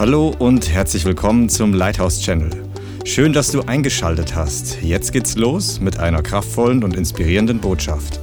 Hallo 0.00 0.34
und 0.38 0.70
herzlich 0.70 1.04
willkommen 1.04 1.50
zum 1.50 1.74
Lighthouse 1.74 2.22
Channel. 2.22 2.50
Schön, 3.04 3.34
dass 3.34 3.52
du 3.52 3.60
eingeschaltet 3.60 4.34
hast. 4.34 4.80
Jetzt 4.80 5.12
geht's 5.12 5.36
los 5.36 5.78
mit 5.78 5.98
einer 5.98 6.22
kraftvollen 6.22 6.82
und 6.84 6.96
inspirierenden 6.96 7.60
Botschaft. 7.60 8.18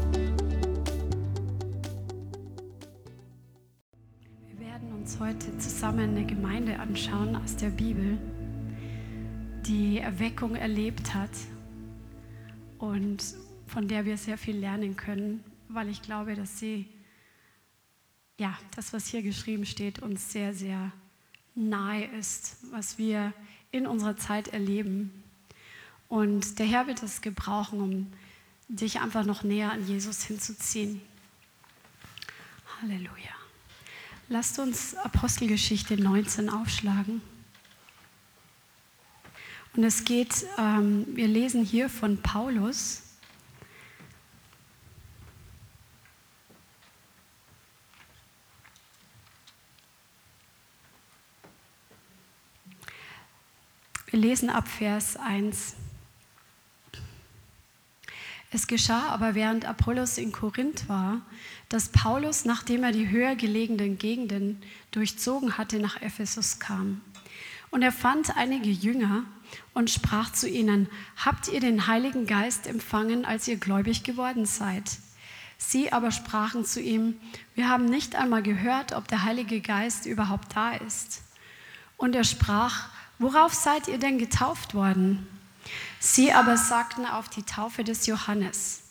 Wir 4.47 4.59
werden 4.59 4.91
uns 4.91 5.19
heute 5.19 5.55
zusammen 5.59 6.17
eine 6.17 6.25
Gemeinde 6.25 6.79
anschauen 6.79 7.35
aus 7.35 7.55
der 7.57 7.69
Bibel, 7.69 8.17
die 9.67 9.99
Erweckung 9.99 10.55
erlebt 10.55 11.13
hat 11.13 11.29
und 12.79 13.23
von 13.67 13.87
der 13.87 14.03
wir 14.03 14.17
sehr 14.17 14.39
viel 14.39 14.57
lernen 14.57 14.97
können, 14.97 15.43
weil 15.69 15.89
ich 15.89 16.01
glaube, 16.01 16.33
dass 16.33 16.57
sie, 16.57 16.87
ja, 18.39 18.57
das, 18.75 18.93
was 18.93 19.05
hier 19.05 19.21
geschrieben 19.21 19.67
steht, 19.67 20.01
uns 20.01 20.31
sehr, 20.31 20.55
sehr 20.55 20.91
nahe 21.57 22.05
ist, 22.05 22.57
was 22.71 22.97
wir 22.97 23.33
in 23.71 23.87
unserer 23.87 24.15
Zeit 24.15 24.49
erleben. 24.49 25.23
Und 26.07 26.59
der 26.59 26.65
Herr 26.65 26.87
wird 26.87 27.03
es 27.03 27.21
gebrauchen, 27.21 27.81
um 27.81 28.13
dich 28.69 28.99
einfach 29.01 29.25
noch 29.25 29.43
näher 29.43 29.71
an 29.71 29.85
Jesus 29.85 30.23
hinzuziehen. 30.23 31.01
Halleluja. 32.81 33.35
Lasst 34.29 34.59
uns 34.59 34.95
Apostelgeschichte 34.95 35.97
19 35.97 36.49
aufschlagen. 36.49 37.21
Und 39.75 39.83
es 39.83 40.05
geht, 40.05 40.45
ähm, 40.57 41.05
wir 41.15 41.27
lesen 41.27 41.63
hier 41.63 41.89
von 41.89 42.21
Paulus. 42.21 43.03
Wir 54.09 54.19
lesen 54.19 54.49
ab 54.49 54.69
Vers 54.69 55.17
1. 55.17 55.75
Es 58.51 58.67
geschah 58.67 59.09
aber, 59.09 59.35
während 59.35 59.65
Apollos 59.65 60.17
in 60.17 60.31
Korinth 60.31 60.87
war, 60.87 61.19
dass 61.67 61.89
Paulus, 61.89 62.45
nachdem 62.45 62.85
er 62.85 62.93
die 62.93 63.09
höher 63.09 63.35
gelegenen 63.35 63.97
Gegenden 63.97 64.63
durchzogen 64.91 65.57
hatte, 65.57 65.79
nach 65.79 66.01
Ephesus 66.01 66.57
kam. 66.59 67.01
Und 67.69 67.81
er 67.81 67.91
fand 67.91 68.37
einige 68.37 68.69
Jünger 68.69 69.25
und 69.73 69.89
sprach 69.89 70.31
zu 70.31 70.47
ihnen, 70.47 70.87
habt 71.17 71.49
ihr 71.49 71.59
den 71.59 71.87
Heiligen 71.87 72.27
Geist 72.27 72.65
empfangen, 72.65 73.25
als 73.25 73.45
ihr 73.49 73.57
gläubig 73.57 74.03
geworden 74.03 74.45
seid? 74.45 74.89
Sie 75.57 75.91
aber 75.91 76.11
sprachen 76.11 76.63
zu 76.63 76.79
ihm, 76.79 77.19
wir 77.55 77.67
haben 77.67 77.83
nicht 77.83 78.15
einmal 78.15 78.41
gehört, 78.41 78.93
ob 78.93 79.09
der 79.09 79.25
Heilige 79.25 79.59
Geist 79.59 80.05
überhaupt 80.05 80.55
da 80.55 80.71
ist. 80.71 81.23
Und 81.97 82.15
er 82.15 82.23
sprach, 82.23 82.87
worauf 83.19 83.53
seid 83.53 83.87
ihr 83.87 83.97
denn 83.97 84.17
getauft 84.17 84.73
worden? 84.73 85.27
Sie 85.99 86.31
aber 86.31 86.57
sagten 86.57 87.05
auf 87.05 87.29
die 87.29 87.43
Taufe 87.43 87.83
des 87.83 88.05
Johannes. 88.05 88.83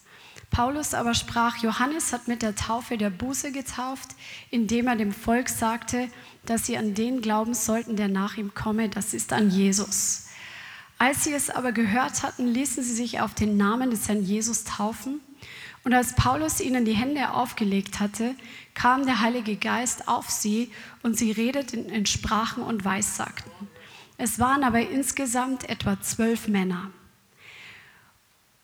Paulus 0.50 0.94
aber 0.94 1.14
sprach, 1.14 1.58
Johannes 1.58 2.12
hat 2.12 2.28
mit 2.28 2.42
der 2.42 2.54
Taufe 2.54 2.96
der 2.96 3.10
Buße 3.10 3.52
getauft, 3.52 4.10
indem 4.50 4.86
er 4.86 4.96
dem 4.96 5.12
Volk 5.12 5.48
sagte, 5.48 6.08
dass 6.44 6.66
sie 6.66 6.76
an 6.76 6.94
den 6.94 7.20
glauben 7.20 7.54
sollten, 7.54 7.96
der 7.96 8.08
nach 8.08 8.36
ihm 8.36 8.54
komme, 8.54 8.88
das 8.88 9.12
ist 9.12 9.32
an 9.32 9.50
Jesus. 9.50 10.26
Als 10.98 11.24
sie 11.24 11.34
es 11.34 11.50
aber 11.50 11.72
gehört 11.72 12.22
hatten, 12.22 12.46
ließen 12.46 12.82
sie 12.82 12.94
sich 12.94 13.20
auf 13.20 13.34
den 13.34 13.56
Namen 13.56 13.90
des 13.90 14.08
Herrn 14.08 14.22
Jesus 14.22 14.64
taufen. 14.64 15.20
Und 15.84 15.92
als 15.92 16.14
Paulus 16.14 16.60
ihnen 16.60 16.84
die 16.84 16.94
Hände 16.94 17.32
aufgelegt 17.32 18.00
hatte, 18.00 18.34
kam 18.74 19.04
der 19.04 19.20
Heilige 19.20 19.56
Geist 19.56 20.08
auf 20.08 20.30
sie 20.30 20.72
und 21.02 21.16
sie 21.18 21.32
redeten 21.32 21.88
in 21.90 22.06
Sprachen 22.06 22.62
und 22.62 22.84
Weissagten. 22.84 23.50
Es 24.18 24.38
waren 24.38 24.64
aber 24.64 24.80
insgesamt 24.80 25.68
etwa 25.68 26.00
zwölf 26.00 26.48
Männer. 26.48 26.90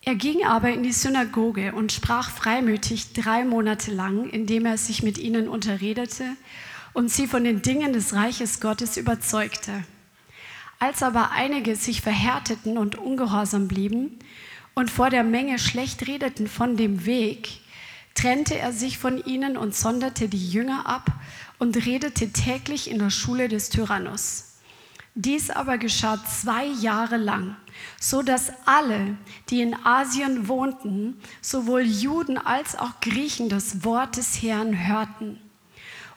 Er 0.04 0.14
ging 0.16 0.44
aber 0.44 0.70
in 0.70 0.82
die 0.82 0.92
Synagoge 0.92 1.72
und 1.72 1.92
sprach 1.92 2.30
freimütig 2.30 3.12
drei 3.12 3.44
Monate 3.44 3.92
lang, 3.92 4.28
indem 4.28 4.66
er 4.66 4.76
sich 4.76 5.02
mit 5.02 5.18
ihnen 5.18 5.48
unterredete 5.48 6.24
und 6.92 7.10
sie 7.10 7.26
von 7.26 7.44
den 7.44 7.62
Dingen 7.62 7.92
des 7.92 8.14
Reiches 8.14 8.60
Gottes 8.60 8.96
überzeugte. 8.96 9.84
Als 10.80 11.02
aber 11.04 11.30
einige 11.30 11.76
sich 11.76 12.00
verhärteten 12.00 12.78
und 12.78 12.96
ungehorsam 12.96 13.68
blieben 13.68 14.18
und 14.74 14.90
vor 14.90 15.10
der 15.10 15.22
Menge 15.22 15.60
schlecht 15.60 16.08
redeten 16.08 16.48
von 16.48 16.76
dem 16.76 17.06
Weg, 17.06 17.60
trennte 18.14 18.58
er 18.58 18.72
sich 18.72 18.98
von 18.98 19.24
ihnen 19.24 19.56
und 19.56 19.74
sonderte 19.74 20.28
die 20.28 20.50
Jünger 20.50 20.86
ab 20.86 21.12
und 21.60 21.86
redete 21.86 22.32
täglich 22.32 22.90
in 22.90 22.98
der 22.98 23.10
Schule 23.10 23.48
des 23.48 23.68
Tyrannus. 23.68 24.51
Dies 25.14 25.50
aber 25.50 25.76
geschah 25.76 26.18
zwei 26.24 26.64
Jahre 26.64 27.18
lang, 27.18 27.56
so 28.00 28.22
dass 28.22 28.50
alle, 28.64 29.18
die 29.50 29.60
in 29.60 29.76
Asien 29.84 30.48
wohnten, 30.48 31.20
sowohl 31.42 31.82
Juden 31.82 32.38
als 32.38 32.78
auch 32.78 33.00
Griechen 33.00 33.50
das 33.50 33.84
Wort 33.84 34.16
des 34.16 34.42
Herrn 34.42 34.88
hörten. 34.88 35.38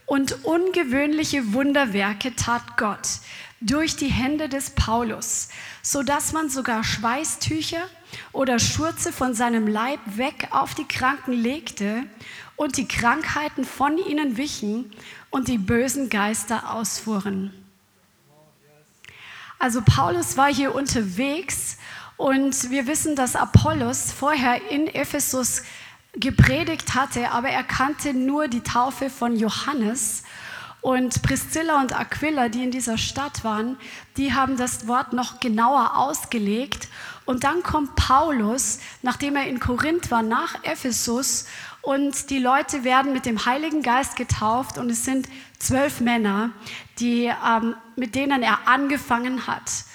Und 0.06 0.45
ungewöhnliche 0.45 1.51
Wunderwerke 1.51 2.35
tat 2.35 2.78
Gott 2.78 3.19
durch 3.59 3.97
die 3.97 4.07
Hände 4.07 4.47
des 4.47 4.69
Paulus, 4.69 5.50
so 5.81 6.01
dass 6.01 6.31
man 6.31 6.50
sogar 6.50 6.83
Schweißtücher 6.83 7.83
oder 8.31 8.59
Schurze 8.59 9.12
von 9.12 9.33
seinem 9.33 9.67
Leib 9.67 10.00
weg 10.06 10.50
auf 10.51 10.73
die 10.73 10.88
Kranken 10.88 11.33
legte 11.33 12.03
und 12.56 12.77
die 12.77 12.88
Krankheiten 12.88 13.66
von 13.66 13.97
ihnen 13.97 14.38
wichen 14.38 14.91
und 15.31 15.50
die 15.50 15.57
bösen 15.57 16.09
Geister 16.09 16.72
ausfuhren. 16.72 17.64
Also 19.65 19.81
Paulus 19.81 20.37
war 20.37 20.53
hier 20.53 20.75
unterwegs 20.75 21.77
und 22.17 22.69
wir 22.69 22.85
wissen, 22.85 23.15
dass 23.15 23.35
Apollos 23.35 24.11
vorher 24.11 24.69
in 24.69 24.85
Ephesus 24.85 25.63
gepredigt 26.13 26.93
hatte, 26.93 27.31
aber 27.31 27.49
er 27.49 27.63
kannte 27.63 28.13
nur 28.13 28.47
die 28.47 28.61
Taufe 28.61 29.09
von 29.09 29.35
Johannes. 29.35 30.21
Und 30.81 31.23
Priscilla 31.23 31.81
und 31.81 31.99
Aquila, 31.99 32.47
die 32.47 32.63
in 32.63 32.69
dieser 32.69 32.99
Stadt 32.99 33.43
waren, 33.43 33.75
die 34.17 34.35
haben 34.35 34.55
das 34.55 34.87
Wort 34.87 35.13
noch 35.13 35.39
genauer 35.39 35.97
ausgelegt. 35.97 36.87
Und 37.25 37.43
dann 37.43 37.63
kommt 37.63 37.95
Paulus, 37.95 38.77
nachdem 39.01 39.35
er 39.35 39.47
in 39.47 39.59
Korinth 39.59 40.11
war, 40.11 40.21
nach 40.21 40.63
Ephesus 40.63 41.47
und 41.81 42.29
die 42.29 42.37
Leute 42.37 42.83
werden 42.83 43.13
mit 43.13 43.25
dem 43.25 43.47
Heiligen 43.47 43.81
Geist 43.81 44.15
getauft 44.15 44.77
und 44.77 44.91
es 44.91 45.05
sind 45.05 45.27
zwölf 45.57 46.01
Männer, 46.01 46.51
die, 47.00 47.25
ähm, 47.25 47.75
mit 47.95 48.16
denen 48.16 48.44
er 48.44 48.67
angefangen 48.67 49.47
hat. 49.47 49.85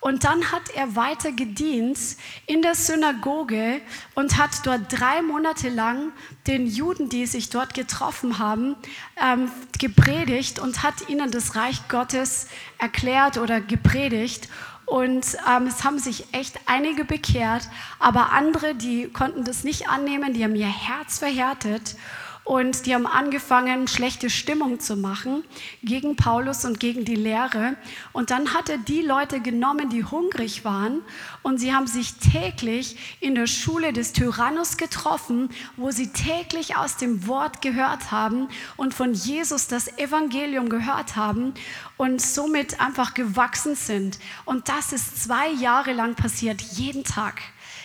Und 0.00 0.24
dann 0.24 0.50
hat 0.50 0.70
er 0.74 0.96
weiter 0.96 1.30
gedient 1.30 1.98
in 2.46 2.62
der 2.62 2.74
Synagoge 2.74 3.82
und 4.14 4.38
hat 4.38 4.64
dort 4.64 4.80
drei 4.88 5.20
Monate 5.20 5.68
lang 5.68 6.12
den 6.46 6.66
Juden, 6.66 7.10
die 7.10 7.26
sich 7.26 7.50
dort 7.50 7.74
getroffen 7.74 8.38
haben, 8.38 8.76
ähm, 9.22 9.50
gepredigt 9.78 10.58
und 10.58 10.82
hat 10.82 11.08
ihnen 11.10 11.30
das 11.30 11.54
Reich 11.54 11.86
Gottes 11.88 12.48
erklärt 12.78 13.36
oder 13.36 13.60
gepredigt. 13.60 14.48
Und 14.86 15.36
ähm, 15.48 15.66
es 15.66 15.84
haben 15.84 15.98
sich 15.98 16.32
echt 16.32 16.58
einige 16.64 17.04
bekehrt, 17.04 17.68
aber 17.98 18.32
andere, 18.32 18.74
die 18.74 19.06
konnten 19.08 19.44
das 19.44 19.64
nicht 19.64 19.88
annehmen, 19.88 20.32
die 20.32 20.42
haben 20.42 20.56
ihr 20.56 20.66
Herz 20.66 21.18
verhärtet 21.18 21.94
und 22.50 22.84
die 22.86 22.96
haben 22.96 23.06
angefangen, 23.06 23.86
schlechte 23.86 24.28
Stimmung 24.28 24.80
zu 24.80 24.96
machen 24.96 25.44
gegen 25.84 26.16
Paulus 26.16 26.64
und 26.64 26.80
gegen 26.80 27.04
die 27.04 27.14
Lehre. 27.14 27.76
Und 28.12 28.32
dann 28.32 28.54
hat 28.54 28.68
er 28.68 28.78
die 28.78 29.02
Leute 29.02 29.38
genommen, 29.38 29.88
die 29.88 30.02
hungrig 30.02 30.64
waren. 30.64 31.02
Und 31.44 31.58
sie 31.58 31.72
haben 31.72 31.86
sich 31.86 32.14
täglich 32.14 33.16
in 33.20 33.36
der 33.36 33.46
Schule 33.46 33.92
des 33.92 34.12
Tyrannus 34.12 34.76
getroffen, 34.76 35.50
wo 35.76 35.92
sie 35.92 36.08
täglich 36.08 36.74
aus 36.74 36.96
dem 36.96 37.28
Wort 37.28 37.62
gehört 37.62 38.10
haben 38.10 38.48
und 38.76 38.94
von 38.94 39.14
Jesus 39.14 39.68
das 39.68 39.86
Evangelium 39.96 40.68
gehört 40.68 41.14
haben 41.14 41.54
und 41.98 42.20
somit 42.20 42.80
einfach 42.80 43.14
gewachsen 43.14 43.76
sind. 43.76 44.18
Und 44.44 44.68
das 44.68 44.92
ist 44.92 45.22
zwei 45.22 45.52
Jahre 45.52 45.92
lang 45.92 46.16
passiert, 46.16 46.60
jeden 46.60 47.04
Tag. 47.04 47.42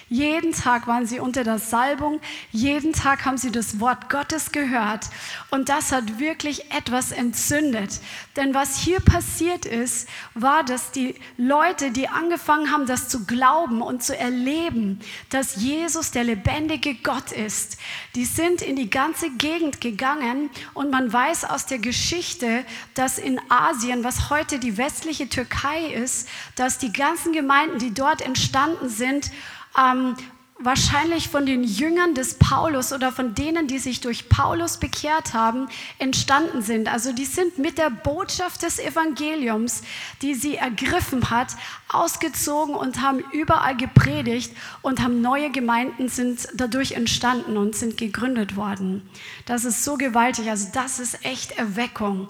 Jeden 0.08 0.52
Tag 0.52 0.86
waren 0.86 1.08
sie 1.08 1.20
unter 1.20 1.44
der 1.44 1.58
Salbung, 1.58 2.20
jeden 2.52 2.94
Tag 2.94 3.26
haben 3.26 3.38
sie 3.38 3.52
das 3.52 3.80
Wort 3.80 4.08
Gottes 4.08 4.52
gehört. 4.52 5.10
Und 5.50 5.68
das 5.68 5.92
hat 5.92 6.20
wirklich 6.20 6.72
etwas 6.72 7.12
entzündet. 7.12 8.02
Denn 8.36 8.54
was 8.54 8.78
hier 8.78 9.00
passiert 9.00 9.66
ist, 9.66 10.08
war, 10.36 10.64
dass 10.64 10.92
die 10.92 11.16
Leute, 11.38 11.90
die 11.90 12.08
angefangen 12.08 12.72
haben, 12.72 12.86
das 12.86 13.10
zu 13.10 13.26
glauben 13.26 13.82
und 13.82 14.04
zu 14.04 14.16
erleben, 14.16 15.00
dass 15.32 15.56
Jesus 15.56 16.12
der 16.12 16.24
lebendige 16.24 16.94
Gott 16.96 17.32
ist, 17.32 17.78
die 18.14 18.26
sind 18.26 18.62
in 18.62 18.76
die 18.76 18.92
ganze 18.92 19.32
Gegend 19.32 19.82
gegangen. 19.82 20.52
Und 20.76 20.92
man 20.92 21.12
weiß 21.12 21.46
aus 21.46 21.66
der 21.66 21.80
Geschichte, 21.80 22.64
dass 22.94 23.18
in 23.18 23.42
Asien, 23.50 24.04
was 24.04 24.30
heute 24.30 24.60
die 24.60 24.78
westliche 24.78 25.30
Türkei 25.30 25.88
ist, 25.88 26.30
dass 26.56 26.78
die 26.78 26.94
ganzen 26.94 27.34
Gemeinden, 27.34 27.80
die 27.80 27.94
dort 27.94 28.22
entstanden 28.22 28.88
sind, 28.88 29.32
ähm, 29.78 30.16
wahrscheinlich 30.58 31.28
von 31.28 31.46
den 31.46 31.64
Jüngern 31.64 32.14
des 32.14 32.36
Paulus 32.36 32.94
oder 32.94 33.12
von 33.12 33.36
denen, 33.36 33.68
die 33.68 33.78
sich 33.78 34.00
durch 34.00 34.30
Paulus 34.30 34.78
bekehrt 34.78 35.34
haben, 35.34 35.68
entstanden 36.00 36.62
sind. 36.62 36.92
Also 36.92 37.12
die 37.12 37.26
sind 37.26 37.58
mit 37.58 37.78
der 37.78 37.90
Botschaft 37.90 38.62
des 38.62 38.80
Evangeliums, 38.80 39.82
die 40.22 40.34
sie 40.34 40.56
ergriffen 40.56 41.30
hat, 41.30 41.50
ausgezogen 41.90 42.74
und 42.74 43.02
haben 43.02 43.20
überall 43.34 43.76
gepredigt 43.76 44.56
und 44.82 45.02
haben 45.02 45.22
neue 45.22 45.52
Gemeinden 45.52 46.08
sind 46.08 46.48
dadurch 46.54 46.94
entstanden 46.94 47.58
und 47.58 47.76
sind 47.76 47.98
gegründet 47.98 48.56
worden. 48.56 49.08
Das 49.46 49.66
ist 49.66 49.84
so 49.84 49.98
gewaltig. 49.98 50.50
Also 50.50 50.70
das 50.74 51.00
ist 51.00 51.26
echt 51.26 51.58
Erweckung. 51.58 52.30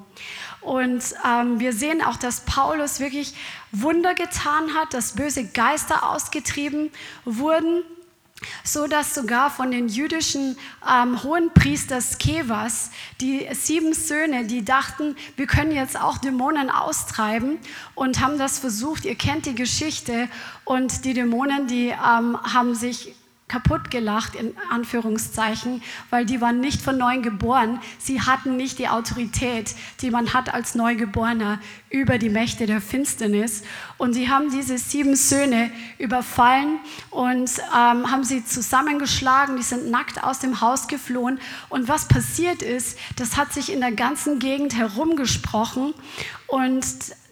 Und 0.66 1.04
ähm, 1.26 1.60
wir 1.60 1.74
sehen 1.74 2.02
auch, 2.02 2.18
dass 2.18 2.42
Paulus 2.42 3.00
wirklich 3.00 3.34
Wunder 3.72 4.16
getan 4.16 4.74
hat, 4.76 4.94
dass 4.94 5.14
böse 5.14 5.46
Geister 5.46 6.10
ausgetrieben 6.10 6.92
wurden 7.24 7.84
so 8.64 8.88
dass 8.88 9.16
sogar 9.16 9.50
von 9.50 9.72
den 9.72 9.88
jüdischen 9.88 10.58
ähm, 10.88 11.24
Hohenpriester 11.24 12.02
Skevas 12.02 12.92
die 13.22 13.48
sieben 13.54 13.94
Söhne, 13.94 14.46
die 14.46 14.66
dachten, 14.66 15.16
wir 15.38 15.48
können 15.48 15.72
jetzt 15.72 16.00
auch 16.00 16.18
Dämonen 16.18 16.70
austreiben 16.70 17.60
und 17.96 18.20
haben 18.20 18.38
das 18.38 18.60
versucht. 18.60 19.06
Ihr 19.06 19.16
kennt 19.16 19.46
die 19.46 19.56
Geschichte 19.56 20.28
und 20.66 21.06
die 21.06 21.14
Dämonen, 21.14 21.68
die 21.68 21.88
ähm, 21.88 22.38
haben 22.44 22.76
sich 22.76 23.16
kaputt 23.48 23.92
gelacht, 23.92 24.34
in 24.34 24.56
Anführungszeichen, 24.72 25.84
weil 26.10 26.26
die 26.26 26.42
waren 26.42 26.60
nicht 26.60 26.82
von 26.82 26.98
neuem 26.98 27.22
geboren. 27.22 27.80
Sie 28.00 28.22
hatten 28.22 28.58
nicht 28.58 28.80
die 28.80 28.88
Autorität, 28.88 29.76
die 30.02 30.10
man 30.10 30.34
hat 30.34 30.52
als 30.52 30.74
Neugeborener 30.74 31.60
über 31.92 32.18
die 32.18 32.30
Mächte 32.30 32.66
der 32.66 32.82
Finsternis. 32.82 33.64
Und 33.98 34.14
sie 34.14 34.30
haben 34.30 34.50
diese 34.50 34.80
sieben 34.80 35.16
Söhne 35.16 35.72
überfallen 36.00 36.80
und 37.12 37.52
ähm, 37.60 38.12
haben 38.12 38.24
sie 38.24 38.44
zusammengeschlagen. 38.44 39.58
Die 39.58 39.64
sind 39.64 39.92
nackt 39.92 40.24
aus 40.24 40.40
dem 40.40 40.60
Haus 40.62 40.88
geflohen. 40.88 41.40
Und 41.70 41.88
was 41.88 42.08
passiert 42.08 42.64
ist, 42.64 42.98
das 43.16 43.38
hat 43.38 43.54
sich 43.54 43.72
in 43.72 43.80
der 43.80 43.92
ganzen 43.92 44.40
Gegend 44.40 44.76
herumgesprochen. 44.76 45.94
Und 46.48 46.86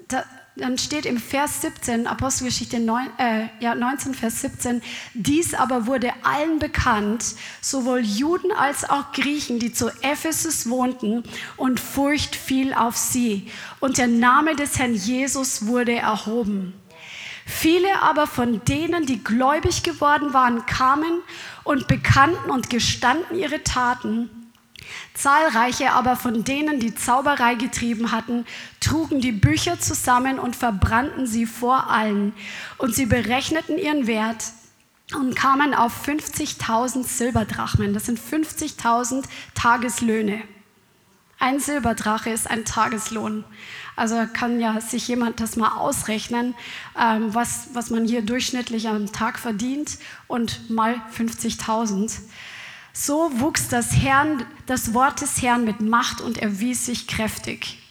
da, 0.10 0.24
dann 0.56 0.78
steht 0.78 1.06
im 1.08 1.18
Vers 1.18 1.62
17, 1.62 2.06
Apostelgeschichte 2.06 2.80
9, 2.80 3.10
äh, 3.18 3.48
ja, 3.60 3.74
19, 3.74 4.14
Vers 4.14 4.42
17, 4.42 4.84
dies 5.16 5.56
aber 5.56 5.88
wurde 5.88 6.12
allen 6.22 6.60
bekannt, 6.60 7.36
sowohl 7.60 8.02
Juden 8.02 8.52
als 8.52 8.88
auch 8.88 9.12
Griechen, 9.14 9.58
die 9.58 9.74
zu 9.74 9.90
Ephesus 10.02 10.70
wohnten, 10.70 11.24
und 11.58 11.80
Furcht 11.80 12.36
fiel 12.36 12.74
auf 12.74 12.96
sie. 12.98 13.50
Und 13.80 13.98
der 13.98 14.08
Name 14.08 14.56
des 14.56 14.78
Herrn 14.78 14.94
Jesus 14.94 15.66
wurde 15.66 15.96
erhoben. 15.96 16.74
Viele 17.46 18.02
aber 18.02 18.28
von 18.28 18.64
denen, 18.66 19.06
die 19.06 19.24
gläubig 19.24 19.84
geworden 19.84 20.34
waren, 20.34 20.66
kamen 20.66 21.22
und 21.64 21.88
bekannten 21.88 22.52
und 22.52 22.70
gestanden 22.70 23.38
ihre 23.38 23.64
Taten. 23.64 24.43
Zahlreiche 25.14 25.92
aber 25.92 26.16
von 26.16 26.44
denen, 26.44 26.80
die 26.80 26.96
Zauberei 26.96 27.56
getrieben 27.56 28.12
hatten, 28.12 28.46
trugen 28.80 29.22
die 29.22 29.32
Bücher 29.32 29.80
zusammen 29.80 30.40
und 30.40 30.56
verbrannten 30.56 31.28
sie 31.28 31.46
vor 31.46 31.90
allen. 31.90 32.34
Und 32.78 32.96
sie 32.96 33.06
berechneten 33.06 33.78
ihren 33.78 34.08
Wert 34.08 34.46
und 35.16 35.36
kamen 35.36 35.74
auf 35.74 36.08
50.000 36.08 37.04
Silberdrachmen. 37.04 37.94
Das 37.94 38.06
sind 38.06 38.20
50.000 38.20 39.24
Tageslöhne. 39.54 40.42
Ein 41.40 41.60
Silberdrache 41.60 42.30
ist 42.30 42.50
ein 42.50 42.64
Tageslohn. 42.64 43.44
Also 43.96 44.16
kann 44.32 44.60
ja 44.60 44.80
sich 44.80 45.08
jemand 45.08 45.40
das 45.40 45.56
mal 45.56 45.78
ausrechnen, 45.78 46.56
ähm, 47.00 47.36
was, 47.36 47.68
was 47.74 47.90
man 47.90 48.06
hier 48.06 48.22
durchschnittlich 48.22 48.88
am 48.88 49.12
Tag 49.12 49.38
verdient 49.38 50.00
und 50.28 50.70
mal 50.70 50.96
50.000. 51.16 52.22
So 52.96 53.32
wuchs 53.40 53.70
das, 53.70 53.92
Herrn, 53.96 54.46
das 54.68 54.94
Wort 54.94 55.22
des 55.22 55.42
Herrn 55.42 55.66
mit 55.66 55.82
Macht 55.82 56.22
und 56.22 56.38
erwies 56.38 56.86
sich 56.86 57.08
kräftig. 57.08 57.83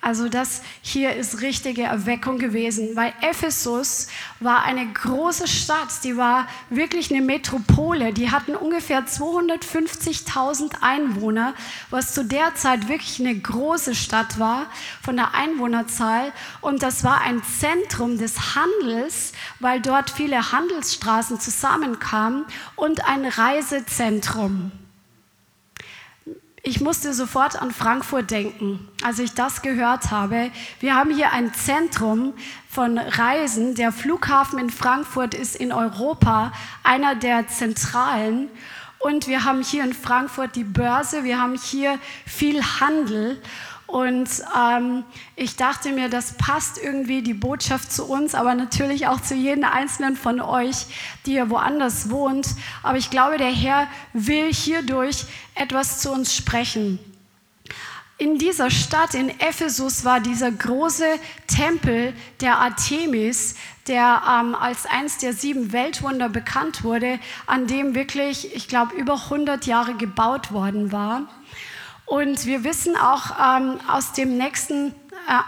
Also 0.00 0.28
das 0.28 0.62
hier 0.80 1.16
ist 1.16 1.40
richtige 1.40 1.82
Erweckung 1.82 2.38
gewesen, 2.38 2.94
weil 2.94 3.12
Ephesus 3.20 4.06
war 4.38 4.62
eine 4.62 4.86
große 4.86 5.48
Stadt, 5.48 5.88
die 6.04 6.16
war 6.16 6.46
wirklich 6.70 7.10
eine 7.10 7.20
Metropole, 7.20 8.12
die 8.12 8.30
hatten 8.30 8.54
ungefähr 8.54 9.04
250.000 9.06 10.82
Einwohner, 10.82 11.52
was 11.90 12.14
zu 12.14 12.24
der 12.24 12.54
Zeit 12.54 12.88
wirklich 12.88 13.18
eine 13.18 13.36
große 13.36 13.96
Stadt 13.96 14.38
war 14.38 14.66
von 15.02 15.16
der 15.16 15.34
Einwohnerzahl. 15.34 16.32
Und 16.60 16.84
das 16.84 17.02
war 17.02 17.20
ein 17.22 17.42
Zentrum 17.58 18.18
des 18.18 18.54
Handels, 18.54 19.32
weil 19.58 19.80
dort 19.80 20.10
viele 20.10 20.52
Handelsstraßen 20.52 21.40
zusammenkamen 21.40 22.44
und 22.76 23.04
ein 23.04 23.24
Reisezentrum. 23.24 24.70
Ich 26.62 26.80
musste 26.80 27.14
sofort 27.14 27.60
an 27.60 27.70
Frankfurt 27.70 28.30
denken, 28.32 28.88
als 29.04 29.20
ich 29.20 29.32
das 29.32 29.62
gehört 29.62 30.10
habe. 30.10 30.50
Wir 30.80 30.96
haben 30.96 31.14
hier 31.14 31.32
ein 31.32 31.54
Zentrum 31.54 32.34
von 32.68 32.98
Reisen. 32.98 33.76
Der 33.76 33.92
Flughafen 33.92 34.58
in 34.58 34.70
Frankfurt 34.70 35.34
ist 35.34 35.54
in 35.54 35.72
Europa 35.72 36.52
einer 36.82 37.14
der 37.14 37.46
zentralen. 37.46 38.50
Und 38.98 39.28
wir 39.28 39.44
haben 39.44 39.62
hier 39.62 39.84
in 39.84 39.92
Frankfurt 39.92 40.56
die 40.56 40.64
Börse, 40.64 41.22
wir 41.22 41.40
haben 41.40 41.56
hier 41.56 42.00
viel 42.26 42.60
Handel. 42.80 43.40
Und 43.88 44.28
ähm, 44.54 45.02
ich 45.34 45.56
dachte 45.56 45.92
mir, 45.92 46.10
das 46.10 46.36
passt 46.36 46.76
irgendwie 46.76 47.22
die 47.22 47.32
Botschaft 47.32 47.90
zu 47.90 48.04
uns, 48.04 48.34
aber 48.34 48.54
natürlich 48.54 49.06
auch 49.06 49.18
zu 49.22 49.34
jedem 49.34 49.64
einzelnen 49.64 50.14
von 50.14 50.42
euch, 50.42 50.84
die 51.24 51.32
ihr 51.32 51.48
woanders 51.48 52.10
wohnt. 52.10 52.48
Aber 52.82 52.98
ich 52.98 53.08
glaube, 53.08 53.38
der 53.38 53.50
Herr 53.50 53.88
will 54.12 54.52
hierdurch 54.52 55.24
etwas 55.54 56.00
zu 56.00 56.12
uns 56.12 56.36
sprechen. 56.36 56.98
In 58.18 58.36
dieser 58.36 58.70
Stadt, 58.70 59.14
in 59.14 59.30
Ephesus, 59.40 60.04
war 60.04 60.20
dieser 60.20 60.50
große 60.50 61.06
Tempel 61.46 62.12
der 62.42 62.58
Artemis, 62.58 63.54
der 63.86 64.20
ähm, 64.28 64.54
als 64.54 64.84
eins 64.84 65.16
der 65.16 65.32
sieben 65.32 65.72
Weltwunder 65.72 66.28
bekannt 66.28 66.84
wurde, 66.84 67.18
an 67.46 67.66
dem 67.66 67.94
wirklich, 67.94 68.54
ich 68.54 68.68
glaube, 68.68 68.94
über 68.96 69.14
100 69.14 69.64
Jahre 69.64 69.94
gebaut 69.94 70.52
worden 70.52 70.92
war. 70.92 71.22
Und 72.08 72.46
wir 72.46 72.64
wissen 72.64 72.96
auch 72.96 73.32
ähm, 73.38 73.78
aus 73.86 74.12
dem 74.12 74.38
nächsten 74.38 74.88
äh, 74.88 74.92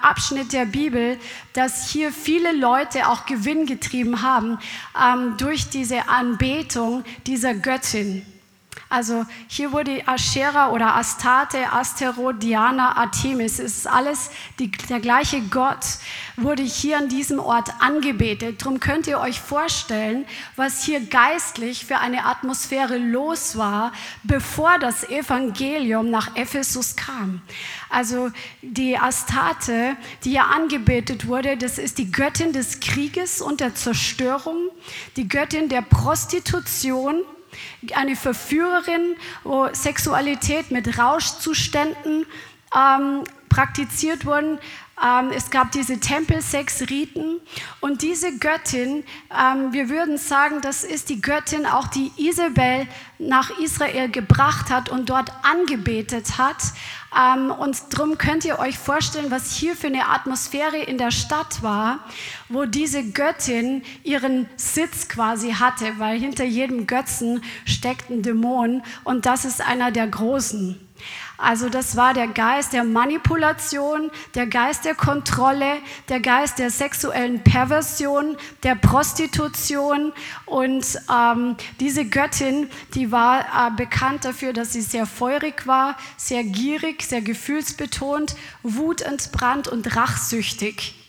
Abschnitt 0.03 0.53
der 0.53 0.67
Bibel, 0.67 1.19
dass 1.55 1.89
hier 1.89 2.13
viele 2.13 2.53
Leute 2.53 3.09
auch 3.09 3.25
Gewinn 3.25 3.65
getrieben 3.65 4.21
haben 4.21 4.59
ähm, 4.95 5.37
durch 5.39 5.71
diese 5.71 6.09
Anbetung 6.11 7.03
dieser 7.27 7.55
Göttin. 7.55 8.27
Also 8.89 9.25
hier 9.47 9.71
wurde 9.71 10.03
Aschera 10.07 10.71
oder 10.71 10.97
Astarte, 10.97 11.73
Asteroth, 11.73 12.43
Diana, 12.43 12.97
Artemis, 12.97 13.61
es 13.61 13.79
ist 13.79 13.87
alles 13.87 14.31
die, 14.59 14.71
der 14.71 14.99
gleiche 14.99 15.43
Gott, 15.43 15.85
wurde 16.37 16.65
hier 16.65 16.99
an 16.99 17.09
diesem 17.09 17.39
Ort 17.39 17.71
angebetet. 17.79 18.63
Darum 18.63 18.81
könnt 18.81 19.07
ihr 19.07 19.21
euch 19.21 19.41
vorstellen, 19.41 20.25
was 20.57 20.83
hier 20.83 21.01
geistlich 21.01 21.87
für 21.87 21.99
eine 21.99 22.25
Atmosphäre 22.25 22.99
los 22.99 23.57
war, 23.57 23.93
bevor 24.25 24.79
das 24.81 25.09
Evangelium 25.09 26.11
nach 26.11 26.35
Ephesus 26.37 26.97
kam. 26.97 27.43
Also 27.91 28.31
die 28.61 28.99
Astarte, 28.99 29.97
die 30.25 30.31
hier 30.31 30.47
angebetet 30.47 31.29
wurde, 31.29 31.57
das 31.57 31.79
ist 31.79 31.99
die 31.99 32.11
Göttin 32.11 32.53
des 32.53 32.81
Krieges 32.81 33.41
und 33.41 33.61
der 33.61 33.75
Zerstörung, 33.75 34.69
die 35.17 35.29
Göttin 35.29 35.69
der 35.69 35.83
Prostitution, 35.83 37.23
eine 37.95 38.17
Verführerin, 38.17 39.17
wo 39.45 39.69
Sexualität 39.73 40.71
mit 40.71 40.99
Rauschzuständen 40.99 42.27
ähm, 42.75 43.25
praktiziert 43.49 44.25
wurden. 44.25 44.59
Ähm, 45.03 45.31
es 45.35 45.51
gab 45.51 45.73
diese 45.73 45.99
Tempelsexriten 45.99 47.41
und 47.81 48.03
diese 48.03 48.39
Göttin, 48.39 49.05
ähm, 49.31 49.73
wir 49.73 49.89
würden 49.89 50.19
sagen, 50.19 50.61
das 50.61 50.85
ist 50.85 51.09
die 51.09 51.21
Göttin 51.23 51.65
auch, 51.65 51.87
die 51.89 52.13
Isabel 52.17 52.87
nach 53.19 53.59
Israel 53.59 54.11
gebracht 54.11 54.71
hat 54.71 54.91
und 54.91 55.09
dort 55.09 55.33
angebetet 55.43 56.37
hat. 56.37 56.59
Ähm, 57.17 57.51
und 57.51 57.77
darum 57.93 58.19
könnt 58.19 58.45
ihr 58.45 58.59
euch 58.59 58.79
vorstellen, 58.79 59.31
was 59.31 59.53
hier 59.53 59.75
für 59.75 59.89
eine 59.89 60.09
Atmosphäre 60.09 60.79
in 60.79 60.99
der 60.99 61.11
Stadt 61.11 61.63
war, 61.63 62.01
wo 62.49 62.65
diese 62.65 63.03
Göttin 63.03 63.83
ihren 64.05 64.49
Sitz 64.57 65.09
quasi 65.09 65.53
hatte, 65.53 65.99
weil 65.99 66.19
hinter 66.19 66.45
jedem 66.45 66.87
Götzen 66.87 67.43
steckt 67.65 68.11
ein 68.11 68.23
Dämon 68.23 68.83
und 69.05 69.27
das 69.27 69.45
ist 69.45 69.61
einer 69.61 69.91
der 69.91 70.07
großen. 70.07 70.79
Also 71.41 71.69
das 71.69 71.97
war 71.97 72.13
der 72.13 72.29
Geist 72.29 72.73
der 72.73 72.85
Manipulation, 72.85 74.11
der 74.35 74.47
Geist 74.47 74.85
der 74.85 74.95
Kontrolle, 74.95 75.79
der 76.09 76.21
Geist 76.21 76.59
der 76.59 76.71
sexuellen 76.71 77.43
Perversion, 77.43 78.37
der 78.63 78.75
Prostitution. 78.75 80.13
Und 80.45 80.99
ähm, 81.11 81.57
diese 81.81 82.05
Göttin, 82.05 82.69
die 82.95 83.11
war 83.11 83.41
äh, 83.41 83.71
bekannt 83.75 84.25
dafür, 84.25 84.53
dass 84.53 84.73
sie 84.73 84.83
sehr 84.83 85.07
feurig 85.07 85.67
war, 85.67 85.97
sehr 86.17 86.45
gierig, 86.45 87.03
sehr 87.03 87.23
gefühlsbetont, 87.23 88.37
wutentbrannt 88.63 89.67
und 89.67 89.97
rachsüchtig. 89.97 91.00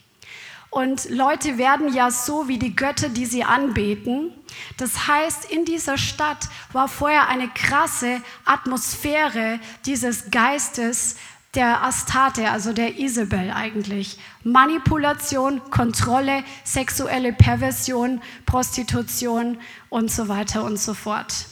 Und 0.72 1.10
Leute 1.10 1.58
werden 1.58 1.94
ja 1.94 2.10
so 2.10 2.48
wie 2.48 2.58
die 2.58 2.74
Götter, 2.74 3.10
die 3.10 3.26
sie 3.26 3.44
anbeten. 3.44 4.32
Das 4.78 5.06
heißt, 5.06 5.52
in 5.52 5.66
dieser 5.66 5.98
Stadt 5.98 6.48
war 6.72 6.88
vorher 6.88 7.28
eine 7.28 7.50
krasse 7.50 8.22
Atmosphäre 8.46 9.60
dieses 9.86 10.32
Geistes 10.32 11.18
der 11.56 11.84
Astarte, 11.84 12.50
also 12.50 12.72
der 12.72 12.98
Isabel 12.98 13.52
eigentlich. 13.52 14.18
Manipulation, 14.46 15.62
Kontrolle, 15.72 16.46
sexuelle 16.64 17.34
Perversion, 17.34 18.22
Prostitution 18.46 19.58
und 19.90 20.10
so 20.10 20.30
weiter 20.30 20.64
und 20.64 20.80
so 20.80 20.94
fort. 20.94 21.48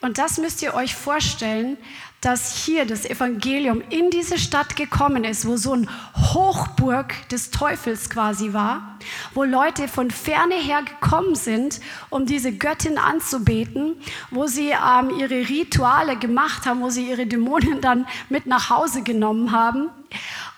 Und 0.00 0.18
das 0.18 0.38
müsst 0.38 0.62
ihr 0.62 0.74
euch 0.74 0.94
vorstellen, 0.94 1.78
dass 2.22 2.64
hier 2.64 2.86
das 2.86 3.04
Evangelium 3.04 3.82
in 3.90 4.10
diese 4.10 4.38
Stadt 4.38 4.76
gekommen 4.76 5.24
ist, 5.24 5.44
wo 5.46 5.56
so 5.56 5.74
ein 5.74 5.90
Hochburg 6.14 7.14
des 7.30 7.50
Teufels 7.50 8.08
quasi 8.08 8.52
war, 8.52 8.96
wo 9.34 9.42
Leute 9.42 9.88
von 9.88 10.10
ferne 10.12 10.54
her 10.54 10.82
gekommen 10.82 11.34
sind, 11.34 11.80
um 12.10 12.24
diese 12.24 12.52
Göttin 12.52 12.96
anzubeten, 12.96 13.96
wo 14.30 14.46
sie 14.46 14.70
ähm, 14.70 15.10
ihre 15.18 15.48
Rituale 15.48 16.16
gemacht 16.16 16.64
haben, 16.64 16.80
wo 16.80 16.90
sie 16.90 17.10
ihre 17.10 17.26
Dämonen 17.26 17.80
dann 17.80 18.06
mit 18.28 18.46
nach 18.46 18.70
Hause 18.70 19.02
genommen 19.02 19.50
haben. 19.50 19.90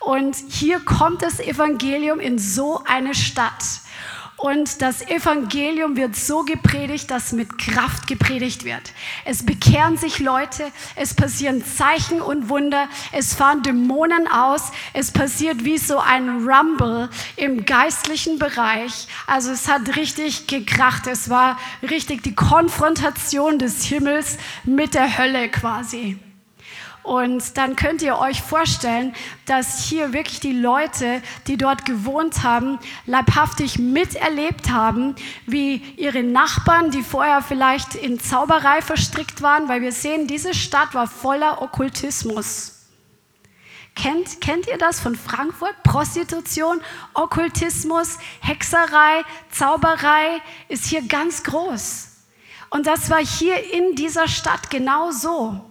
Und 0.00 0.36
hier 0.50 0.80
kommt 0.80 1.22
das 1.22 1.40
Evangelium 1.40 2.20
in 2.20 2.38
so 2.38 2.82
eine 2.84 3.14
Stadt. 3.14 3.80
Und 4.36 4.82
das 4.82 5.00
Evangelium 5.02 5.96
wird 5.96 6.16
so 6.16 6.42
gepredigt, 6.42 7.10
dass 7.10 7.32
mit 7.32 7.56
Kraft 7.56 8.06
gepredigt 8.06 8.64
wird. 8.64 8.92
Es 9.24 9.46
bekehren 9.46 9.96
sich 9.96 10.18
Leute, 10.18 10.70
es 10.96 11.14
passieren 11.14 11.64
Zeichen 11.64 12.20
und 12.20 12.48
Wunder, 12.48 12.88
es 13.12 13.34
fahren 13.34 13.62
Dämonen 13.62 14.26
aus, 14.26 14.72
es 14.92 15.12
passiert 15.12 15.64
wie 15.64 15.78
so 15.78 15.98
ein 15.98 16.46
Rumble 16.46 17.08
im 17.36 17.64
geistlichen 17.64 18.38
Bereich. 18.38 19.06
Also 19.26 19.52
es 19.52 19.68
hat 19.68 19.96
richtig 19.96 20.46
gekracht, 20.46 21.06
es 21.06 21.30
war 21.30 21.58
richtig 21.88 22.22
die 22.22 22.34
Konfrontation 22.34 23.58
des 23.58 23.84
Himmels 23.84 24.36
mit 24.64 24.94
der 24.94 25.16
Hölle 25.16 25.48
quasi. 25.48 26.18
Und 27.04 27.58
dann 27.58 27.76
könnt 27.76 28.00
ihr 28.00 28.18
euch 28.18 28.40
vorstellen, 28.40 29.14
dass 29.44 29.84
hier 29.84 30.14
wirklich 30.14 30.40
die 30.40 30.58
Leute, 30.58 31.20
die 31.46 31.58
dort 31.58 31.84
gewohnt 31.84 32.42
haben, 32.42 32.78
leibhaftig 33.04 33.78
miterlebt 33.78 34.70
haben, 34.70 35.14
wie 35.44 35.76
ihre 35.98 36.22
Nachbarn, 36.22 36.90
die 36.90 37.02
vorher 37.02 37.42
vielleicht 37.42 37.94
in 37.94 38.18
Zauberei 38.18 38.80
verstrickt 38.80 39.42
waren, 39.42 39.68
weil 39.68 39.82
wir 39.82 39.92
sehen, 39.92 40.26
diese 40.26 40.54
Stadt 40.54 40.94
war 40.94 41.06
voller 41.06 41.60
Okkultismus. 41.60 42.86
Kennt, 43.94 44.40
kennt 44.40 44.66
ihr 44.66 44.78
das 44.78 44.98
von 44.98 45.14
Frankfurt? 45.14 45.74
Prostitution, 45.82 46.80
Okkultismus, 47.12 48.18
Hexerei, 48.40 49.22
Zauberei 49.50 50.40
ist 50.68 50.86
hier 50.86 51.02
ganz 51.02 51.44
groß. 51.44 52.08
Und 52.70 52.86
das 52.86 53.10
war 53.10 53.24
hier 53.24 53.72
in 53.74 53.94
dieser 53.94 54.26
Stadt 54.26 54.70
genau 54.70 55.10
so. 55.10 55.70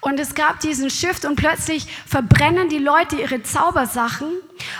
Und 0.00 0.20
es 0.20 0.34
gab 0.34 0.60
diesen 0.60 0.90
Shift 0.90 1.24
und 1.24 1.36
plötzlich 1.36 1.86
verbrennen 2.06 2.68
die 2.68 2.78
Leute 2.78 3.16
ihre 3.16 3.42
Zaubersachen 3.42 4.28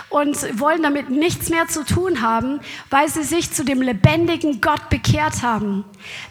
und 0.09 0.59
wollen 0.59 0.83
damit 0.83 1.09
nichts 1.09 1.49
mehr 1.49 1.67
zu 1.67 1.83
tun 1.83 2.21
haben, 2.21 2.59
weil 2.89 3.09
sie 3.09 3.23
sich 3.23 3.51
zu 3.51 3.63
dem 3.63 3.81
lebendigen 3.81 4.61
Gott 4.61 4.89
bekehrt 4.89 5.43
haben, 5.43 5.85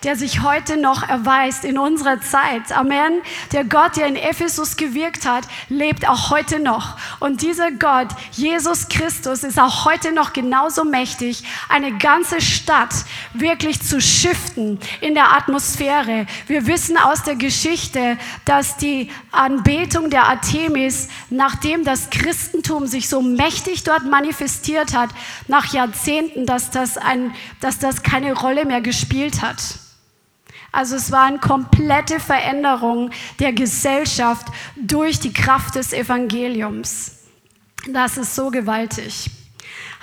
der 0.05 0.17
sich 0.17 0.43
heute 0.43 0.77
noch 0.77 1.09
erweist 1.09 1.65
in 1.65 1.79
unserer 1.79 2.21
Zeit. 2.21 2.73
Amen. 2.73 3.21
Der 3.53 3.65
Gott, 3.65 3.97
der 3.97 4.07
in 4.07 4.17
Ephesus 4.17 4.77
gewirkt 4.77 5.27
hat, 5.27 5.45
lebt 5.69 6.09
auch 6.09 6.31
heute 6.31 6.59
noch. 6.59 6.97
Und 7.21 7.43
dieser 7.43 7.71
Gott, 7.71 8.09
Jesus 8.33 8.89
Christus, 8.89 9.45
ist 9.45 9.59
auch 9.59 9.85
heute 9.85 10.13
noch 10.13 10.33
genauso 10.33 10.85
mächtig, 10.85 11.43
eine 11.69 11.97
ganze 11.99 12.41
Stadt 12.41 12.95
wirklich 13.35 13.83
zu 13.83 14.01
shiften 14.01 14.79
in 15.01 15.15
der 15.15 15.33
Atmosphäre. 15.33 16.27
Wir 16.47 16.67
wissen 16.67 16.97
aus 16.97 17.23
der 17.23 17.37
Geschichte, 17.37 18.19
dass 18.45 18.77
die 18.77 19.11
Anbetung 19.33 20.11
der 20.11 20.25
Artemis, 20.25 21.09
nachdem 21.31 21.85
das 21.85 22.11
Christentum 22.11 22.87
sich 22.87 23.09
so 23.09 23.21
mächtig 23.37 23.85
dort 23.85 24.05
manifestiert 24.05 24.95
hat, 24.95 25.11
nach 25.49 25.73
Jahrzehnten, 25.73 26.47
dass 26.47 26.71
das, 26.71 26.97
ein, 26.97 27.35
dass 27.61 27.79
das 27.79 28.03
keine 28.03 28.33
Rolle 28.33 28.65
mehr 28.65 28.81
gespielt 28.81 29.43
hat. 29.43 29.59
Also 30.73 30.97
es 30.97 31.11
war 31.11 31.25
eine 31.25 31.39
komplette 31.39 32.21
Veränderung 32.21 33.11
der 33.39 33.53
Gesellschaft 33.53 34.47
durch 34.77 35.21
die 35.21 35.33
Kraft 35.33 35.75
des 35.75 35.93
Evangeliums. 35.93 37.13
Das 37.89 38.19
ist 38.19 38.35
so 38.35 38.51
gewaltig. 38.51 39.31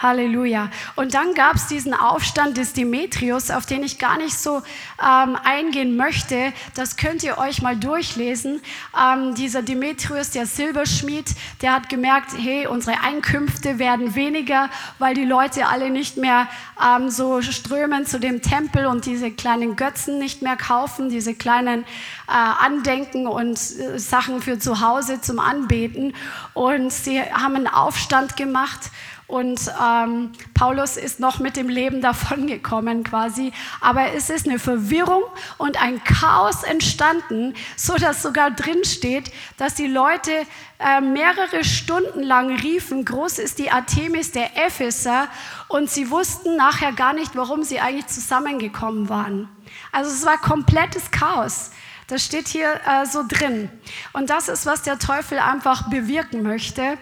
Halleluja. 0.03 0.69
Und 0.95 1.13
dann 1.13 1.33
gab 1.33 1.55
es 1.55 1.67
diesen 1.67 1.93
Aufstand 1.93 2.57
des 2.57 2.73
Demetrius, 2.73 3.49
auf 3.49 3.65
den 3.65 3.83
ich 3.83 3.97
gar 3.97 4.17
nicht 4.17 4.37
so 4.37 4.61
ähm, 5.01 5.37
eingehen 5.43 5.95
möchte. 5.95 6.53
Das 6.75 6.97
könnt 6.97 7.23
ihr 7.23 7.37
euch 7.37 7.61
mal 7.61 7.75
durchlesen. 7.75 8.61
Ähm, 8.99 9.33
dieser 9.33 9.63
Demetrius, 9.63 10.29
der 10.29 10.45
Silberschmied, 10.45 11.25
der 11.61 11.73
hat 11.73 11.89
gemerkt, 11.89 12.33
hey, 12.37 12.67
unsere 12.67 12.99
Einkünfte 13.01 13.79
werden 13.79 14.13
weniger, 14.13 14.69
weil 14.99 15.15
die 15.15 15.25
Leute 15.25 15.67
alle 15.67 15.89
nicht 15.89 16.17
mehr 16.17 16.47
ähm, 16.83 17.09
so 17.09 17.41
strömen 17.41 18.05
zu 18.05 18.19
dem 18.19 18.41
Tempel 18.41 18.85
und 18.85 19.05
diese 19.05 19.31
kleinen 19.31 19.75
Götzen 19.75 20.19
nicht 20.19 20.41
mehr 20.41 20.57
kaufen, 20.57 21.09
diese 21.09 21.33
kleinen 21.33 21.83
äh, 21.83 21.85
Andenken 22.27 23.27
und 23.27 23.57
äh, 23.57 23.97
Sachen 23.97 24.41
für 24.41 24.59
zu 24.59 24.81
Hause 24.81 25.21
zum 25.21 25.39
Anbeten. 25.39 26.13
Und 26.53 26.91
sie 26.91 27.21
haben 27.21 27.55
einen 27.55 27.67
Aufstand 27.67 28.35
gemacht 28.35 28.91
und 29.33 29.59
ähm, 29.83 30.31
Paulus 30.53 30.95
ist 30.95 31.19
noch 31.19 31.39
mit 31.39 31.55
dem 31.55 31.67
Leben 31.67 32.01
davongekommen 32.01 33.03
quasi. 33.03 33.51
Aber 33.81 34.13
es 34.13 34.29
ist 34.29 34.47
eine 34.47 34.59
Verwirrung 34.59 35.23
und 35.57 35.81
ein 35.81 36.03
Chaos 36.03 36.61
entstanden, 36.61 37.55
so 37.75 37.95
dass 37.95 38.21
sogar 38.21 38.51
drin 38.51 38.83
steht, 38.85 39.31
dass 39.57 39.73
die 39.73 39.87
Leute 39.87 40.29
äh, 40.77 41.01
mehrere 41.01 41.63
Stunden 41.63 42.21
lang 42.21 42.55
riefen, 42.57 43.05
groß 43.05 43.39
ist 43.39 43.57
die 43.57 43.71
Artemis 43.71 44.31
der 44.31 44.55
Epheser. 44.55 45.27
Und 45.67 45.89
sie 45.89 46.11
wussten 46.11 46.55
nachher 46.55 46.91
gar 46.91 47.13
nicht, 47.13 47.35
warum 47.35 47.63
sie 47.63 47.79
eigentlich 47.79 48.05
zusammengekommen 48.05 49.09
waren. 49.09 49.49
Also 49.91 50.11
es 50.11 50.23
war 50.27 50.37
komplettes 50.37 51.09
Chaos. 51.09 51.71
Das 52.05 52.23
steht 52.23 52.49
hier 52.49 52.79
äh, 52.85 53.07
so 53.07 53.23
drin. 53.27 53.71
Und 54.11 54.29
das 54.29 54.47
ist, 54.47 54.67
was 54.67 54.83
der 54.83 54.99
Teufel 54.99 55.39
einfach 55.39 55.89
bewirken 55.89 56.43
möchte. 56.43 56.99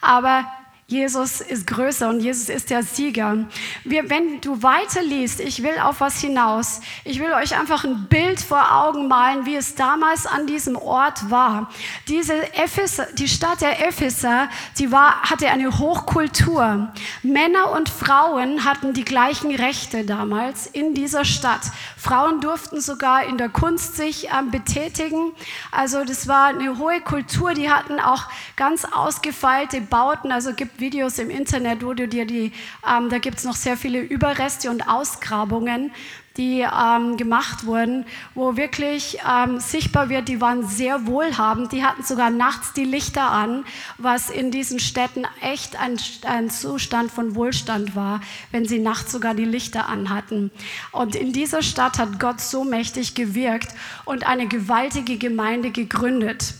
Aber 0.00 0.46
Jesus 0.88 1.40
ist 1.40 1.66
größer 1.66 2.08
und 2.08 2.20
Jesus 2.20 2.48
ist 2.48 2.70
der 2.70 2.84
Sieger. 2.84 3.48
Wir, 3.82 4.08
wenn 4.08 4.40
du 4.40 4.62
weiterliest, 4.62 5.40
ich 5.40 5.64
will 5.64 5.80
auf 5.82 6.00
was 6.00 6.20
hinaus. 6.20 6.80
Ich 7.02 7.18
will 7.18 7.32
euch 7.32 7.58
einfach 7.58 7.82
ein 7.82 8.06
Bild 8.06 8.38
vor 8.38 8.72
Augen 8.72 9.08
malen, 9.08 9.46
wie 9.46 9.56
es 9.56 9.74
damals 9.74 10.26
an 10.26 10.46
diesem 10.46 10.76
Ort 10.76 11.28
war. 11.28 11.72
Diese 12.06 12.34
Epheser, 12.54 13.08
die 13.14 13.26
Stadt 13.26 13.62
der 13.62 13.84
Epheser, 13.84 14.48
die 14.78 14.92
war, 14.92 15.22
hatte 15.22 15.48
eine 15.48 15.76
Hochkultur. 15.76 16.92
Männer 17.24 17.72
und 17.72 17.88
Frauen 17.88 18.64
hatten 18.64 18.92
die 18.92 19.04
gleichen 19.04 19.52
Rechte 19.52 20.04
damals 20.04 20.68
in 20.68 20.94
dieser 20.94 21.24
Stadt. 21.24 21.62
Frauen 21.96 22.40
durften 22.40 22.80
sogar 22.80 23.24
in 23.24 23.38
der 23.38 23.48
Kunst 23.48 23.96
sich 23.96 24.28
ähm, 24.28 24.52
betätigen. 24.52 25.32
Also 25.72 26.04
das 26.04 26.28
war 26.28 26.46
eine 26.46 26.78
hohe 26.78 27.00
Kultur. 27.00 27.54
Die 27.54 27.72
hatten 27.72 27.98
auch 27.98 28.26
ganz 28.54 28.84
ausgefeilte 28.84 29.80
Bauten. 29.80 30.30
Also 30.30 30.52
Videos 30.80 31.18
im 31.18 31.30
Internet, 31.30 31.84
wo 31.84 31.94
du 31.94 32.06
dir 32.08 32.26
die, 32.26 32.52
ähm, 32.88 33.08
da 33.10 33.18
gibt 33.18 33.38
es 33.38 33.44
noch 33.44 33.56
sehr 33.56 33.76
viele 33.76 34.00
Überreste 34.00 34.70
und 34.70 34.88
Ausgrabungen, 34.88 35.90
die 36.36 36.60
ähm, 36.60 37.16
gemacht 37.16 37.66
wurden, 37.66 38.04
wo 38.34 38.56
wirklich 38.56 39.18
ähm, 39.26 39.58
sichtbar 39.58 40.08
wird, 40.08 40.28
die 40.28 40.40
waren 40.40 40.66
sehr 40.66 41.06
wohlhabend, 41.06 41.72
die 41.72 41.84
hatten 41.84 42.02
sogar 42.02 42.30
nachts 42.30 42.72
die 42.72 42.84
Lichter 42.84 43.30
an, 43.30 43.64
was 43.98 44.30
in 44.30 44.50
diesen 44.50 44.78
Städten 44.78 45.24
echt 45.40 45.80
ein, 45.80 45.98
ein 46.24 46.50
Zustand 46.50 47.10
von 47.10 47.34
Wohlstand 47.34 47.96
war, 47.96 48.20
wenn 48.50 48.66
sie 48.66 48.78
nachts 48.78 49.12
sogar 49.12 49.34
die 49.34 49.44
Lichter 49.44 49.88
anhatten. 49.88 50.50
Und 50.92 51.14
in 51.14 51.32
dieser 51.32 51.62
Stadt 51.62 51.98
hat 51.98 52.20
Gott 52.20 52.40
so 52.40 52.64
mächtig 52.64 53.14
gewirkt 53.14 53.68
und 54.04 54.26
eine 54.26 54.46
gewaltige 54.46 55.16
Gemeinde 55.16 55.70
gegründet. 55.70 56.54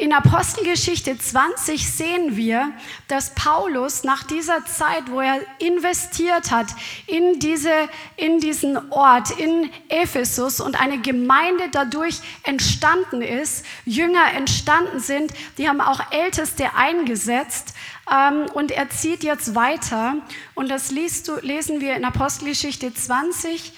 In 0.00 0.14
Apostelgeschichte 0.14 1.18
20 1.18 1.86
sehen 1.86 2.34
wir, 2.34 2.72
dass 3.06 3.34
Paulus 3.34 4.02
nach 4.02 4.22
dieser 4.22 4.64
Zeit, 4.64 5.10
wo 5.10 5.20
er 5.20 5.42
investiert 5.58 6.50
hat 6.50 6.68
in, 7.06 7.38
diese, 7.38 7.70
in 8.16 8.40
diesen 8.40 8.90
Ort, 8.90 9.38
in 9.38 9.70
Ephesus 9.90 10.62
und 10.62 10.80
eine 10.80 11.00
Gemeinde 11.02 11.64
dadurch 11.70 12.20
entstanden 12.44 13.20
ist, 13.20 13.66
Jünger 13.84 14.32
entstanden 14.34 15.00
sind, 15.00 15.34
die 15.58 15.68
haben 15.68 15.82
auch 15.82 16.00
Älteste 16.10 16.74
eingesetzt. 16.74 17.74
Ähm, 18.10 18.46
und 18.54 18.70
er 18.70 18.88
zieht 18.88 19.22
jetzt 19.22 19.54
weiter 19.54 20.14
und 20.54 20.70
das 20.70 20.88
du, 20.88 21.36
lesen 21.42 21.82
wir 21.82 21.94
in 21.94 22.06
Apostelgeschichte 22.06 22.94
20, 22.94 23.74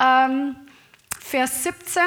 ähm, 0.00 0.56
Vers 1.20 1.64
17. 1.64 2.02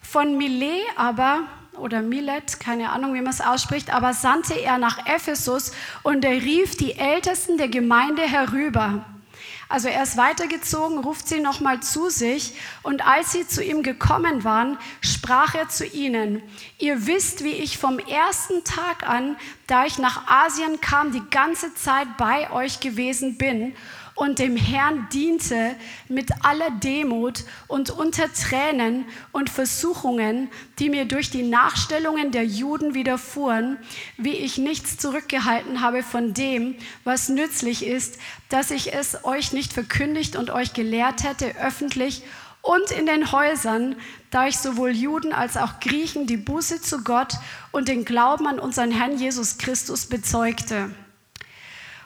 Von 0.00 0.38
Milet 0.38 0.86
aber 0.96 1.46
oder 1.78 2.02
Milet, 2.02 2.60
keine 2.60 2.90
Ahnung, 2.90 3.14
wie 3.14 3.20
man 3.20 3.32
es 3.32 3.40
ausspricht, 3.40 3.92
aber 3.92 4.12
sandte 4.12 4.54
er 4.54 4.78
nach 4.78 5.06
Ephesus 5.06 5.72
und 6.02 6.24
er 6.24 6.32
rief 6.32 6.76
die 6.76 6.98
Ältesten 6.98 7.58
der 7.58 7.68
Gemeinde 7.68 8.22
herüber. 8.22 9.04
Also 9.68 9.88
er 9.88 10.02
ist 10.02 10.18
weitergezogen, 10.18 10.98
ruft 10.98 11.26
sie 11.26 11.40
nochmal 11.40 11.80
zu 11.80 12.10
sich 12.10 12.52
und 12.82 13.06
als 13.06 13.32
sie 13.32 13.48
zu 13.48 13.64
ihm 13.64 13.82
gekommen 13.82 14.44
waren, 14.44 14.76
sprach 15.00 15.54
er 15.54 15.70
zu 15.70 15.86
ihnen, 15.86 16.42
ihr 16.78 17.06
wisst, 17.06 17.42
wie 17.42 17.52
ich 17.52 17.78
vom 17.78 17.98
ersten 17.98 18.64
Tag 18.64 19.08
an, 19.08 19.34
da 19.66 19.86
ich 19.86 19.98
nach 19.98 20.26
Asien 20.28 20.82
kam, 20.82 21.12
die 21.12 21.22
ganze 21.30 21.74
Zeit 21.74 22.18
bei 22.18 22.50
euch 22.50 22.80
gewesen 22.80 23.38
bin 23.38 23.74
und 24.14 24.38
dem 24.38 24.56
Herrn 24.56 25.08
diente 25.12 25.74
mit 26.08 26.30
aller 26.44 26.70
Demut 26.70 27.44
und 27.66 27.90
unter 27.90 28.32
Tränen 28.32 29.06
und 29.32 29.50
Versuchungen, 29.50 30.50
die 30.78 30.90
mir 30.90 31.04
durch 31.04 31.30
die 31.30 31.42
Nachstellungen 31.42 32.30
der 32.30 32.44
Juden 32.44 32.94
widerfuhren, 32.94 33.78
wie 34.16 34.36
ich 34.36 34.58
nichts 34.58 34.98
zurückgehalten 34.98 35.80
habe 35.80 36.02
von 36.02 36.34
dem, 36.34 36.76
was 37.04 37.28
nützlich 37.28 37.86
ist, 37.86 38.18
dass 38.48 38.70
ich 38.70 38.92
es 38.94 39.24
euch 39.24 39.52
nicht 39.52 39.72
verkündigt 39.72 40.36
und 40.36 40.50
euch 40.50 40.72
gelehrt 40.72 41.24
hätte 41.24 41.56
öffentlich 41.56 42.22
und 42.62 42.92
in 42.92 43.06
den 43.06 43.32
Häusern, 43.32 43.96
da 44.30 44.46
ich 44.46 44.56
sowohl 44.56 44.90
Juden 44.90 45.32
als 45.32 45.56
auch 45.56 45.80
Griechen 45.80 46.26
die 46.26 46.36
Buße 46.36 46.80
zu 46.80 47.02
Gott 47.02 47.34
und 47.72 47.88
den 47.88 48.04
Glauben 48.04 48.46
an 48.46 48.60
unseren 48.60 48.92
Herrn 48.92 49.18
Jesus 49.18 49.58
Christus 49.58 50.06
bezeugte. 50.06 50.90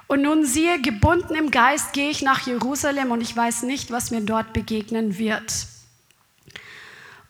Und 0.08 0.22
nun 0.22 0.46
siehe, 0.46 0.80
gebunden 0.80 1.34
im 1.34 1.50
Geist 1.50 1.92
gehe 1.92 2.10
ich 2.10 2.22
nach 2.22 2.46
Jerusalem 2.46 3.10
und 3.10 3.20
ich 3.20 3.36
weiß 3.36 3.62
nicht, 3.62 3.90
was 3.90 4.10
mir 4.10 4.20
dort 4.20 4.52
begegnen 4.52 5.18
wird. 5.18 5.66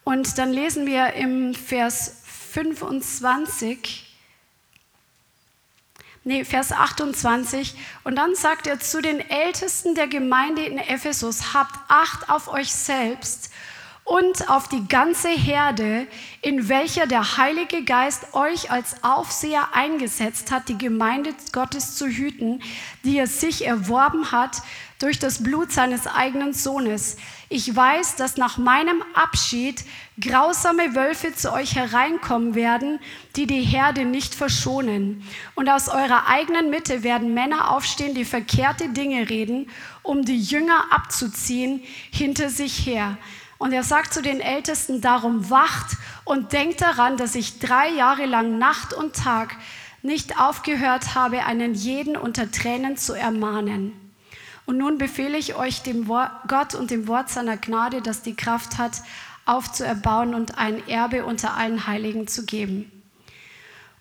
Und 0.04 0.38
dann 0.38 0.52
lesen 0.52 0.86
wir 0.86 1.14
im 1.14 1.54
Vers 1.54 2.22
25, 2.52 4.14
nee, 6.24 6.44
Vers 6.44 6.70
28, 6.72 7.74
und 8.04 8.16
dann 8.16 8.34
sagt 8.34 8.66
er 8.66 8.78
zu 8.78 9.00
den 9.00 9.20
Ältesten 9.20 9.94
der 9.94 10.06
Gemeinde 10.06 10.64
in 10.64 10.78
Ephesus, 10.78 11.54
habt 11.54 11.74
Acht 11.88 12.28
auf 12.28 12.48
euch 12.48 12.72
selbst 12.72 13.50
und 14.06 14.48
auf 14.48 14.68
die 14.68 14.86
ganze 14.86 15.30
Herde, 15.30 16.06
in 16.40 16.68
welcher 16.68 17.08
der 17.08 17.38
Heilige 17.38 17.82
Geist 17.82 18.34
euch 18.34 18.70
als 18.70 19.02
Aufseher 19.02 19.74
eingesetzt 19.74 20.52
hat, 20.52 20.68
die 20.68 20.78
Gemeinde 20.78 21.34
Gottes 21.50 21.96
zu 21.96 22.06
hüten, 22.06 22.62
die 23.04 23.18
er 23.18 23.26
sich 23.26 23.66
erworben 23.66 24.30
hat 24.30 24.62
durch 25.00 25.18
das 25.18 25.42
Blut 25.42 25.72
seines 25.72 26.06
eigenen 26.06 26.52
Sohnes. 26.52 27.16
Ich 27.48 27.74
weiß, 27.74 28.14
dass 28.14 28.36
nach 28.36 28.58
meinem 28.58 29.02
Abschied 29.12 29.84
grausame 30.20 30.94
Wölfe 30.94 31.34
zu 31.34 31.52
euch 31.52 31.74
hereinkommen 31.74 32.54
werden, 32.54 33.00
die 33.34 33.48
die 33.48 33.62
Herde 33.62 34.04
nicht 34.04 34.36
verschonen. 34.36 35.24
Und 35.56 35.68
aus 35.68 35.88
eurer 35.88 36.28
eigenen 36.28 36.70
Mitte 36.70 37.02
werden 37.02 37.34
Männer 37.34 37.72
aufstehen, 37.72 38.14
die 38.14 38.24
verkehrte 38.24 38.88
Dinge 38.88 39.28
reden, 39.28 39.68
um 40.04 40.24
die 40.24 40.40
Jünger 40.40 40.84
abzuziehen 40.92 41.82
hinter 42.12 42.50
sich 42.50 42.86
her. 42.86 43.18
Und 43.58 43.72
er 43.72 43.82
sagt 43.82 44.12
zu 44.12 44.22
den 44.22 44.40
Ältesten, 44.40 45.00
darum 45.00 45.50
wacht 45.50 45.96
und 46.24 46.52
denkt 46.52 46.80
daran, 46.80 47.16
dass 47.16 47.34
ich 47.34 47.58
drei 47.58 47.88
Jahre 47.88 48.26
lang 48.26 48.58
Nacht 48.58 48.92
und 48.92 49.16
Tag 49.16 49.56
nicht 50.02 50.38
aufgehört 50.38 51.14
habe, 51.14 51.44
einen 51.44 51.74
jeden 51.74 52.16
unter 52.16 52.50
Tränen 52.50 52.96
zu 52.96 53.14
ermahnen. 53.14 53.92
Und 54.66 54.78
nun 54.78 54.98
befehle 54.98 55.38
ich 55.38 55.54
euch 55.54 55.82
dem 55.82 56.06
Gott 56.06 56.74
und 56.74 56.90
dem 56.90 57.06
Wort 57.06 57.30
seiner 57.30 57.56
Gnade, 57.56 58.02
das 58.02 58.22
die 58.22 58.34
Kraft 58.34 58.78
hat, 58.78 59.02
aufzuerbauen 59.46 60.34
und 60.34 60.58
ein 60.58 60.86
Erbe 60.88 61.24
unter 61.24 61.54
allen 61.54 61.86
Heiligen 61.86 62.26
zu 62.26 62.44
geben. 62.44 62.95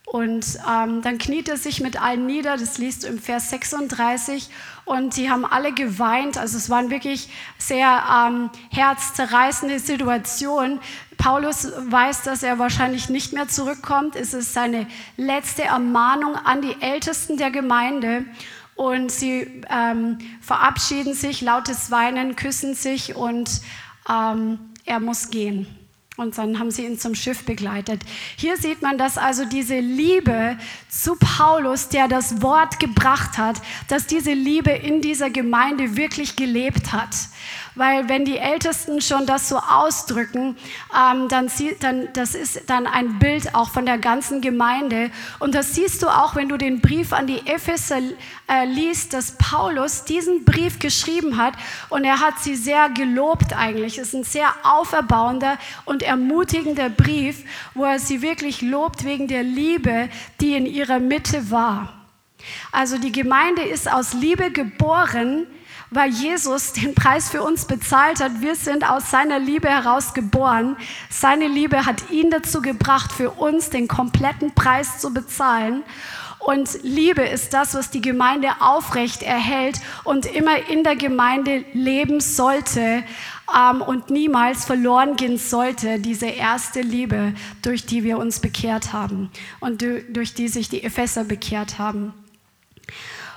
Und 0.05 0.59
ähm, 0.69 1.01
dann 1.01 1.17
kniet 1.17 1.49
er 1.49 1.57
sich 1.57 1.81
mit 1.81 1.99
allen 1.99 2.27
nieder, 2.27 2.57
das 2.57 2.77
liest 2.77 3.03
du 3.03 3.07
im 3.07 3.19
Vers 3.19 3.49
36. 3.49 4.49
Und 4.85 5.17
die 5.17 5.31
haben 5.31 5.45
alle 5.45 5.73
geweint. 5.73 6.37
Also 6.37 6.57
es 6.57 6.69
waren 6.69 6.91
wirklich 6.91 7.29
sehr 7.57 8.03
ähm, 8.27 8.51
herzzerreißende 8.69 9.79
Situationen. 9.79 10.79
Paulus 11.17 11.71
weiß, 11.77 12.21
dass 12.21 12.43
er 12.43 12.59
wahrscheinlich 12.59 13.09
nicht 13.09 13.33
mehr 13.33 13.47
zurückkommt. 13.47 14.15
Es 14.15 14.33
ist 14.33 14.53
seine 14.53 14.85
letzte 15.17 15.63
Ermahnung 15.63 16.35
an 16.35 16.61
die 16.61 16.79
Ältesten 16.81 17.37
der 17.37 17.49
Gemeinde. 17.49 18.25
Und 18.75 19.11
sie 19.11 19.63
ähm, 19.69 20.19
verabschieden 20.41 21.13
sich, 21.13 21.41
lautes 21.41 21.89
Weinen, 21.91 22.35
küssen 22.35 22.75
sich 22.75 23.15
und 23.15 23.61
ähm, 24.09 24.59
er 24.85 24.99
muss 24.99 25.29
gehen. 25.29 25.84
Und 26.17 26.37
dann 26.37 26.59
haben 26.59 26.71
sie 26.71 26.85
ihn 26.85 26.97
zum 26.97 27.13
Schiff 27.13 27.43
begleitet. 27.43 28.01
Hier 28.37 28.55
sieht 28.55 28.81
man, 28.81 28.97
dass 28.97 29.17
also 29.17 29.43
diese 29.43 29.79
Liebe 29.79 30.57
zu 30.87 31.15
Paulus, 31.17 31.89
der 31.89 32.07
das 32.07 32.41
Wort 32.41 32.79
gebracht 32.79 33.37
hat, 33.37 33.61
dass 33.89 34.07
diese 34.07 34.31
Liebe 34.31 34.71
in 34.71 35.01
dieser 35.01 35.29
Gemeinde 35.29 35.97
wirklich 35.97 36.37
gelebt 36.37 36.93
hat 36.93 37.15
weil 37.75 38.09
wenn 38.09 38.25
die 38.25 38.37
Ältesten 38.37 39.01
schon 39.01 39.25
das 39.25 39.49
so 39.49 39.57
ausdrücken, 39.57 40.57
ähm, 40.93 41.27
dann, 41.27 41.49
sie, 41.49 41.75
dann 41.79 42.09
das 42.13 42.35
ist 42.35 42.63
dann 42.67 42.87
ein 42.87 43.19
Bild 43.19 43.53
auch 43.53 43.69
von 43.69 43.85
der 43.85 43.97
ganzen 43.97 44.41
Gemeinde. 44.41 45.11
Und 45.39 45.55
das 45.55 45.75
siehst 45.75 46.01
du 46.01 46.07
auch, 46.07 46.35
wenn 46.35 46.49
du 46.49 46.57
den 46.57 46.81
Brief 46.81 47.13
an 47.13 47.27
die 47.27 47.45
Epheser 47.45 47.99
äh, 48.47 48.65
liest, 48.65 49.13
dass 49.13 49.37
Paulus 49.37 50.05
diesen 50.05 50.45
Brief 50.45 50.79
geschrieben 50.79 51.37
hat 51.37 51.53
und 51.89 52.03
er 52.03 52.19
hat 52.19 52.39
sie 52.39 52.55
sehr 52.55 52.89
gelobt 52.89 53.55
eigentlich. 53.55 53.97
Es 53.97 54.09
ist 54.09 54.13
ein 54.13 54.23
sehr 54.23 54.53
auferbauender 54.63 55.57
und 55.85 56.03
ermutigender 56.03 56.89
Brief, 56.89 57.43
wo 57.73 57.83
er 57.83 57.99
sie 57.99 58.21
wirklich 58.21 58.61
lobt 58.61 59.03
wegen 59.03 59.27
der 59.27 59.43
Liebe, 59.43 60.09
die 60.39 60.55
in 60.55 60.65
ihrer 60.65 60.99
Mitte 60.99 61.51
war. 61.51 61.93
Also 62.71 62.97
die 62.97 63.11
Gemeinde 63.11 63.63
ist 63.63 63.91
aus 63.91 64.13
Liebe 64.13 64.51
geboren, 64.51 65.47
weil 65.95 66.11
Jesus 66.11 66.73
den 66.73 66.93
Preis 66.93 67.29
für 67.29 67.41
uns 67.41 67.65
bezahlt 67.65 68.19
hat. 68.19 68.41
Wir 68.41 68.55
sind 68.55 68.87
aus 68.87 69.09
seiner 69.09 69.39
Liebe 69.39 69.69
heraus 69.69 70.13
geboren. 70.13 70.75
Seine 71.09 71.47
Liebe 71.47 71.85
hat 71.85 72.11
ihn 72.11 72.29
dazu 72.29 72.61
gebracht, 72.61 73.11
für 73.11 73.31
uns 73.31 73.69
den 73.69 73.87
kompletten 73.87 74.53
Preis 74.53 74.99
zu 74.99 75.13
bezahlen. 75.13 75.83
Und 76.39 76.83
Liebe 76.83 77.23
ist 77.23 77.53
das, 77.53 77.73
was 77.73 77.89
die 77.89 78.01
Gemeinde 78.01 78.49
aufrecht 78.59 79.23
erhält 79.23 79.79
und 80.03 80.27
immer 80.27 80.69
in 80.69 80.83
der 80.83 80.95
Gemeinde 80.95 81.65
leben 81.73 82.19
sollte 82.19 83.03
ähm, 83.51 83.81
und 83.81 84.11
niemals 84.11 84.63
verloren 84.65 85.15
gehen 85.15 85.39
sollte, 85.39 85.99
diese 85.99 86.27
erste 86.27 86.81
Liebe, 86.81 87.33
durch 87.63 87.87
die 87.87 88.03
wir 88.03 88.19
uns 88.19 88.41
bekehrt 88.41 88.93
haben 88.93 89.31
und 89.59 89.83
durch 90.09 90.35
die 90.35 90.47
sich 90.47 90.69
die 90.69 90.83
Epheser 90.83 91.23
bekehrt 91.23 91.79
haben. 91.79 92.13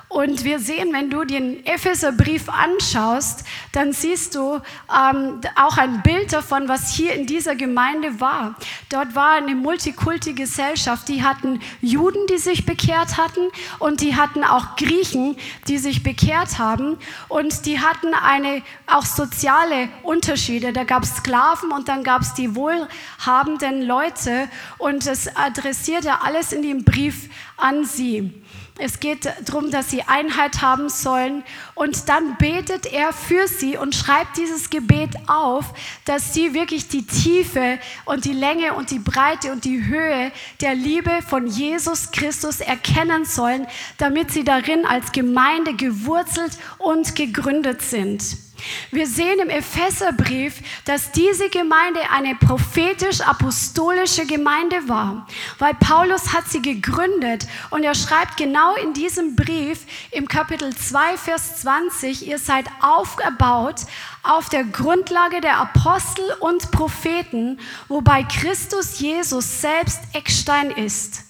Und 0.08 0.42
wir 0.42 0.58
sehen, 0.58 0.94
wenn 0.94 1.10
du 1.10 1.24
den 1.24 1.66
Epheserbrief 1.66 2.48
anschaust, 2.48 3.44
dann 3.72 3.92
siehst 3.92 4.34
du 4.34 4.54
ähm, 4.54 5.40
auch 5.54 5.76
ein 5.76 6.02
Bild 6.02 6.32
davon, 6.32 6.66
was 6.66 6.94
hier 6.94 7.12
in 7.12 7.26
dieser 7.26 7.54
Gemeinde 7.54 8.18
war. 8.18 8.54
Dort 8.88 9.14
war 9.14 9.32
eine 9.32 9.54
Multikulti-Gesellschaft. 9.54 11.08
Die 11.08 11.22
hatten 11.22 11.60
Juden, 11.82 12.26
die 12.30 12.38
sich 12.38 12.64
bekehrt 12.64 13.18
hatten, 13.18 13.48
und 13.78 14.00
die 14.00 14.16
hatten 14.16 14.44
auch 14.44 14.76
Griechen, 14.76 15.36
die 15.68 15.76
sich 15.76 16.02
bekehrt 16.02 16.58
haben. 16.58 16.96
Und 17.28 17.66
die 17.66 17.78
hatten 17.78 18.14
eine 18.14 18.62
auch 18.86 19.04
soziale 19.04 19.90
Unterschiede. 20.02 20.72
Da 20.72 20.84
gab 20.84 21.02
es 21.02 21.16
Sklaven 21.16 21.70
und 21.70 21.88
dann 21.88 22.02
gab 22.02 22.22
es 22.22 22.32
die 22.32 22.54
wohlhabenden 22.54 23.82
Leute. 23.82 24.48
Und 24.78 25.06
es 25.06 25.36
adressierte 25.36 26.22
alles 26.22 26.52
in 26.52 26.62
dem 26.62 26.84
Brief 26.84 27.28
an 27.58 27.84
sie. 27.84 28.32
Es 28.78 29.00
geht 29.00 29.28
darum, 29.44 29.72
dass 29.72 29.90
sie 29.90 30.02
Einheit 30.02 30.62
haben 30.62 30.88
sollen. 30.88 31.42
Und 31.74 32.08
dann 32.08 32.36
betet 32.38 32.86
er 32.86 33.12
für 33.12 33.48
sie 33.48 33.76
und 33.76 33.94
schreibt 33.94 34.36
dieses 34.36 34.70
Gebet 34.70 35.10
auf, 35.26 35.74
dass 36.04 36.32
sie 36.32 36.54
wirklich 36.54 36.88
die 36.88 37.04
Tiefe 37.04 37.78
und 38.04 38.24
die 38.24 38.32
Länge 38.32 38.74
und 38.74 38.92
die 38.92 39.00
Breite 39.00 39.50
und 39.50 39.64
die 39.64 39.84
Höhe 39.84 40.30
der 40.60 40.76
Liebe 40.76 41.10
von 41.26 41.48
Jesus 41.48 42.12
Christus 42.12 42.60
erkennen 42.60 43.24
sollen, 43.24 43.66
damit 43.98 44.30
sie 44.30 44.44
darin 44.44 44.86
als 44.86 45.10
Gemeinde 45.10 45.74
gewurzelt 45.74 46.52
und 46.78 47.16
gegründet 47.16 47.82
sind. 47.82 48.47
Wir 48.90 49.06
sehen 49.06 49.38
im 49.40 49.50
Epheserbrief, 49.50 50.60
dass 50.84 51.12
diese 51.12 51.48
Gemeinde 51.48 52.00
eine 52.12 52.34
prophetisch-apostolische 52.34 54.26
Gemeinde 54.26 54.88
war, 54.88 55.26
weil 55.58 55.74
Paulus 55.74 56.32
hat 56.32 56.48
sie 56.48 56.62
gegründet 56.62 57.46
und 57.70 57.84
er 57.84 57.94
schreibt 57.94 58.36
genau 58.36 58.74
in 58.76 58.94
diesem 58.94 59.36
Brief 59.36 59.80
im 60.10 60.26
Kapitel 60.28 60.74
2, 60.74 61.16
Vers 61.16 61.60
20, 61.62 62.26
ihr 62.26 62.38
seid 62.38 62.66
aufgebaut 62.80 63.82
auf 64.22 64.48
der 64.48 64.64
Grundlage 64.64 65.40
der 65.40 65.58
Apostel 65.58 66.24
und 66.40 66.70
Propheten, 66.70 67.60
wobei 67.88 68.24
Christus 68.24 68.98
Jesus 68.98 69.60
selbst 69.60 70.00
Eckstein 70.12 70.70
ist. 70.70 71.27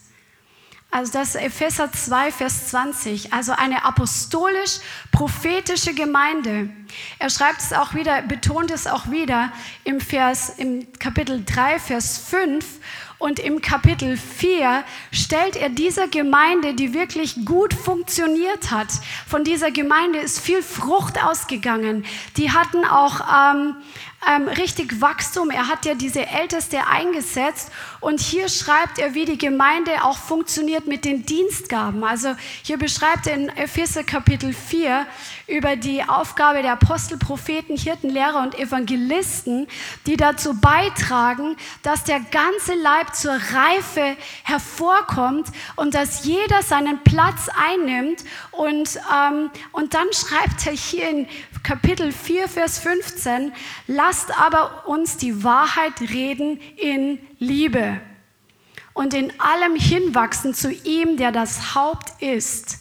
Also 0.91 1.13
das 1.13 1.35
Epheser 1.35 1.93
2, 1.93 2.33
Vers 2.33 2.69
20, 2.69 3.35
also 3.35 3.53
eine 3.53 3.85
apostolisch-prophetische 3.85 5.93
Gemeinde. 5.93 6.71
Er 7.19 7.29
schreibt 7.29 7.61
es 7.61 7.75
auch 7.75 7.93
wieder, 7.93 8.23
betont 8.23 8.71
es 8.71 8.87
auch 8.87 9.11
wieder 9.11 9.53
im 9.85 10.01
Vers, 10.01 10.55
im 10.57 10.91
Kapitel 10.99 11.45
3, 11.45 11.79
Vers 11.79 12.17
5 12.31 12.65
und 13.19 13.39
im 13.39 13.61
Kapitel 13.61 14.17
4 14.17 14.83
stellt 15.13 15.57
er 15.57 15.69
dieser 15.69 16.09
Gemeinde, 16.09 16.73
die 16.73 16.95
wirklich 16.95 17.45
gut 17.45 17.75
funktioniert 17.75 18.71
hat, 18.71 18.89
von 19.27 19.45
dieser 19.45 19.71
Gemeinde 19.71 20.21
ist 20.21 20.41
viel 20.41 20.63
Frucht 20.63 21.23
ausgegangen. 21.23 22.07
Die 22.37 22.53
hatten 22.53 22.87
auch 22.87 23.21
ähm, 23.21 23.77
ähm, 24.27 24.49
richtig 24.49 25.01
Wachstum. 25.01 25.51
Er 25.51 25.69
hat 25.69 25.85
ja 25.85 25.95
diese 25.95 26.27
Älteste 26.27 26.87
eingesetzt 26.87 27.71
und 28.01 28.21
hier 28.21 28.49
schreibt 28.49 28.99
er, 28.99 29.15
wie 29.15 29.25
die 29.25 29.39
Gemeinde 29.39 30.03
auch 30.03 30.19
funktioniert 30.19 30.87
mit 30.87 31.05
den 31.05 31.25
Dienstgaben. 31.25 32.03
Also 32.03 32.35
hier 32.63 32.79
beschreibt 32.79 33.29
er 33.29 33.35
in 33.35 33.49
Epheser 33.51 34.03
Kapitel 34.03 34.53
4 34.53 35.07
über 35.47 35.77
die 35.77 36.03
Aufgabe 36.03 36.63
der 36.63 36.73
Apostel, 36.73 37.17
Propheten, 37.17 37.77
Hirten, 37.77 38.11
Lehrer 38.11 38.43
und 38.43 38.59
Evangelisten, 38.59 39.69
die 40.07 40.17
dazu 40.17 40.55
beitragen, 40.61 41.57
dass 41.83 42.05
der 42.05 42.21
ganze 42.21 42.75
Leib 42.75 43.15
zur 43.15 43.33
Reife 43.33 44.17
hervorkommt 44.43 45.49
und 45.77 45.95
dass 45.95 46.25
jeder 46.25 46.63
seinen 46.63 47.03
Platz 47.05 47.49
einnimmt. 47.57 48.25
Und, 48.51 48.99
ähm, 49.15 49.51
und 49.73 49.95
dann 49.95 50.09
schreibt 50.13 50.67
er 50.67 50.73
hier 50.73 51.09
in 51.09 51.29
Kapitel 51.63 52.13
4, 52.13 52.49
Vers 52.49 52.79
15, 52.79 53.53
lasst 53.87 54.39
aber 54.39 54.87
uns 54.87 55.17
die 55.17 55.45
Wahrheit 55.45 56.01
reden 56.01 56.61
in 56.77 57.19
Liebe 57.39 58.01
und 58.95 59.15
in 59.15 59.33
allem 59.41 59.77
hinwachsen 59.77 60.55
zu 60.55 60.73
ihm, 60.73 61.17
der 61.17 61.33
das 61.33 61.75
Haupt 61.75 62.23
ist. 62.23 62.81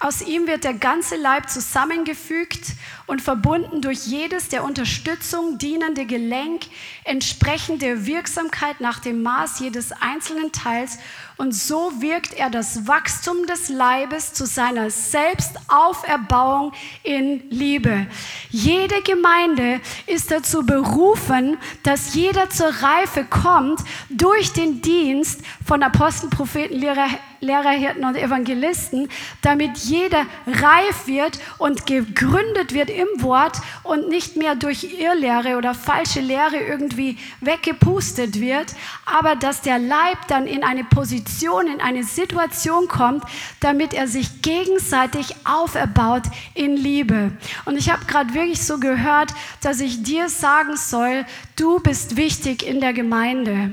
Aus 0.00 0.22
ihm 0.22 0.46
wird 0.46 0.64
der 0.64 0.74
ganze 0.74 1.16
Leib 1.16 1.50
zusammengefügt 1.50 2.72
und 3.10 3.20
verbunden 3.20 3.82
durch 3.82 4.06
jedes 4.06 4.50
der 4.50 4.62
Unterstützung 4.62 5.58
dienende 5.58 6.06
Gelenk, 6.06 6.62
entsprechende 7.02 8.06
Wirksamkeit 8.06 8.80
nach 8.80 9.00
dem 9.00 9.24
Maß 9.24 9.58
jedes 9.58 9.90
einzelnen 9.90 10.52
Teils. 10.52 10.98
Und 11.36 11.52
so 11.52 11.90
wirkt 12.00 12.34
er 12.34 12.50
das 12.50 12.86
Wachstum 12.86 13.46
des 13.46 13.68
Leibes 13.68 14.32
zu 14.32 14.46
seiner 14.46 14.90
Selbstauferbauung 14.90 16.72
in 17.02 17.42
Liebe. 17.50 18.06
Jede 18.50 19.02
Gemeinde 19.02 19.80
ist 20.06 20.30
dazu 20.30 20.64
berufen, 20.64 21.58
dass 21.82 22.14
jeder 22.14 22.48
zur 22.50 22.68
Reife 22.68 23.24
kommt 23.24 23.80
durch 24.08 24.52
den 24.52 24.82
Dienst 24.82 25.40
von 25.66 25.82
Aposteln, 25.82 26.30
Propheten, 26.30 26.74
Lehrer, 26.74 27.08
Lehrer, 27.40 27.70
Hirten 27.70 28.04
und 28.04 28.16
Evangelisten, 28.16 29.08
damit 29.40 29.78
jeder 29.78 30.26
reif 30.46 31.06
wird 31.06 31.40
und 31.58 31.86
gegründet 31.86 32.74
wird 32.74 32.90
im 33.00 33.22
Wort 33.22 33.56
und 33.82 34.08
nicht 34.08 34.36
mehr 34.36 34.54
durch 34.54 34.98
Irrlehre 34.98 35.56
oder 35.56 35.74
falsche 35.74 36.20
Lehre 36.20 36.56
irgendwie 36.56 37.18
weggepustet 37.40 38.40
wird, 38.40 38.74
aber 39.06 39.36
dass 39.36 39.62
der 39.62 39.78
Leib 39.78 40.18
dann 40.28 40.46
in 40.46 40.62
eine 40.64 40.84
Position, 40.84 41.66
in 41.66 41.80
eine 41.80 42.04
Situation 42.04 42.88
kommt, 42.88 43.24
damit 43.60 43.94
er 43.94 44.08
sich 44.08 44.42
gegenseitig 44.42 45.34
auferbaut 45.44 46.24
in 46.54 46.76
Liebe. 46.76 47.32
Und 47.64 47.76
ich 47.76 47.90
habe 47.90 48.04
gerade 48.06 48.34
wirklich 48.34 48.62
so 48.62 48.78
gehört, 48.78 49.32
dass 49.62 49.80
ich 49.80 50.02
dir 50.02 50.28
sagen 50.28 50.76
soll, 50.76 51.24
du 51.56 51.80
bist 51.80 52.16
wichtig 52.16 52.66
in 52.66 52.80
der 52.80 52.92
Gemeinde 52.92 53.72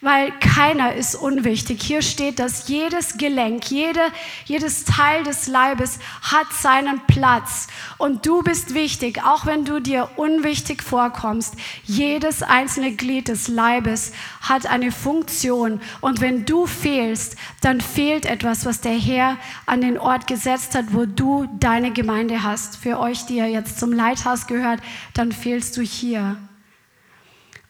weil 0.00 0.32
keiner 0.40 0.94
ist 0.94 1.14
unwichtig. 1.14 1.82
Hier 1.82 2.02
steht, 2.02 2.38
dass 2.38 2.68
jedes 2.68 3.18
Gelenk, 3.18 3.70
jede, 3.70 4.00
jedes 4.46 4.84
Teil 4.84 5.24
des 5.24 5.46
Leibes 5.46 5.98
hat 6.22 6.52
seinen 6.52 7.00
Platz. 7.06 7.68
Und 7.98 8.24
du 8.24 8.42
bist 8.42 8.74
wichtig, 8.74 9.22
auch 9.24 9.46
wenn 9.46 9.64
du 9.64 9.80
dir 9.80 10.08
unwichtig 10.16 10.82
vorkommst. 10.82 11.54
Jedes 11.84 12.42
einzelne 12.42 12.92
Glied 12.92 13.28
des 13.28 13.48
Leibes 13.48 14.12
hat 14.40 14.66
eine 14.66 14.90
Funktion. 14.90 15.80
Und 16.00 16.20
wenn 16.20 16.46
du 16.46 16.66
fehlst, 16.66 17.36
dann 17.60 17.80
fehlt 17.80 18.24
etwas, 18.24 18.64
was 18.64 18.80
der 18.80 18.98
Herr 18.98 19.36
an 19.66 19.82
den 19.82 19.98
Ort 19.98 20.26
gesetzt 20.26 20.74
hat, 20.74 20.94
wo 20.94 21.04
du 21.04 21.46
deine 21.58 21.92
Gemeinde 21.92 22.42
hast. 22.42 22.76
Für 22.76 22.98
euch, 22.98 23.26
die 23.26 23.36
ihr 23.36 23.48
jetzt 23.48 23.78
zum 23.78 23.92
Leithaus 23.92 24.46
gehört, 24.46 24.80
dann 25.12 25.32
fehlst 25.32 25.76
du 25.76 25.82
hier. 25.82 26.36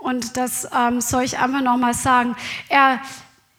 Und 0.01 0.37
das 0.37 0.69
ähm, 0.77 1.01
soll 1.01 1.23
ich 1.25 1.39
einfach 1.39 1.63
nochmal 1.63 1.95
sagen. 1.95 2.35
Er, 2.69 3.01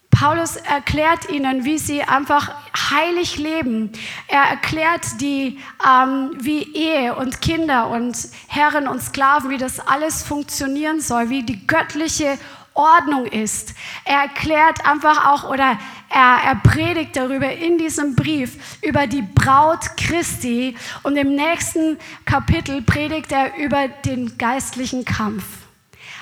Paulus 0.10 0.58
erklärt 0.58 1.30
ihnen, 1.30 1.66
wie 1.66 1.78
sie 1.78 2.04
einfach 2.04 2.52
heilig 2.92 3.38
leben. 3.38 3.92
Er 4.28 4.44
erklärt 4.44 5.22
die, 5.22 5.60
ähm, 5.88 6.32
wie 6.40 6.64
Ehe 6.76 7.16
und 7.16 7.42
Kinder 7.42 7.90
und 7.90 8.18
Herren 8.48 8.88
und 8.88 9.02
Sklaven, 9.02 9.50
wie 9.50 9.58
das 9.58 9.80
alles 9.80 10.24
funktionieren 10.24 11.00
soll, 11.00 11.30
wie 11.30 11.44
die 11.44 11.66
göttliche 11.66 12.38
Ordnung 12.74 13.26
ist. 13.26 13.74
Er 14.06 14.22
erklärt 14.22 14.86
einfach 14.86 15.28
auch 15.28 15.50
oder 15.50 15.78
er, 16.10 16.40
er 16.46 16.56
predigt 16.56 17.16
darüber 17.16 17.52
in 17.52 17.78
diesem 17.78 18.16
Brief 18.16 18.80
über 18.82 19.08
die 19.08 19.22
Braut 19.22 19.98
Christi 19.98 20.76
und 21.04 21.18
im 21.18 21.36
nächsten 21.36 21.98
Kapitel 22.26 22.82
predigt 22.82 23.32
er 23.32 23.58
über 23.58 23.88
den 23.88 24.38
geistlichen 24.38 25.06
Kampf. 25.06 25.61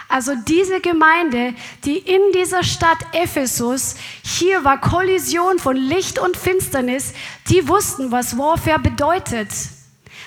Also 0.10 0.34
diese 0.36 0.82
Gemeinde, 0.82 1.54
die 1.86 2.00
in 2.00 2.22
dieser 2.34 2.64
Stadt 2.64 2.98
Ephesus, 3.14 3.96
hier 4.24 4.64
war 4.64 4.82
Kollision 4.82 5.60
von 5.60 5.78
Licht 5.78 6.18
und 6.18 6.36
Finsternis, 6.36 7.14
die 7.48 7.68
wussten, 7.68 8.12
was 8.12 8.36
Warfare 8.36 8.80
bedeutet. 8.80 9.50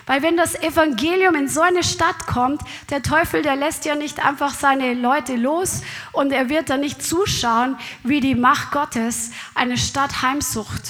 Weil 0.07 0.23
wenn 0.23 0.37
das 0.37 0.55
Evangelium 0.55 1.35
in 1.35 1.49
so 1.49 1.61
eine 1.61 1.83
Stadt 1.83 2.27
kommt, 2.29 2.62
der 2.90 3.03
Teufel, 3.03 3.42
der 3.42 3.57
lässt 3.57 3.85
ja 3.85 3.97
nicht 3.97 4.25
einfach 4.25 4.55
seine 4.55 4.95
Leute 4.95 5.35
los 5.35 5.83
und 6.12 6.33
er 6.33 6.49
wird 6.49 6.71
dann 6.71 6.81
nicht 6.81 7.03
zuschauen, 7.03 7.77
wie 8.05 8.21
die 8.21 8.37
Macht 8.37 8.71
Gottes 8.71 9.33
eine 9.55 9.77
Stadt 9.77 10.23
heimsucht. 10.23 10.83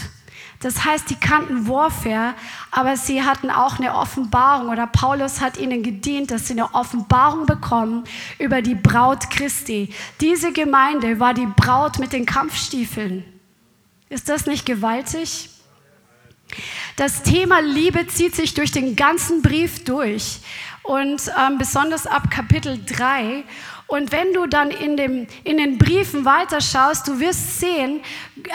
Das 0.62 0.84
heißt, 0.84 1.10
die 1.10 1.16
kannten 1.16 1.68
Warfare, 1.68 2.34
aber 2.70 2.96
sie 2.96 3.22
hatten 3.22 3.50
auch 3.50 3.78
eine 3.78 3.96
Offenbarung 3.96 4.68
oder 4.68 4.86
Paulus 4.86 5.40
hat 5.40 5.58
ihnen 5.58 5.82
gedient, 5.82 6.30
dass 6.30 6.46
sie 6.46 6.52
eine 6.52 6.72
Offenbarung 6.72 7.46
bekommen 7.46 8.04
über 8.38 8.62
die 8.62 8.76
Braut 8.76 9.28
Christi. 9.30 9.92
Diese 10.20 10.52
Gemeinde 10.52 11.18
war 11.18 11.34
die 11.34 11.48
Braut 11.56 11.98
mit 11.98 12.12
den 12.12 12.26
Kampfstiefeln. 12.26 13.24
Ist 14.08 14.28
das 14.28 14.46
nicht 14.46 14.64
gewaltig? 14.64 15.50
Das 16.96 17.22
Thema 17.22 17.60
Liebe 17.60 18.06
zieht 18.06 18.36
sich 18.36 18.54
durch 18.54 18.70
den 18.70 18.94
ganzen 18.94 19.42
Brief 19.42 19.84
durch 19.84 20.40
und 20.82 21.22
ähm, 21.40 21.58
besonders 21.58 22.06
ab 22.06 22.30
Kapitel 22.30 22.78
3. 22.84 23.44
Und 23.92 24.10
wenn 24.10 24.32
du 24.32 24.46
dann 24.46 24.70
in, 24.70 24.96
dem, 24.96 25.26
in 25.44 25.58
den 25.58 25.76
Briefen 25.76 26.24
weiterschaust, 26.24 27.06
du 27.08 27.20
wirst 27.20 27.60
sehen, 27.60 28.00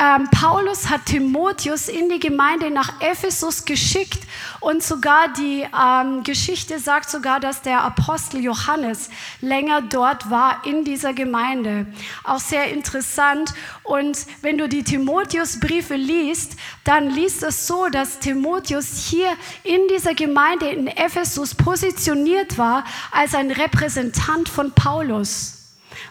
ähm, 0.04 0.28
Paulus 0.32 0.90
hat 0.90 1.06
Timotheus 1.06 1.90
in 1.90 2.10
die 2.10 2.20
Gemeinde 2.20 2.72
nach 2.72 3.00
Ephesus 3.02 3.64
geschickt 3.64 4.18
und 4.62 4.82
sogar 4.82 5.32
die 5.34 5.64
ähm, 5.80 6.24
Geschichte 6.24 6.80
sagt 6.80 7.12
sogar, 7.12 7.40
dass 7.40 7.62
der 7.62 7.84
Apostel 7.84 8.44
Johannes 8.44 9.12
länger 9.40 9.84
dort 9.84 10.32
war 10.32 10.66
in 10.66 10.84
dieser 10.84 11.14
Gemeinde. 11.14 11.86
Auch 12.24 12.40
sehr 12.40 12.72
interessant. 12.72 13.54
Und 13.84 14.26
wenn 14.42 14.58
du 14.58 14.68
die 14.68 14.84
Timotheus-Briefe 14.84 15.94
liest, 15.94 16.56
dann 16.84 17.12
liest 17.12 17.44
es 17.44 17.68
so, 17.68 17.90
dass 17.90 18.18
Timotheus 18.18 19.08
hier 19.08 19.30
in 19.64 19.82
dieser 19.94 20.16
Gemeinde 20.16 20.68
in 20.70 20.88
Ephesus 20.88 21.54
positioniert 21.54 22.58
war 22.58 22.86
als 23.12 23.36
ein 23.36 23.52
Repräsentant 23.52 24.50
von 24.50 24.72
Paulus. 24.72 25.27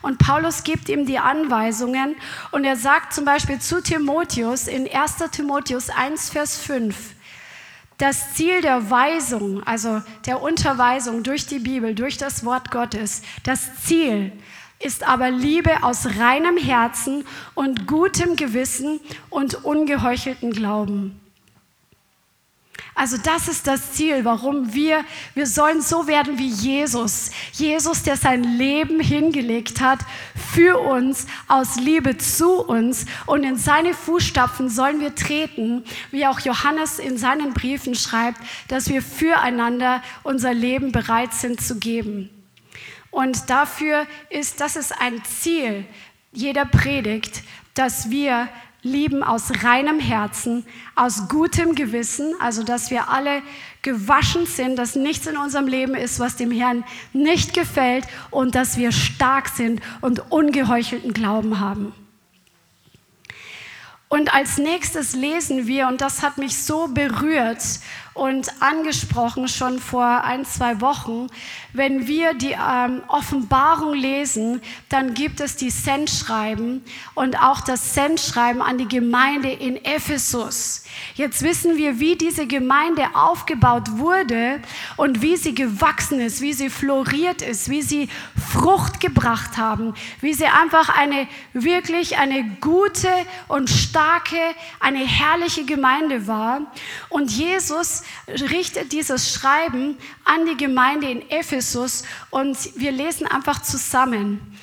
Und 0.02 0.18
Paulus 0.18 0.62
gibt 0.62 0.88
ihm 0.88 1.06
die 1.06 1.18
Anweisungen 1.18 2.16
und 2.50 2.64
er 2.64 2.76
sagt 2.76 3.12
zum 3.12 3.24
Beispiel 3.24 3.58
zu 3.58 3.82
Timotheus 3.82 4.68
in 4.68 4.88
1 4.88 5.16
Timotheus 5.32 5.90
1, 5.90 6.30
Vers 6.30 6.58
5, 6.58 6.96
das 7.98 8.34
Ziel 8.34 8.60
der 8.60 8.90
Weisung, 8.90 9.62
also 9.64 10.02
der 10.26 10.42
Unterweisung 10.42 11.22
durch 11.22 11.46
die 11.46 11.58
Bibel, 11.58 11.94
durch 11.94 12.18
das 12.18 12.44
Wort 12.44 12.70
Gottes, 12.70 13.22
das 13.42 13.82
Ziel 13.84 14.32
ist 14.78 15.06
aber 15.08 15.30
Liebe 15.30 15.82
aus 15.82 16.06
reinem 16.18 16.58
Herzen 16.58 17.24
und 17.54 17.86
gutem 17.86 18.36
Gewissen 18.36 19.00
und 19.30 19.64
ungeheuchelten 19.64 20.52
Glauben. 20.52 21.20
Also 22.98 23.18
das 23.18 23.46
ist 23.46 23.66
das 23.66 23.92
Ziel, 23.92 24.24
warum 24.24 24.72
wir, 24.72 25.04
wir 25.34 25.46
sollen 25.46 25.82
so 25.82 26.06
werden 26.06 26.38
wie 26.38 26.48
Jesus. 26.48 27.30
Jesus, 27.52 28.02
der 28.04 28.16
sein 28.16 28.42
Leben 28.42 29.00
hingelegt 29.00 29.82
hat 29.82 29.98
für 30.54 30.78
uns, 30.78 31.26
aus 31.46 31.76
Liebe 31.76 32.16
zu 32.16 32.64
uns. 32.64 33.04
Und 33.26 33.44
in 33.44 33.58
seine 33.58 33.92
Fußstapfen 33.92 34.70
sollen 34.70 34.98
wir 35.00 35.14
treten, 35.14 35.84
wie 36.10 36.26
auch 36.26 36.40
Johannes 36.40 36.98
in 36.98 37.18
seinen 37.18 37.52
Briefen 37.52 37.94
schreibt, 37.94 38.40
dass 38.68 38.88
wir 38.88 39.02
füreinander 39.02 40.02
unser 40.22 40.54
Leben 40.54 40.90
bereit 40.90 41.34
sind 41.34 41.60
zu 41.60 41.78
geben. 41.78 42.30
Und 43.10 43.50
dafür 43.50 44.06
ist, 44.30 44.62
das 44.62 44.74
ist 44.74 44.98
ein 44.98 45.22
Ziel 45.22 45.84
jeder 46.32 46.64
Predigt, 46.64 47.42
dass 47.74 48.08
wir 48.08 48.48
lieben 48.86 49.22
aus 49.22 49.62
reinem 49.62 50.00
Herzen, 50.00 50.64
aus 50.94 51.28
gutem 51.28 51.74
Gewissen, 51.74 52.34
also 52.40 52.62
dass 52.62 52.90
wir 52.90 53.10
alle 53.10 53.42
gewaschen 53.82 54.46
sind, 54.46 54.76
dass 54.76 54.94
nichts 54.96 55.26
in 55.26 55.36
unserem 55.36 55.66
Leben 55.66 55.94
ist, 55.94 56.18
was 56.18 56.36
dem 56.36 56.50
Herrn 56.50 56.84
nicht 57.12 57.52
gefällt 57.52 58.06
und 58.30 58.54
dass 58.54 58.78
wir 58.78 58.92
stark 58.92 59.48
sind 59.48 59.82
und 60.00 60.30
ungeheuchelten 60.30 61.12
Glauben 61.12 61.60
haben. 61.60 61.92
Und 64.08 64.32
als 64.32 64.58
nächstes 64.58 65.14
lesen 65.14 65.66
wir, 65.66 65.88
und 65.88 66.00
das 66.00 66.22
hat 66.22 66.38
mich 66.38 66.62
so 66.62 66.88
berührt 66.88 67.62
und 68.16 68.50
angesprochen 68.60 69.46
schon 69.46 69.78
vor 69.78 70.24
ein, 70.24 70.46
zwei 70.46 70.80
Wochen, 70.80 71.26
wenn 71.74 72.06
wir 72.06 72.32
die 72.32 72.56
ähm, 72.58 73.02
Offenbarung 73.08 73.92
lesen, 73.92 74.62
dann 74.88 75.12
gibt 75.12 75.40
es 75.40 75.56
die 75.56 75.68
Sendschreiben 75.68 76.82
und 77.14 77.38
auch 77.38 77.60
das 77.60 77.94
Sendschreiben 77.94 78.62
an 78.62 78.78
die 78.78 78.88
Gemeinde 78.88 79.50
in 79.50 79.76
Ephesus. 79.84 80.84
Jetzt 81.14 81.42
wissen 81.42 81.76
wir, 81.76 82.00
wie 82.00 82.16
diese 82.16 82.46
Gemeinde 82.46 83.04
aufgebaut 83.14 83.98
wurde 83.98 84.62
und 84.96 85.20
wie 85.20 85.36
sie 85.36 85.54
gewachsen 85.54 86.18
ist, 86.18 86.40
wie 86.40 86.54
sie 86.54 86.70
floriert 86.70 87.42
ist, 87.42 87.68
wie 87.68 87.82
sie 87.82 88.08
Frucht 88.50 88.98
gebracht 89.00 89.58
haben, 89.58 89.92
wie 90.22 90.32
sie 90.32 90.46
einfach 90.46 90.88
eine 90.96 91.28
wirklich 91.52 92.16
eine 92.16 92.44
gute 92.62 93.10
und 93.48 93.68
starke, 93.68 94.38
eine 94.80 95.06
herrliche 95.06 95.66
Gemeinde 95.66 96.26
war. 96.26 96.62
Und 97.10 97.30
Jesus 97.30 98.02
richtet 98.28 98.92
dieses 98.92 99.32
Schreiben 99.32 99.96
an 100.24 100.46
die 100.46 100.56
Gemeinde 100.56 101.10
in 101.10 101.30
Ephesus 101.30 102.04
und 102.30 102.56
wir 102.76 102.92
lesen 102.92 103.26
einfach 103.26 103.62
zusammen. 103.62 104.58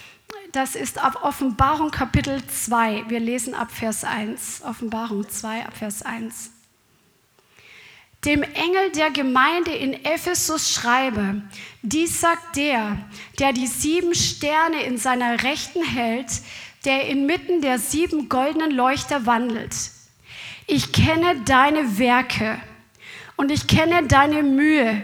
Das 0.51 0.75
ist 0.75 0.99
ab 0.99 1.23
Offenbarung 1.23 1.89
Kapitel 1.89 2.45
2. 2.45 3.05
Wir 3.07 3.19
lesen 3.19 3.55
ab 3.55 3.71
Vers 3.71 4.03
1. 4.03 4.61
Offenbarung 4.63 5.27
2 5.27 5.65
ab 5.65 5.75
Vers 5.75 6.03
1. 6.03 6.51
Dem 8.25 8.43
Engel 8.43 8.91
der 8.91 9.11
Gemeinde 9.11 9.71
in 9.71 10.05
Ephesus 10.05 10.71
schreibe, 10.71 11.41
dies 11.81 12.21
sagt 12.21 12.55
der, 12.55 12.97
der 13.39 13.51
die 13.51 13.67
sieben 13.67 14.15
Sterne 14.15 14.83
in 14.83 14.97
seiner 14.97 15.43
Rechten 15.43 15.83
hält, 15.83 16.29
der 16.85 17.07
inmitten 17.07 17.61
der 17.61 17.79
sieben 17.79 18.29
goldenen 18.29 18.71
Leuchter 18.71 19.25
wandelt. 19.25 19.75
Ich 20.67 20.93
kenne 20.93 21.41
deine 21.45 21.97
Werke 21.97 22.59
und 23.35 23.51
ich 23.51 23.67
kenne 23.67 24.07
deine 24.07 24.43
Mühe 24.43 25.03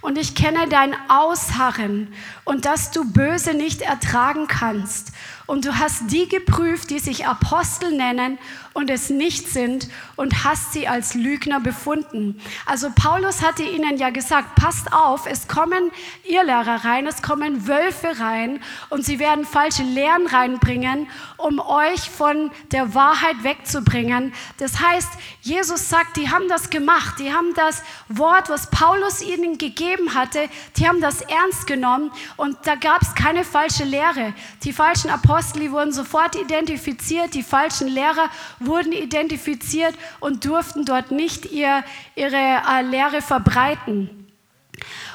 und 0.00 0.18
ich 0.18 0.34
kenne 0.34 0.68
dein 0.68 0.94
Ausharren 1.08 2.12
und 2.44 2.64
dass 2.64 2.90
du 2.90 3.10
Böse 3.10 3.54
nicht 3.54 3.82
ertragen 3.82 4.46
kannst. 4.46 5.12
Und 5.50 5.64
du 5.64 5.76
hast 5.80 6.12
die 6.12 6.28
geprüft, 6.28 6.90
die 6.90 7.00
sich 7.00 7.26
Apostel 7.26 7.90
nennen 7.90 8.38
und 8.72 8.88
es 8.88 9.10
nicht 9.10 9.48
sind 9.48 9.88
und 10.14 10.44
hast 10.44 10.72
sie 10.72 10.86
als 10.86 11.14
Lügner 11.14 11.58
befunden. 11.58 12.40
Also 12.66 12.88
Paulus 12.94 13.42
hatte 13.42 13.64
ihnen 13.64 13.98
ja 13.98 14.10
gesagt, 14.10 14.54
passt 14.54 14.92
auf, 14.92 15.26
es 15.26 15.48
kommen 15.48 15.90
Irrlehrer 16.22 16.84
rein, 16.84 17.08
es 17.08 17.20
kommen 17.20 17.66
Wölfe 17.66 18.20
rein 18.20 18.62
und 18.90 19.04
sie 19.04 19.18
werden 19.18 19.44
falsche 19.44 19.82
Lehren 19.82 20.28
reinbringen, 20.28 21.08
um 21.36 21.58
euch 21.58 22.08
von 22.08 22.52
der 22.70 22.94
Wahrheit 22.94 23.42
wegzubringen. 23.42 24.32
Das 24.58 24.80
heißt, 24.80 25.10
Jesus 25.42 25.88
sagt, 25.88 26.16
die 26.16 26.30
haben 26.30 26.48
das 26.48 26.70
gemacht, 26.70 27.18
die 27.18 27.32
haben 27.32 27.54
das 27.56 27.82
Wort, 28.08 28.50
was 28.50 28.70
Paulus 28.70 29.20
ihnen 29.20 29.58
gegeben 29.58 30.14
hatte, 30.14 30.48
die 30.76 30.86
haben 30.86 31.00
das 31.00 31.22
ernst 31.22 31.66
genommen 31.66 32.12
und 32.36 32.56
da 32.66 32.76
gab 32.76 33.02
es 33.02 33.16
keine 33.16 33.42
falsche 33.42 33.82
Lehre. 33.82 34.32
Die 34.62 34.72
falschen 34.72 35.10
Apostel, 35.10 35.39
die 35.40 35.72
wurden 35.72 35.92
sofort 35.92 36.36
identifiziert, 36.36 37.34
die 37.34 37.42
falschen 37.42 37.88
Lehrer 37.88 38.28
wurden 38.58 38.92
identifiziert 38.92 39.94
und 40.20 40.44
durften 40.44 40.84
dort 40.84 41.10
nicht 41.10 41.50
ihr, 41.50 41.82
ihre 42.14 42.36
äh, 42.36 42.82
Lehre 42.82 43.22
verbreiten. 43.22 44.19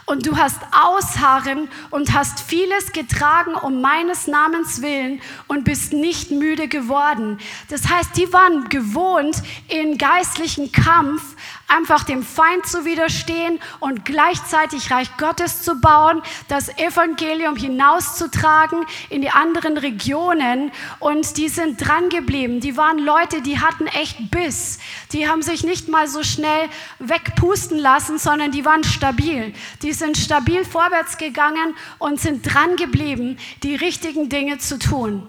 Und 0.06 0.28
du 0.28 0.38
hast 0.38 0.60
Ausharren 0.72 1.68
und 1.90 2.14
hast 2.14 2.40
vieles 2.40 2.92
getragen 2.92 3.56
um 3.56 3.82
meines 3.82 4.28
Namens 4.28 4.84
willen 4.84 5.20
und 5.48 5.64
bist 5.64 5.94
nicht 5.94 6.30
müde 6.30 6.68
geworden. 6.68 7.40
Das 7.70 7.90
heißt, 7.90 8.16
die 8.16 8.32
waren 8.32 8.70
gewohnt, 8.70 9.42
in 9.68 9.98
geistlichen 9.98 10.72
Kampf 10.72 11.36
einfach 11.68 12.04
dem 12.04 12.22
Feind 12.22 12.68
zu 12.68 12.86
widerstehen 12.86 13.60
und 13.80 14.06
gleichzeitig 14.06 14.92
Reich 14.92 15.18
Gottes 15.18 15.64
zu 15.64 15.82
bauen, 15.82 16.22
das 16.48 16.70
Evangelium 16.78 17.56
hinauszutragen 17.56 18.86
in 19.10 19.22
die 19.22 19.32
anderen 19.32 19.78
Regionen. 19.78 20.72
Und 21.00 21.38
die 21.38 21.50
sind 21.50 21.86
dran 21.86 22.10
geblieben. 22.10 22.60
Die 22.60 22.78
waren 22.78 23.00
Leute, 23.00 23.42
die 23.42 23.60
hatten 23.60 23.88
echt 23.88 24.30
Biss. 24.30 24.78
Die 25.16 25.30
haben 25.30 25.42
sich 25.42 25.64
nicht 25.64 25.88
mal 25.88 26.10
so 26.10 26.24
schnell 26.24 26.68
wegpusten 27.00 27.80
lassen, 27.80 28.20
sondern 28.20 28.52
die 28.52 28.66
waren 28.66 28.84
stabil. 28.84 29.54
Die 29.82 29.94
sind 29.94 30.18
stabil 30.18 30.66
vorwärts 30.66 31.18
gegangen 31.18 31.74
und 32.00 32.20
sind 32.20 32.42
dran 32.54 32.76
geblieben, 32.76 33.38
die 33.64 33.76
richtigen 33.76 34.28
Dinge 34.28 34.58
zu 34.58 34.78
tun. 34.78 35.26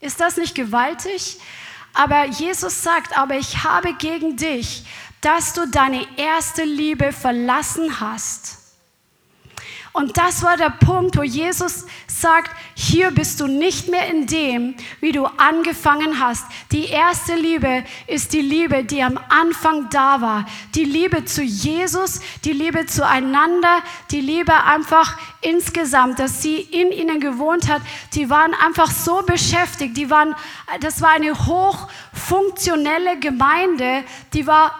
Ist 0.00 0.20
das 0.20 0.38
nicht 0.38 0.56
gewaltig? 0.56 1.38
Aber 1.94 2.24
Jesus 2.26 2.82
sagt, 2.82 3.16
aber 3.16 3.36
ich 3.36 3.62
habe 3.62 3.94
gegen 3.94 4.36
dich, 4.36 4.84
dass 5.20 5.52
du 5.52 5.68
deine 5.68 6.04
erste 6.16 6.64
Liebe 6.64 7.12
verlassen 7.12 8.00
hast. 8.00 8.58
Und 9.98 10.16
das 10.16 10.44
war 10.44 10.56
der 10.56 10.70
Punkt, 10.70 11.16
wo 11.16 11.24
Jesus 11.24 11.84
sagt, 12.06 12.52
hier 12.74 13.10
bist 13.10 13.40
du 13.40 13.48
nicht 13.48 13.88
mehr 13.88 14.06
in 14.06 14.28
dem, 14.28 14.76
wie 15.00 15.10
du 15.10 15.24
angefangen 15.24 16.20
hast. 16.20 16.46
Die 16.70 16.86
erste 16.86 17.34
Liebe 17.34 17.82
ist 18.06 18.32
die 18.32 18.40
Liebe, 18.40 18.84
die 18.84 19.02
am 19.02 19.18
Anfang 19.28 19.90
da 19.90 20.20
war. 20.20 20.46
Die 20.76 20.84
Liebe 20.84 21.24
zu 21.24 21.42
Jesus, 21.42 22.20
die 22.44 22.52
Liebe 22.52 22.86
zueinander, 22.86 23.82
die 24.12 24.20
Liebe 24.20 24.54
einfach 24.62 25.18
insgesamt, 25.40 26.20
dass 26.20 26.42
sie 26.42 26.60
in 26.60 26.92
ihnen 26.92 27.18
gewohnt 27.18 27.68
hat. 27.68 27.82
Die 28.14 28.30
waren 28.30 28.54
einfach 28.54 28.92
so 28.92 29.22
beschäftigt. 29.22 29.96
Die 29.96 30.10
waren, 30.10 30.36
das 30.78 31.02
war 31.02 31.10
eine 31.10 31.36
hochfunktionelle 31.36 33.18
Gemeinde, 33.18 34.04
die 34.32 34.46
war 34.46 34.78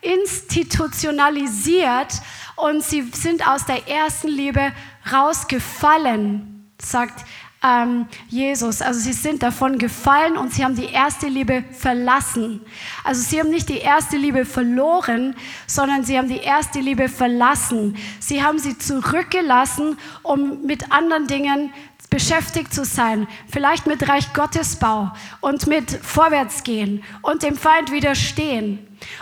institutionalisiert 0.00 2.22
und 2.56 2.82
sie 2.82 3.02
sind 3.12 3.46
aus 3.46 3.64
der 3.66 3.88
ersten 3.88 4.28
Liebe 4.28 4.72
rausgefallen, 5.12 6.70
sagt 6.80 7.24
ähm, 7.62 8.06
Jesus. 8.28 8.82
Also 8.82 9.00
sie 9.00 9.12
sind 9.12 9.42
davon 9.42 9.78
gefallen 9.78 10.36
und 10.36 10.52
sie 10.52 10.64
haben 10.64 10.76
die 10.76 10.90
erste 10.92 11.26
Liebe 11.26 11.64
verlassen. 11.72 12.60
Also 13.04 13.22
sie 13.22 13.40
haben 13.40 13.50
nicht 13.50 13.68
die 13.68 13.78
erste 13.78 14.16
Liebe 14.16 14.44
verloren, 14.44 15.34
sondern 15.66 16.04
sie 16.04 16.18
haben 16.18 16.28
die 16.28 16.38
erste 16.38 16.80
Liebe 16.80 17.08
verlassen. 17.08 17.96
Sie 18.20 18.42
haben 18.42 18.58
sie 18.58 18.78
zurückgelassen, 18.78 19.98
um 20.22 20.64
mit 20.64 20.92
anderen 20.92 21.26
Dingen 21.26 21.72
beschäftigt 22.16 22.72
zu 22.72 22.86
sein, 22.86 23.28
vielleicht 23.46 23.86
mit 23.86 24.08
Reich 24.08 24.32
Gottesbau 24.32 25.12
und 25.42 25.66
mit 25.66 25.90
Vorwärtsgehen 25.90 27.04
und 27.20 27.42
dem 27.42 27.56
Feind 27.56 27.92
widerstehen. 27.92 28.78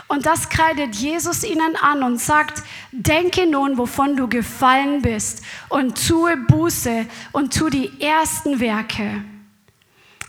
Und 0.07 0.25
das 0.25 0.47
kreidet 0.47 0.95
Jesus 0.95 1.43
ihnen 1.43 1.75
an 1.75 2.03
und 2.03 2.21
sagt, 2.21 2.63
denke 2.93 3.47
nun, 3.47 3.77
wovon 3.77 4.15
du 4.15 4.29
gefallen 4.29 5.01
bist 5.01 5.43
und 5.67 6.07
tue 6.07 6.37
Buße 6.37 7.05
und 7.33 7.53
tu 7.53 7.67
die 7.67 7.99
ersten 7.99 8.61
Werke. 8.61 9.25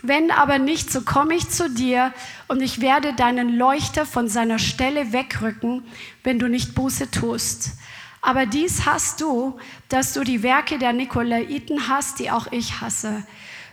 Wenn 0.03 0.33
aber 0.33 0.59
nicht, 0.59 0.91
so 0.91 1.03
komme 1.03 1.37
ich 1.37 1.49
zu 1.49 1.71
dir 1.71 2.13
und 2.49 2.61
ich 2.63 2.81
werde 2.81 3.13
deinen 3.13 3.57
Leuchter 3.57 4.05
von 4.05 4.27
seiner 4.27 4.59
Stelle 4.59 5.13
wegrücken, 5.13 5.85
wenn 6.25 6.41
du 6.41 6.49
nicht 6.49 6.75
Buße 6.75 7.13
tust. 7.13 7.77
Aber 8.21 8.47
dies 8.47 8.87
hast 8.87 9.21
du, 9.21 9.59
dass 9.89 10.13
du 10.13 10.25
die 10.25 10.43
Werke 10.43 10.79
der 10.79 10.93
Nikolaiten 10.93 11.89
hast, 11.89 12.19
die 12.19 12.31
auch 12.31 12.51
ich 12.51 12.81
hasse. 12.81 13.25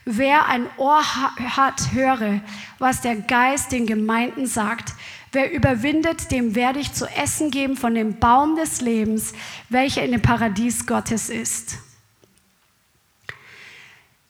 Wer 0.06 0.47
ein 0.47 0.67
Ohr 0.77 1.01
hat, 1.03 1.93
höre, 1.93 2.41
was 2.77 3.01
der 3.01 3.15
Geist 3.15 3.71
den 3.71 3.88
Gemeinden 3.88 4.45
sagt. 4.45 4.93
Wer 5.32 5.51
überwindet, 5.51 6.29
dem 6.29 6.56
werde 6.56 6.79
ich 6.79 6.93
zu 6.93 7.08
essen 7.08 7.51
geben 7.51 7.77
von 7.77 7.95
dem 7.95 8.19
Baum 8.19 8.56
des 8.56 8.82
Lebens, 8.82 9.34
welcher 9.69 10.03
in 10.03 10.12
dem 10.12 10.21
Paradies 10.21 10.86
Gottes 10.86 11.29
ist. 11.29 11.77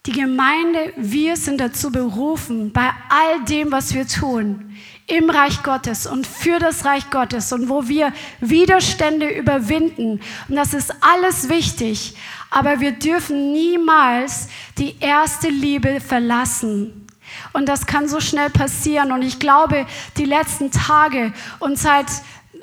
Die 0.06 0.12
Gemeinde, 0.12 0.94
wir 0.98 1.38
sind 1.38 1.60
dazu 1.60 1.92
berufen, 1.92 2.72
bei 2.72 2.90
all 3.10 3.44
dem, 3.46 3.72
was 3.72 3.94
wir 3.94 4.06
tun, 4.06 4.76
im 5.08 5.30
Reich 5.30 5.64
Gottes 5.64 6.08
und 6.08 6.26
für 6.26 6.60
das 6.60 6.86
Reich 6.86 7.10
Gottes 7.10 7.52
und 7.52 7.70
wo 7.70 7.88
wir 7.88 8.14
Widerstände 8.40 9.30
überwinden. 9.30 10.22
Und 10.48 10.56
das 10.56 10.74
ist 10.74 10.94
alles 11.02 11.50
wichtig, 11.50 12.16
aber 12.50 12.80
wir 12.80 12.94
dürfen 12.94 13.52
niemals 13.52 14.48
die 14.78 14.96
erste 15.00 15.50
Liebe 15.50 16.00
verlassen. 16.00 17.04
Und 17.52 17.68
das 17.68 17.86
kann 17.86 18.08
so 18.08 18.20
schnell 18.20 18.50
passieren. 18.50 19.12
Und 19.12 19.24
ich 19.24 19.40
glaube, 19.40 19.86
die 20.18 20.26
letzten 20.26 20.72
Tage 20.72 21.34
und 21.60 21.78
seit 21.80 22.08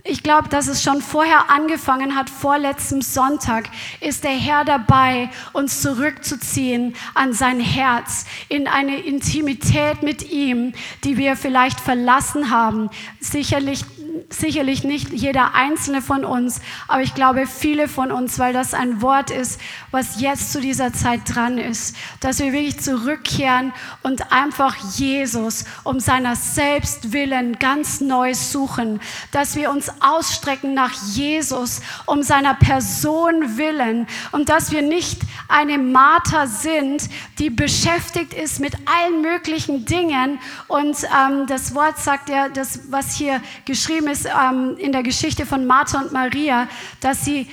ich 0.05 0.23
glaube, 0.23 0.49
dass 0.49 0.69
es 0.69 0.83
schon 0.83 1.03
vorher 1.03 1.51
angefangen 1.51 2.17
hat, 2.17 2.31
vor 2.31 2.59
letztem 2.59 3.03
Sonntag, 3.03 3.69
ist 4.01 4.25
der 4.25 4.31
Herr 4.31 4.65
dabei, 4.65 5.31
uns 5.53 5.83
zurückzuziehen 5.83 6.95
an 7.15 7.33
sein 7.33 7.61
Herz, 7.61 8.25
in 8.49 8.69
eine 8.69 8.97
Intimität 8.99 10.03
mit 10.03 10.31
ihm, 10.31 10.73
die 11.05 11.17
wir 11.17 11.37
vielleicht 11.37 11.81
verlassen 11.81 12.51
haben. 12.51 12.91
Sicherlich 13.21 13.85
sicherlich 14.29 14.85
nicht 14.85 15.11
jeder 15.13 15.55
einzelne 15.55 16.03
von 16.03 16.25
uns, 16.25 16.61
aber 16.89 17.03
ich 17.03 17.15
glaube 17.15 17.47
viele 17.47 17.89
von 17.89 18.13
uns, 18.13 18.39
weil 18.39 18.53
das 18.53 18.75
ein 18.75 19.03
Wort 19.03 19.31
ist, 19.31 19.61
was 19.91 20.21
jetzt 20.21 20.53
zu 20.53 20.61
dieser 20.61 20.93
Zeit 20.93 21.21
dran 21.27 21.59
ist, 21.59 21.97
dass 22.21 22.39
wir 22.39 22.53
wirklich 22.53 22.81
zurückkehren 22.81 23.73
und 24.03 24.33
einfach 24.33 24.77
Jesus 24.97 25.65
um 25.85 26.01
seiner 26.01 26.37
selbst 26.37 27.13
willen 27.13 27.59
ganz 27.59 28.01
neu 28.01 28.35
suchen, 28.35 29.01
dass 29.33 29.57
wir 29.57 29.71
uns 29.71 29.91
ausstrecken 30.01 30.75
nach 30.75 30.93
Jesus 31.15 31.81
um 32.07 32.23
seiner 32.23 32.55
Person 32.55 33.57
willen 33.57 34.07
und 34.33 34.49
dass 34.49 34.71
wir 34.71 34.83
nicht 34.83 35.23
eine 35.49 35.79
Martha 35.79 36.47
sind, 36.47 37.09
die 37.39 37.51
beschäftigt 37.51 38.35
ist 38.35 38.61
mit 38.61 38.75
allen 38.87 39.23
möglichen 39.23 39.85
Dingen 39.85 40.39
und 40.69 40.97
ähm, 41.05 41.47
das 41.47 41.75
Wort 41.75 41.99
sagt 41.99 42.29
ja, 42.29 42.49
das 42.49 42.81
was 42.91 43.15
hier 43.15 43.41
geschrieben 43.65 44.09
ist 44.11 44.27
ähm, 44.27 44.77
in 44.79 44.92
der 44.92 45.03
Geschichte 45.03 45.46
von 45.46 45.66
Martha 45.66 46.01
und 46.01 46.12
Maria, 46.12 46.68
dass 47.01 47.25
sie 47.25 47.46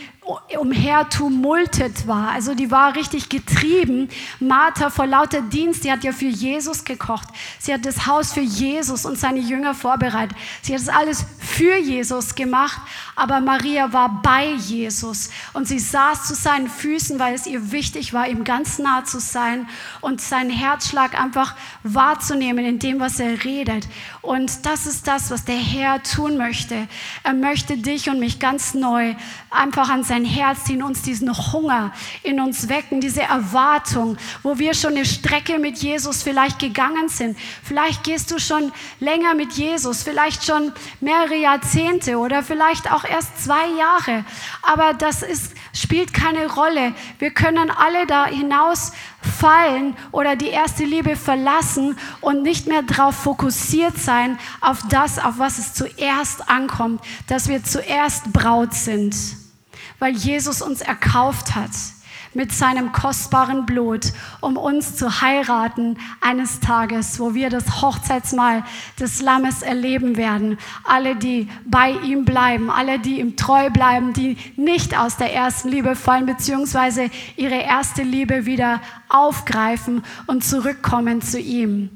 umher 0.59 1.07
tumultet 1.09 2.07
war. 2.07 2.31
Also 2.31 2.53
die 2.53 2.69
war 2.69 2.95
richtig 2.95 3.29
getrieben. 3.29 4.09
Martha 4.39 4.89
vor 4.89 5.07
lauter 5.07 5.41
Dienst, 5.41 5.83
die 5.83 5.91
hat 5.91 6.03
ja 6.03 6.11
für 6.11 6.25
Jesus 6.27 6.83
gekocht. 6.83 7.27
Sie 7.59 7.73
hat 7.73 7.85
das 7.85 8.07
Haus 8.07 8.33
für 8.33 8.41
Jesus 8.41 9.05
und 9.05 9.17
seine 9.17 9.39
Jünger 9.39 9.73
vorbereitet. 9.73 10.37
Sie 10.61 10.73
hat 10.73 10.81
das 10.81 10.89
alles 10.89 11.25
für 11.39 11.77
Jesus 11.77 12.35
gemacht, 12.35 12.79
aber 13.15 13.39
Maria 13.39 13.93
war 13.93 14.21
bei 14.21 14.51
Jesus 14.53 15.29
und 15.53 15.67
sie 15.67 15.79
saß 15.79 16.27
zu 16.27 16.35
seinen 16.35 16.67
Füßen, 16.67 17.19
weil 17.19 17.33
es 17.33 17.47
ihr 17.47 17.71
wichtig 17.71 18.13
war, 18.13 18.27
ihm 18.27 18.43
ganz 18.43 18.79
nah 18.79 19.05
zu 19.05 19.19
sein 19.19 19.67
und 20.01 20.21
seinen 20.21 20.49
Herzschlag 20.49 21.19
einfach 21.19 21.55
wahrzunehmen 21.83 22.65
in 22.65 22.79
dem, 22.79 22.99
was 22.99 23.19
er 23.19 23.43
redet. 23.43 23.87
Und 24.27 24.65
das 24.65 24.85
ist 24.87 25.07
das, 25.07 25.31
was 25.31 25.45
der 25.45 25.55
Herr 25.55 26.03
tun 26.03 26.35
möchte. 26.35 26.89
Er 27.23 27.33
möchte 27.33 27.77
dich 27.77 28.09
und 28.09 28.19
mich 28.19 28.39
ganz 28.39 28.73
neu 28.73 29.15
einfach 29.49 29.87
an 29.89 30.03
sein 30.03 30.25
Herz 30.25 30.65
ziehen, 30.65 30.83
uns 30.83 31.01
diesen 31.01 31.33
Hunger 31.53 31.93
in 32.23 32.41
uns 32.41 32.67
wecken, 32.67 32.99
diese 32.99 33.21
Erwartung, 33.21 34.17
wo 34.43 34.59
wir 34.59 34.73
schon 34.73 34.95
eine 34.97 35.05
Strecke 35.05 35.59
mit 35.59 35.77
Jesus 35.77 36.23
vielleicht 36.23 36.59
gegangen 36.59 37.07
sind. 37.07 37.37
Vielleicht 37.63 38.03
gehst 38.03 38.29
du 38.29 38.37
schon 38.37 38.73
länger 38.99 39.33
mit 39.33 39.53
Jesus, 39.53 40.03
vielleicht 40.03 40.43
schon 40.43 40.73
mehrere 40.99 41.37
Jahrzehnte 41.37 42.17
oder 42.17 42.43
vielleicht 42.43 42.91
auch 42.91 43.05
erst 43.05 43.45
zwei 43.45 43.65
Jahre. 43.77 44.25
Aber 44.61 44.93
das 44.93 45.23
ist, 45.23 45.53
spielt 45.81 46.13
keine 46.13 46.47
Rolle. 46.51 46.93
Wir 47.19 47.31
können 47.31 47.69
alle 47.69 48.05
da 48.07 48.25
hinaus 48.25 48.91
fallen 49.21 49.95
oder 50.11 50.35
die 50.35 50.49
erste 50.49 50.83
Liebe 50.83 51.15
verlassen 51.15 51.97
und 52.21 52.43
nicht 52.43 52.67
mehr 52.67 52.81
darauf 52.81 53.15
fokussiert 53.15 53.97
sein, 53.97 54.39
auf 54.61 54.79
das, 54.89 55.19
auf 55.19 55.37
was 55.37 55.57
es 55.57 55.73
zuerst 55.73 56.49
ankommt, 56.49 57.01
dass 57.27 57.47
wir 57.47 57.63
zuerst 57.63 58.33
Braut 58.33 58.73
sind 58.73 59.15
weil 59.99 60.15
Jesus 60.15 60.61
uns 60.61 60.81
erkauft 60.81 61.55
hat 61.55 61.71
mit 62.37 62.53
seinem 62.53 62.91
kostbaren 62.91 63.65
Blut, 63.65 64.13
um 64.41 64.57
uns 64.57 64.95
zu 64.95 65.21
heiraten 65.21 65.97
eines 66.21 66.59
Tages, 66.59 67.19
wo 67.19 67.33
wir 67.33 67.49
das 67.49 67.81
Hochzeitsmahl 67.81 68.63
des 68.99 69.23
Lammes 69.23 69.63
erleben 69.63 70.17
werden. 70.17 70.59
Alle, 70.83 71.15
die 71.15 71.49
bei 71.65 71.91
ihm 71.91 72.25
bleiben, 72.25 72.69
alle, 72.69 72.99
die 72.99 73.19
ihm 73.19 73.37
treu 73.37 73.71
bleiben, 73.71 74.13
die 74.13 74.37
nicht 74.55 74.95
aus 74.95 75.17
der 75.17 75.33
ersten 75.33 75.69
Liebe 75.69 75.95
fallen, 75.95 76.27
beziehungsweise 76.27 77.09
ihre 77.37 77.55
erste 77.55 78.03
Liebe 78.03 78.45
wieder 78.45 78.81
aufgreifen 79.09 80.03
und 80.27 80.43
zurückkommen 80.43 81.23
zu 81.23 81.39
ihm. 81.39 81.89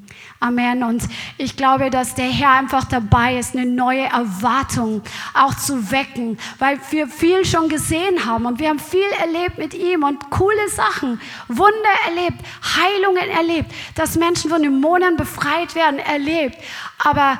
Amen. 0.43 0.81
Und 0.81 1.03
ich 1.37 1.55
glaube, 1.55 1.91
dass 1.91 2.15
der 2.15 2.25
Herr 2.25 2.49
einfach 2.53 2.85
dabei 2.85 3.37
ist, 3.37 3.55
eine 3.55 3.67
neue 3.67 4.05
Erwartung 4.05 5.03
auch 5.35 5.53
zu 5.53 5.91
wecken, 5.91 6.39
weil 6.57 6.79
wir 6.89 7.07
viel 7.07 7.45
schon 7.45 7.69
gesehen 7.69 8.25
haben 8.25 8.47
und 8.47 8.57
wir 8.57 8.69
haben 8.69 8.79
viel 8.79 9.05
erlebt 9.19 9.59
mit 9.59 9.75
ihm 9.75 10.01
und 10.01 10.31
coole 10.31 10.67
Sachen, 10.69 11.21
Wunder 11.47 11.71
erlebt, 12.07 12.39
Heilungen 12.75 13.29
erlebt, 13.29 13.71
dass 13.93 14.17
Menschen 14.17 14.49
von 14.49 14.63
Dämonen 14.63 15.15
befreit 15.15 15.75
werden, 15.75 15.99
erlebt. 15.99 16.57
Aber 16.97 17.39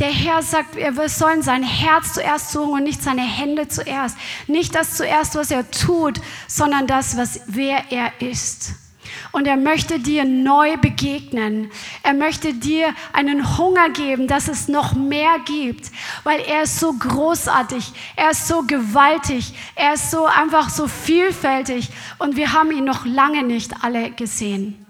der 0.00 0.10
Herr 0.10 0.42
sagt, 0.42 0.74
wir 0.74 1.08
sollen 1.08 1.42
sein 1.42 1.62
Herz 1.62 2.14
zuerst 2.14 2.50
suchen 2.50 2.72
und 2.72 2.82
nicht 2.82 3.00
seine 3.00 3.22
Hände 3.22 3.68
zuerst. 3.68 4.16
Nicht 4.48 4.74
das 4.74 4.96
zuerst, 4.96 5.36
was 5.36 5.52
er 5.52 5.70
tut, 5.70 6.20
sondern 6.48 6.88
das, 6.88 7.16
was 7.16 7.42
wer 7.46 7.92
er 7.92 8.10
ist. 8.20 8.87
Und 9.32 9.46
er 9.46 9.56
möchte 9.56 9.98
dir 9.98 10.24
neu 10.24 10.76
begegnen. 10.76 11.70
Er 12.02 12.14
möchte 12.14 12.54
dir 12.54 12.94
einen 13.12 13.58
Hunger 13.58 13.90
geben, 13.90 14.26
dass 14.26 14.48
es 14.48 14.68
noch 14.68 14.94
mehr 14.94 15.36
gibt, 15.44 15.90
weil 16.24 16.40
er 16.40 16.62
ist 16.62 16.80
so 16.80 16.92
großartig, 16.92 17.92
er 18.16 18.30
ist 18.30 18.48
so 18.48 18.62
gewaltig, 18.62 19.52
er 19.74 19.94
ist 19.94 20.10
so 20.10 20.26
einfach 20.26 20.70
so 20.70 20.88
vielfältig 20.88 21.88
und 22.18 22.36
wir 22.36 22.52
haben 22.52 22.70
ihn 22.70 22.84
noch 22.84 23.04
lange 23.04 23.42
nicht 23.42 23.72
alle 23.82 24.10
gesehen 24.10 24.86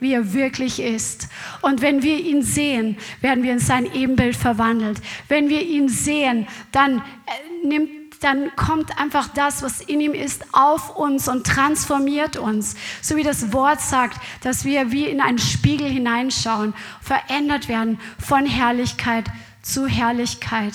wie 0.00 0.12
er 0.12 0.34
wirklich 0.34 0.80
ist. 0.80 1.28
Und 1.62 1.80
wenn 1.80 2.02
wir 2.02 2.18
ihn 2.18 2.42
sehen, 2.42 2.96
werden 3.20 3.42
wir 3.42 3.52
in 3.52 3.58
sein 3.58 3.92
Ebenbild 3.94 4.36
verwandelt. 4.36 5.00
Wenn 5.28 5.48
wir 5.48 5.62
ihn 5.62 5.88
sehen, 5.88 6.46
dann 6.72 6.98
äh, 6.98 7.66
nimmt 7.66 7.90
dann 8.20 8.54
kommt 8.56 8.98
einfach 8.98 9.28
das, 9.28 9.62
was 9.62 9.80
in 9.80 10.00
ihm 10.00 10.14
ist, 10.14 10.44
auf 10.52 10.96
uns 10.96 11.28
und 11.28 11.46
transformiert 11.46 12.36
uns. 12.36 12.74
So 13.02 13.16
wie 13.16 13.22
das 13.22 13.52
Wort 13.52 13.80
sagt, 13.80 14.18
dass 14.42 14.64
wir 14.64 14.92
wie 14.92 15.06
in 15.06 15.20
einen 15.20 15.38
Spiegel 15.38 15.88
hineinschauen, 15.88 16.74
verändert 17.00 17.68
werden 17.68 18.00
von 18.18 18.46
Herrlichkeit 18.46 19.26
zu 19.62 19.86
Herrlichkeit. 19.86 20.74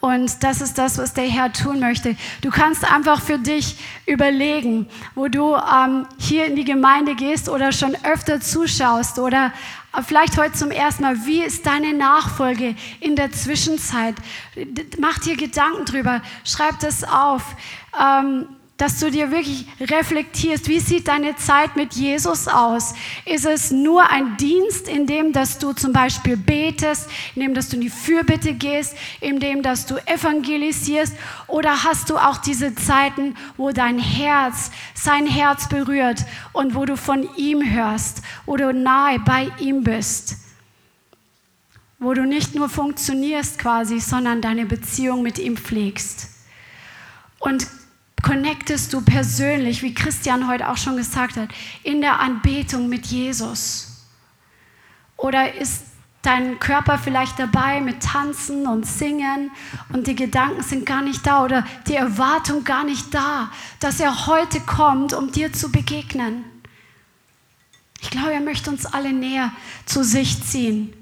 Und 0.00 0.44
das 0.44 0.60
ist 0.60 0.78
das, 0.78 0.96
was 0.98 1.12
der 1.12 1.24
Herr 1.24 1.52
tun 1.52 1.80
möchte. 1.80 2.14
Du 2.40 2.50
kannst 2.50 2.84
einfach 2.84 3.20
für 3.20 3.38
dich 3.38 3.76
überlegen, 4.06 4.88
wo 5.16 5.26
du 5.26 5.56
ähm, 5.56 6.06
hier 6.18 6.46
in 6.46 6.54
die 6.54 6.64
Gemeinde 6.64 7.16
gehst 7.16 7.48
oder 7.48 7.72
schon 7.72 7.96
öfter 8.04 8.40
zuschaust 8.40 9.18
oder 9.18 9.52
vielleicht 10.06 10.38
heute 10.38 10.52
zum 10.52 10.70
ersten 10.70 11.02
Mal, 11.02 11.26
wie 11.26 11.42
ist 11.42 11.66
deine 11.66 11.92
Nachfolge 11.94 12.74
in 13.00 13.16
der 13.16 13.32
Zwischenzeit? 13.32 14.14
Mach 14.98 15.18
dir 15.18 15.36
Gedanken 15.36 15.84
drüber, 15.84 16.22
schreib 16.44 16.78
das 16.80 17.04
auf. 17.04 17.42
Ähm, 18.00 18.46
dass 18.78 19.00
du 19.00 19.10
dir 19.10 19.32
wirklich 19.32 19.66
reflektierst, 19.80 20.68
wie 20.68 20.78
sieht 20.78 21.08
deine 21.08 21.34
Zeit 21.34 21.74
mit 21.74 21.94
Jesus 21.94 22.46
aus? 22.46 22.94
Ist 23.24 23.44
es 23.44 23.72
nur 23.72 24.08
ein 24.08 24.36
Dienst, 24.36 24.86
in 24.86 25.04
dem, 25.04 25.32
dass 25.32 25.58
du 25.58 25.72
zum 25.72 25.92
Beispiel 25.92 26.36
betest, 26.36 27.10
in 27.34 27.42
dem, 27.42 27.54
dass 27.54 27.68
du 27.68 27.74
in 27.74 27.82
die 27.82 27.90
Fürbitte 27.90 28.54
gehst, 28.54 28.96
in 29.20 29.40
dem, 29.40 29.62
dass 29.62 29.86
du 29.86 29.96
evangelisierst? 30.06 31.12
Oder 31.48 31.82
hast 31.82 32.08
du 32.08 32.18
auch 32.18 32.36
diese 32.38 32.72
Zeiten, 32.76 33.34
wo 33.56 33.72
dein 33.72 33.98
Herz 33.98 34.70
sein 34.94 35.26
Herz 35.26 35.68
berührt 35.68 36.24
und 36.52 36.76
wo 36.76 36.84
du 36.84 36.96
von 36.96 37.28
ihm 37.36 37.68
hörst, 37.68 38.22
wo 38.46 38.56
du 38.56 38.72
nahe 38.72 39.18
bei 39.18 39.50
ihm 39.58 39.82
bist? 39.82 40.36
Wo 41.98 42.14
du 42.14 42.24
nicht 42.24 42.54
nur 42.54 42.68
funktionierst 42.68 43.58
quasi, 43.58 43.98
sondern 43.98 44.40
deine 44.40 44.66
Beziehung 44.66 45.22
mit 45.22 45.40
ihm 45.40 45.56
pflegst. 45.56 46.28
Und 47.40 47.66
connectest 48.22 48.92
du 48.92 49.00
persönlich, 49.00 49.82
wie 49.82 49.94
Christian 49.94 50.48
heute 50.48 50.68
auch 50.68 50.76
schon 50.76 50.96
gesagt 50.96 51.36
hat, 51.36 51.48
in 51.82 52.00
der 52.00 52.20
Anbetung 52.20 52.88
mit 52.88 53.06
Jesus? 53.06 54.06
Oder 55.16 55.54
ist 55.54 55.84
dein 56.22 56.58
Körper 56.58 56.98
vielleicht 56.98 57.38
dabei 57.38 57.80
mit 57.80 58.02
Tanzen 58.02 58.66
und 58.66 58.86
Singen 58.86 59.50
und 59.92 60.06
die 60.06 60.16
Gedanken 60.16 60.62
sind 60.62 60.84
gar 60.84 61.02
nicht 61.02 61.26
da 61.26 61.44
oder 61.44 61.64
die 61.86 61.94
Erwartung 61.94 62.64
gar 62.64 62.84
nicht 62.84 63.14
da, 63.14 63.50
dass 63.80 64.00
er 64.00 64.26
heute 64.26 64.60
kommt, 64.60 65.12
um 65.12 65.32
dir 65.32 65.52
zu 65.52 65.70
begegnen? 65.70 66.44
Ich 68.00 68.10
glaube, 68.10 68.32
er 68.32 68.40
möchte 68.40 68.70
uns 68.70 68.86
alle 68.86 69.12
näher 69.12 69.52
zu 69.86 70.04
sich 70.04 70.42
ziehen. 70.42 70.92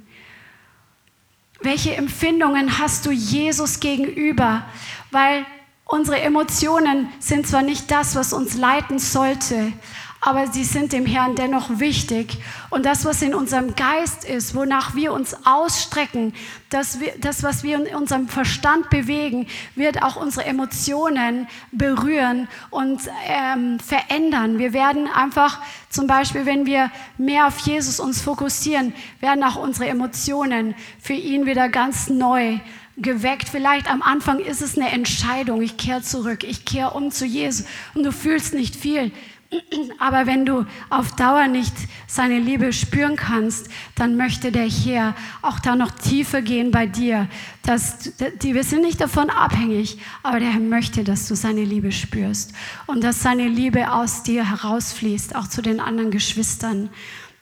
Welche 1.61 1.95
Empfindungen 1.95 2.79
hast 2.79 3.07
du 3.07 3.11
Jesus 3.11 3.81
gegenüber? 3.81 4.65
Weil 5.11 5.47
Unsere 5.89 6.21
Emotionen 6.21 7.09
sind 7.21 7.47
zwar 7.47 7.63
nicht 7.63 7.93
das, 7.93 8.17
was 8.17 8.33
uns 8.33 8.57
leiten 8.57 8.99
sollte, 8.99 9.73
aber 10.21 10.49
sie 10.49 10.65
sind 10.65 10.93
dem 10.93 11.07
Herrn 11.07 11.37
dennoch 11.37 11.79
wichtig. 11.79 12.39
Und 12.71 12.85
das, 12.85 13.05
was 13.05 13.23
in 13.23 13.37
unserem 13.37 13.77
Geist 13.77 14.25
ist, 14.25 14.57
wonach 14.57 14.97
wir 14.97 15.13
uns 15.13 15.37
ausstrecken, 15.47 16.35
das, 16.71 16.99
das 17.21 17.45
was 17.45 17.63
wir 17.63 17.77
in 17.77 17.95
unserem 17.95 18.27
Verstand 18.27 18.91
bewegen, 18.91 19.47
wird 19.77 20.03
auch 20.03 20.17
unsere 20.17 20.45
Emotionen 20.47 21.47
berühren 21.71 22.49
und 22.71 23.03
ähm, 23.29 23.79
verändern. 23.79 24.59
Wir 24.59 24.73
werden 24.73 25.07
einfach 25.07 25.61
zum 25.89 26.09
Beispiel, 26.09 26.47
wenn 26.47 26.67
wir 26.67 26.91
mehr 27.17 27.47
auf 27.47 27.61
Jesus 27.61 28.01
uns 28.01 28.21
fokussieren, 28.21 28.93
werden 29.21 29.45
auch 29.45 29.55
unsere 29.55 29.89
Emotionen 29.89 30.75
für 30.99 31.13
ihn 31.13 31.47
wieder 31.47 31.69
ganz 31.69 32.09
neu 32.09 32.59
geweckt. 32.97 33.49
Vielleicht 33.49 33.91
am 33.91 34.03
Anfang 34.03 34.39
ist 34.39 34.63
es 34.63 34.77
eine 34.77 34.91
Entscheidung. 34.91 35.63
Ich 35.63 35.77
kehre 35.77 36.03
zurück, 36.03 36.45
ich 36.45 36.65
kehre 36.65 36.93
um 36.93 37.11
zu 37.11 37.25
Jesus 37.25 37.67
und 37.95 38.05
du 38.05 38.13
fühlst 38.13 38.55
nicht 38.55 38.77
viel. 38.77 39.13
Aber 39.99 40.27
wenn 40.27 40.45
du 40.45 40.65
auf 40.91 41.13
Dauer 41.13 41.47
nicht 41.47 41.75
seine 42.07 42.39
Liebe 42.39 42.73
spüren 42.73 43.17
kannst, 43.17 43.69
dann 43.95 44.17
möchte 44.17 44.53
der 44.53 44.69
Herr 44.69 45.15
auch 45.43 45.59
da 45.59 45.77
noch 45.77 45.91
tiefer 45.91 46.43
gehen 46.43 46.71
bei 46.71 46.87
dir. 46.87 47.29
Dass, 47.63 48.13
die, 48.43 48.55
wir 48.55 48.65
sind 48.65 48.83
nicht 48.83 49.01
davon 49.01 49.31
abhängig, 49.31 49.99
aber 50.23 50.41
der 50.41 50.51
Herr 50.53 50.61
möchte, 50.61 51.05
dass 51.05 51.29
du 51.29 51.35
seine 51.35 51.65
Liebe 51.65 51.93
spürst 51.93 52.53
und 52.87 53.03
dass 53.03 53.23
seine 53.23 53.49
Liebe 53.49 53.93
aus 53.93 54.23
dir 54.23 54.49
herausfließt, 54.49 55.35
auch 55.37 55.49
zu 55.49 55.63
den 55.63 55.81
anderen 55.81 56.11
Geschwistern. 56.11 56.91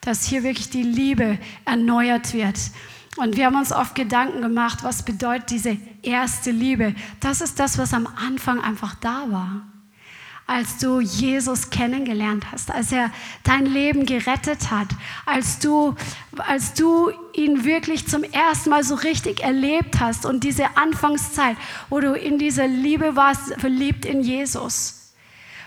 Dass 0.01 0.25
hier 0.25 0.43
wirklich 0.43 0.69
die 0.69 0.83
Liebe 0.83 1.39
erneuert 1.65 2.33
wird. 2.33 2.59
Und 3.17 3.37
wir 3.37 3.45
haben 3.45 3.55
uns 3.55 3.71
oft 3.71 3.95
Gedanken 3.95 4.41
gemacht, 4.41 4.83
was 4.83 5.03
bedeutet 5.03 5.49
diese 5.49 5.77
erste 6.01 6.51
Liebe? 6.51 6.95
Das 7.19 7.41
ist 7.41 7.59
das, 7.59 7.77
was 7.77 7.93
am 7.93 8.07
Anfang 8.07 8.59
einfach 8.59 8.95
da 8.95 9.31
war 9.31 9.61
als 10.47 10.77
du 10.77 10.99
Jesus 10.99 11.71
kennengelernt 11.71 12.45
hast, 12.51 12.69
als 12.69 12.91
er 12.91 13.11
dein 13.43 13.65
Leben 13.65 14.05
gerettet 14.05 14.69
hat, 14.69 14.87
als 15.25 15.59
du, 15.59 15.95
als 16.37 16.73
du 16.73 17.09
ihn 17.33 17.63
wirklich 17.63 18.07
zum 18.07 18.23
ersten 18.23 18.69
Mal 18.69 18.83
so 18.83 18.95
richtig 18.95 19.41
erlebt 19.41 19.99
hast 19.99 20.25
und 20.25 20.43
diese 20.43 20.77
Anfangszeit, 20.77 21.57
wo 21.89 21.99
du 21.99 22.13
in 22.13 22.37
dieser 22.37 22.67
Liebe 22.67 23.15
warst, 23.15 23.59
verliebt 23.59 24.05
in 24.05 24.21
Jesus 24.21 24.94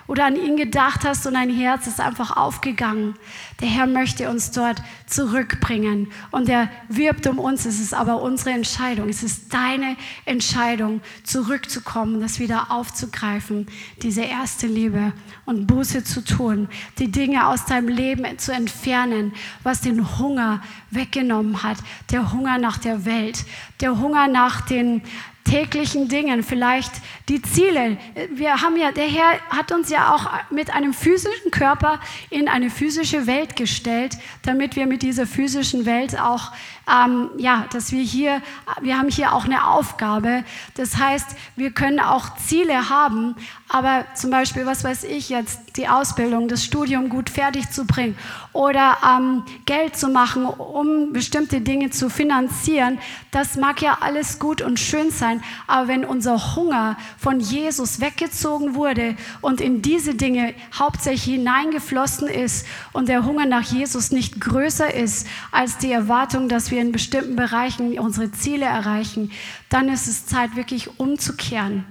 oder 0.09 0.25
an 0.25 0.37
ihn 0.37 0.57
gedacht 0.57 1.05
hast 1.05 1.27
und 1.27 1.35
dein 1.35 1.55
Herz 1.55 1.87
ist 1.87 2.01
einfach 2.01 2.37
aufgegangen. 2.37 3.15
Der 3.61 3.69
Herr 3.69 3.87
möchte 3.87 4.31
uns 4.31 4.51
dort 4.51 4.83
zurückbringen 5.07 6.11
und 6.31 6.49
er 6.49 6.71
wirbt 6.89 7.27
um 7.27 7.39
uns. 7.39 7.67
Es 7.67 7.79
ist 7.79 7.93
aber 7.93 8.23
unsere 8.23 8.51
Entscheidung. 8.51 9.11
Es 9.11 9.23
ist 9.23 9.53
deine 9.53 9.97
Entscheidung, 10.25 11.03
zurückzukommen, 11.25 12.21
das 12.21 12.41
wieder 12.41 12.71
aufzugreifen, 12.71 13.67
diese 14.03 14.23
erste 14.23 14.67
Liebe 14.67 15.13
und 15.45 15.67
Buße 15.67 16.03
zu 16.05 16.25
tun, 16.25 16.69
die 16.99 17.13
Dinge 17.13 17.47
aus 17.47 17.67
deinem 17.67 17.89
Leben 17.89 18.39
zu 18.39 18.53
entfernen, 18.53 19.35
was 19.63 19.83
den 19.83 20.19
Hunger 20.19 20.63
weggenommen 20.91 21.63
hat, 21.63 21.77
der 22.11 22.33
Hunger 22.33 22.57
nach 22.57 22.79
der 22.79 23.05
Welt, 23.05 23.45
der 23.81 23.99
Hunger 24.01 24.27
nach 24.27 24.63
den 24.63 25.03
täglichen 25.49 26.09
Dingen, 26.09 26.43
vielleicht 26.43 26.93
die 27.29 27.41
Ziele. 27.41 27.97
Wir 28.31 28.61
haben 28.61 28.77
ja, 28.77 28.93
der 28.93 29.07
Herr 29.07 29.41
hat 29.49 29.73
uns 29.73 29.91
ja 29.91 30.15
auch 30.15 30.29
mit 30.51 30.71
einem 30.71 30.93
physischen 30.93 31.51
Körper 31.51 32.01
in 32.31 32.49
eine 32.49 32.71
physische 32.71 33.27
Welt 33.27 33.57
gestellt, 33.57 34.19
damit 34.43 34.77
wir 34.77 34.87
mit 34.87 35.03
dieser 35.03 35.27
physischen 35.27 35.87
Welt 35.87 36.19
auch 36.21 36.53
ähm, 36.89 37.31
ja, 37.37 37.67
dass 37.73 37.93
wir 37.93 38.03
hier, 38.03 38.43
wir 38.81 38.99
haben 38.99 39.09
hier 39.09 39.33
auch 39.33 39.45
eine 39.45 39.67
Aufgabe. 39.67 40.45
Das 40.75 40.97
heißt, 40.97 41.37
wir 41.57 41.71
können 41.73 42.01
auch 42.01 42.37
Ziele 42.37 42.89
haben, 42.89 43.35
aber 43.69 44.05
zum 44.15 44.31
Beispiel, 44.31 44.65
was 44.65 44.85
weiß 44.85 45.05
ich 45.05 45.29
jetzt, 45.29 45.77
die 45.77 45.89
Ausbildung, 45.89 46.49
das 46.49 46.65
Studium 46.65 47.09
gut 47.09 47.29
fertig 47.31 47.71
zu 47.71 47.85
bringen 47.85 48.17
oder 48.53 48.97
ähm, 49.07 49.45
Geld 49.67 49.97
zu 49.97 50.09
machen, 50.09 50.47
um 50.47 51.13
bestimmte 51.13 51.61
Dinge 51.61 51.91
zu 51.91 52.09
finanzieren, 52.09 52.99
das 53.31 53.57
mag 53.57 53.83
ja 53.83 53.99
alles 54.01 54.39
gut 54.39 54.63
und 54.63 54.81
schön 54.81 55.11
sein, 55.11 55.43
aber 55.67 55.89
wenn 55.89 56.05
unser 56.05 56.57
Hunger 56.57 56.97
von 57.19 57.41
Jesus 57.41 58.01
weggezogen 58.01 58.75
wurde 58.75 59.17
und 59.41 59.61
in 59.61 59.83
diese 59.83 60.15
Dinge 60.15 60.55
hauptsächlich 60.77 61.35
hineingeflossen 61.35 62.29
ist 62.29 62.67
und 62.93 63.09
der 63.09 63.25
Hunger 63.25 63.47
nach 63.47 63.63
Jesus 63.63 64.11
nicht 64.11 64.41
größer 64.41 64.95
ist 64.95 65.27
als 65.53 65.79
die 65.79 65.93
Erwartung, 65.93 66.49
dass 66.49 66.71
wir 66.71 66.78
wir 66.79 66.87
in 66.87 66.93
bestimmten 66.93 67.35
Bereichen 67.35 67.99
unsere 67.99 68.31
Ziele 68.31 68.67
erreichen, 68.67 69.33
dann 69.69 69.89
ist 69.89 70.07
es 70.07 70.27
Zeit, 70.27 70.55
wirklich 70.55 70.99
umzukehren 70.99 71.85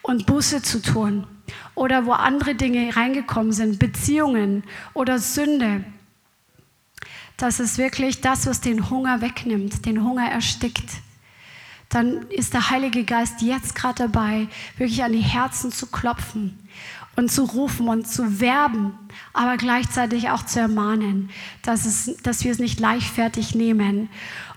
und 0.00 0.26
Buße 0.26 0.62
zu 0.62 0.80
tun. 0.80 1.26
Oder 1.74 2.06
wo 2.06 2.12
andere 2.12 2.54
Dinge 2.54 2.96
reingekommen 2.96 3.52
sind, 3.52 3.78
Beziehungen 3.78 4.64
oder 4.94 5.18
Sünde. 5.18 5.84
Das 7.36 7.60
ist 7.60 7.76
wirklich 7.76 8.20
das, 8.20 8.46
was 8.46 8.60
den 8.60 8.88
Hunger 8.88 9.20
wegnimmt, 9.20 9.84
den 9.84 10.02
Hunger 10.02 10.30
erstickt. 10.30 10.90
Dann 11.90 12.22
ist 12.30 12.54
der 12.54 12.70
Heilige 12.70 13.04
Geist 13.04 13.42
jetzt 13.42 13.74
gerade 13.74 14.04
dabei, 14.04 14.48
wirklich 14.78 15.04
an 15.04 15.12
die 15.12 15.18
Herzen 15.18 15.70
zu 15.72 15.88
klopfen 15.88 16.58
und 17.16 17.30
zu 17.30 17.44
rufen 17.44 17.88
und 17.88 18.06
zu 18.06 18.40
werben, 18.40 18.94
aber 19.32 19.56
gleichzeitig 19.56 20.30
auch 20.30 20.44
zu 20.44 20.60
ermahnen, 20.60 21.30
dass, 21.62 21.84
es, 21.84 22.16
dass 22.22 22.44
wir 22.44 22.52
es 22.52 22.58
nicht 22.58 22.80
leichtfertig 22.80 23.54
nehmen. 23.54 24.08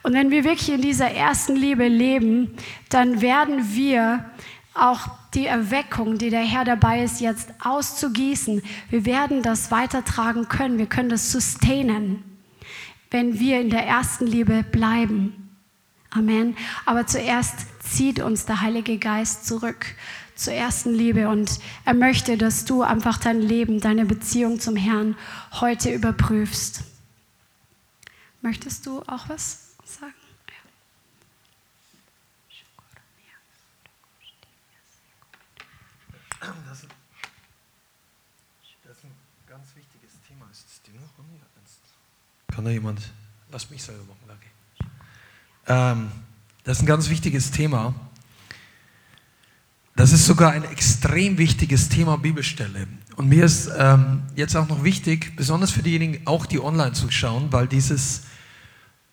Und 0.03 0.14
wenn 0.14 0.32
wir 0.32 0.43
wirklich 0.43 0.72
in 0.72 0.82
dieser 0.82 1.12
ersten 1.12 1.56
Liebe 1.56 1.88
leben, 1.88 2.51
dann 2.89 3.22
werden 3.22 3.76
wir 3.76 4.26
auch 4.74 5.10
die 5.34 5.47
Erweckung, 5.47 6.18
die 6.18 6.30
der 6.30 6.43
Herr 6.43 6.64
dabei 6.64 7.03
ist, 7.03 7.20
jetzt 7.20 7.49
auszugießen, 7.62 8.62
wir 8.89 9.06
werden 9.06 9.41
das 9.41 9.72
weitertragen 9.72 10.47
können, 10.47 10.78
wir 10.78 10.86
können 10.86 11.10
das 11.10 11.32
sustainen, 11.32 12.24
wenn 13.12 13.39
wir 13.39 13.60
in 13.60 13.70
der 13.70 13.86
ersten 13.86 14.28
Liebe 14.28 14.64
bleiben. 14.64 15.49
Amen. 16.10 16.56
Aber 16.86 17.06
zuerst 17.06 17.66
zieht 17.84 18.22
uns 18.22 18.45
der 18.45 18.62
Heilige 18.62 18.97
Geist 18.97 19.45
zurück 19.45 19.86
zur 20.36 20.54
ersten 20.54 20.94
Liebe 20.94 21.30
und 21.30 21.60
er 21.86 21.94
möchte, 21.94 22.38
dass 22.38 22.66
du 22.66 22.84
einfach 22.84 23.18
dein 23.18 23.42
Leben, 23.42 23.80
deine 23.80 24.06
Beziehung 24.06 24.60
zum 24.60 24.76
Herrn 24.76 25.16
heute 25.54 25.94
überprüfst. 25.94 26.84
Möchtest 28.42 28.86
du 28.86 29.02
auch 29.04 29.30
was 29.30 29.76
sagen? 29.86 30.14
Das, 36.40 36.86
das 38.84 38.98
ist 38.98 39.04
ein 39.04 39.12
ganz 39.48 39.76
wichtiges 39.76 40.12
Thema. 40.28 40.46
Ist 40.52 40.86
Ding 40.86 40.96
noch 40.96 41.18
an? 41.18 41.26
Kann 42.56 42.64
da 42.64 42.72
jemand? 42.72 43.02
Lass 43.52 43.70
mich 43.70 43.84
selber 43.84 44.04
machen, 44.04 44.20
danke. 44.28 44.46
Ähm, 45.68 46.12
das 46.64 46.78
ist 46.78 46.84
ein 46.84 46.88
ganz 46.88 47.10
wichtiges 47.10 47.52
Thema. 47.52 47.94
Das 49.98 50.12
ist 50.12 50.26
sogar 50.26 50.52
ein 50.52 50.66
extrem 50.66 51.38
wichtiges 51.38 51.88
Thema 51.88 52.18
Bibelstelle. 52.18 52.86
Und 53.16 53.30
mir 53.30 53.46
ist 53.46 53.70
ähm, 53.78 54.24
jetzt 54.36 54.54
auch 54.58 54.68
noch 54.68 54.84
wichtig, 54.84 55.38
besonders 55.38 55.72
für 55.72 55.84
diejenigen, 55.84 56.28
auch 56.28 56.46
die 56.46 56.60
online 56.60 56.91
zuschauen, 56.91 57.54
weil 57.54 57.66
dieses, 57.68 58.24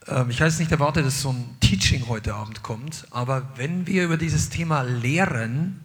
ähm, 0.07 0.29
ich 0.29 0.41
weiß 0.41 0.59
nicht 0.59 0.73
erwartet, 0.73 1.05
dass 1.05 1.21
so 1.21 1.29
ein 1.29 1.55
Teaching 1.61 2.09
heute 2.09 2.33
Abend 2.35 2.63
kommt, 2.63 3.07
aber 3.11 3.49
wenn 3.55 3.87
wir 3.87 4.03
über 4.03 4.17
dieses 4.17 4.49
Thema 4.49 4.81
lehren, 4.81 5.79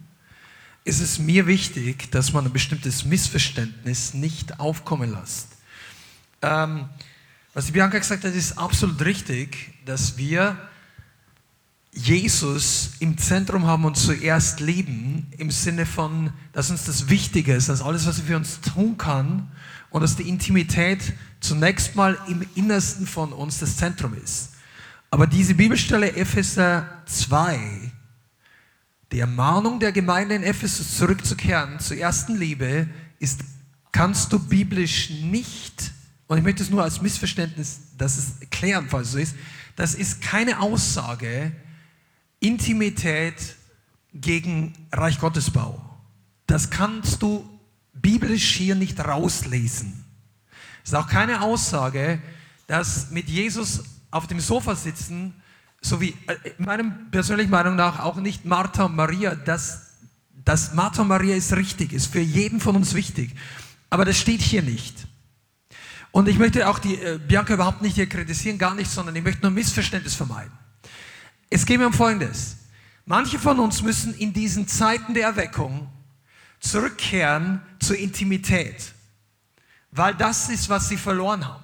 ist 0.83 0.99
es 0.99 1.17
mir 1.17 1.47
wichtig, 1.47 2.11
dass 2.11 2.33
man 2.33 2.45
ein 2.45 2.51
bestimmtes 2.51 3.05
Missverständnis 3.05 4.13
nicht 4.13 4.59
aufkommen 4.59 5.11
lässt. 5.11 5.47
Ähm, 6.41 6.89
was 7.53 7.67
die 7.67 7.71
Bianca 7.71 7.97
gesagt 7.97 8.25
hat, 8.25 8.33
ist 8.33 8.57
absolut 8.57 8.99
richtig, 9.05 9.73
dass 9.85 10.17
wir 10.17 10.57
Jesus 11.91 12.91
im 12.99 13.17
Zentrum 13.17 13.65
haben 13.65 13.85
und 13.85 13.97
zuerst 13.97 14.59
lieben, 14.59 15.27
im 15.37 15.51
Sinne 15.51 15.85
von, 15.85 16.31
dass 16.53 16.69
uns 16.69 16.85
das 16.85 17.09
Wichtige 17.09 17.53
ist, 17.53 17.69
dass 17.69 17.81
alles, 17.81 18.05
was 18.05 18.19
wir 18.19 18.25
für 18.25 18.37
uns 18.37 18.61
tun 18.61 18.97
kann 18.97 19.51
und 19.89 20.01
dass 20.01 20.15
die 20.15 20.29
Intimität 20.29 21.13
zunächst 21.39 21.95
mal 21.95 22.17
im 22.27 22.45
Innersten 22.55 23.07
von 23.07 23.33
uns 23.33 23.59
das 23.59 23.77
Zentrum 23.77 24.15
ist. 24.23 24.51
Aber 25.09 25.25
diese 25.25 25.55
Bibelstelle 25.55 26.15
Epheser 26.15 26.87
2, 27.07 27.59
die 29.11 29.19
Ermahnung 29.19 29.79
der 29.79 29.91
Gemeinde 29.91 30.35
in 30.35 30.43
Ephesus 30.43 30.97
zurückzukehren 30.97 31.79
zur 31.79 31.97
ersten 31.97 32.37
Liebe, 32.37 32.87
ist, 33.17 33.41
kannst 33.91 34.31
du 34.31 34.37
biblisch 34.37 35.09
nicht, 35.09 35.91
und 36.27 36.37
ich 36.37 36.43
möchte 36.43 36.61
es 36.61 36.69
nur 36.69 36.83
als 36.83 37.01
Missverständnis, 37.01 37.79
dass 37.97 38.17
es 38.17 38.49
klären, 38.51 38.85
falls 38.87 39.07
es 39.07 39.13
so 39.13 39.17
ist, 39.17 39.35
das 39.75 39.95
ist 39.95 40.21
keine 40.21 40.59
Aussage, 40.59 41.51
Intimität 42.39 43.55
gegen 44.13 44.73
Reich 44.91 45.19
Gottesbau. 45.19 45.83
Das 46.47 46.69
kannst 46.69 47.21
du 47.21 47.47
biblisch 47.93 48.55
hier 48.55 48.75
nicht 48.75 48.99
rauslesen. 48.99 50.05
Es 50.83 50.91
ist 50.91 50.95
auch 50.95 51.07
keine 51.07 51.41
Aussage, 51.41 52.21
dass 52.67 53.11
mit 53.11 53.27
Jesus 53.27 53.83
auf 54.11 54.27
dem 54.27 54.39
Sofa 54.39 54.75
sitzen, 54.75 55.33
so 55.81 56.01
wie 56.01 56.15
äh, 56.27 56.35
in 56.57 56.65
meinem 56.65 57.11
persönlichen 57.11 57.51
Meinung 57.51 57.75
nach 57.75 57.99
auch 57.99 58.15
nicht 58.17 58.45
Martha 58.45 58.85
und 58.85 58.95
Maria, 58.95 59.35
dass, 59.35 59.91
dass 60.45 60.73
Martha 60.73 61.01
und 61.01 61.09
Maria 61.09 61.35
ist 61.35 61.55
richtig, 61.55 61.93
ist 61.93 62.07
für 62.07 62.19
jeden 62.19 62.59
von 62.59 62.75
uns 62.75 62.93
wichtig. 62.93 63.35
Aber 63.89 64.05
das 64.05 64.17
steht 64.17 64.41
hier 64.41 64.61
nicht. 64.61 65.07
Und 66.11 66.27
ich 66.27 66.37
möchte 66.39 66.67
auch 66.67 66.79
die 66.79 66.95
äh, 66.95 67.19
Bianca 67.19 67.53
überhaupt 67.53 67.81
nicht 67.81 67.95
hier 67.95 68.09
kritisieren, 68.09 68.57
gar 68.57 68.73
nicht, 68.73 68.89
sondern 68.89 69.15
ich 69.15 69.23
möchte 69.23 69.41
nur 69.43 69.51
Missverständnis 69.51 70.15
vermeiden. 70.15 70.51
Es 71.49 71.65
geht 71.65 71.79
mir 71.79 71.87
um 71.87 71.93
Folgendes. 71.93 72.57
Manche 73.05 73.39
von 73.39 73.59
uns 73.59 73.81
müssen 73.81 74.13
in 74.13 74.33
diesen 74.33 74.67
Zeiten 74.67 75.13
der 75.13 75.23
Erweckung 75.23 75.89
zurückkehren 76.59 77.61
zur 77.79 77.97
Intimität, 77.97 78.93
weil 79.91 80.13
das 80.13 80.49
ist, 80.49 80.69
was 80.69 80.89
sie 80.89 80.97
verloren 80.97 81.47
haben. 81.47 81.63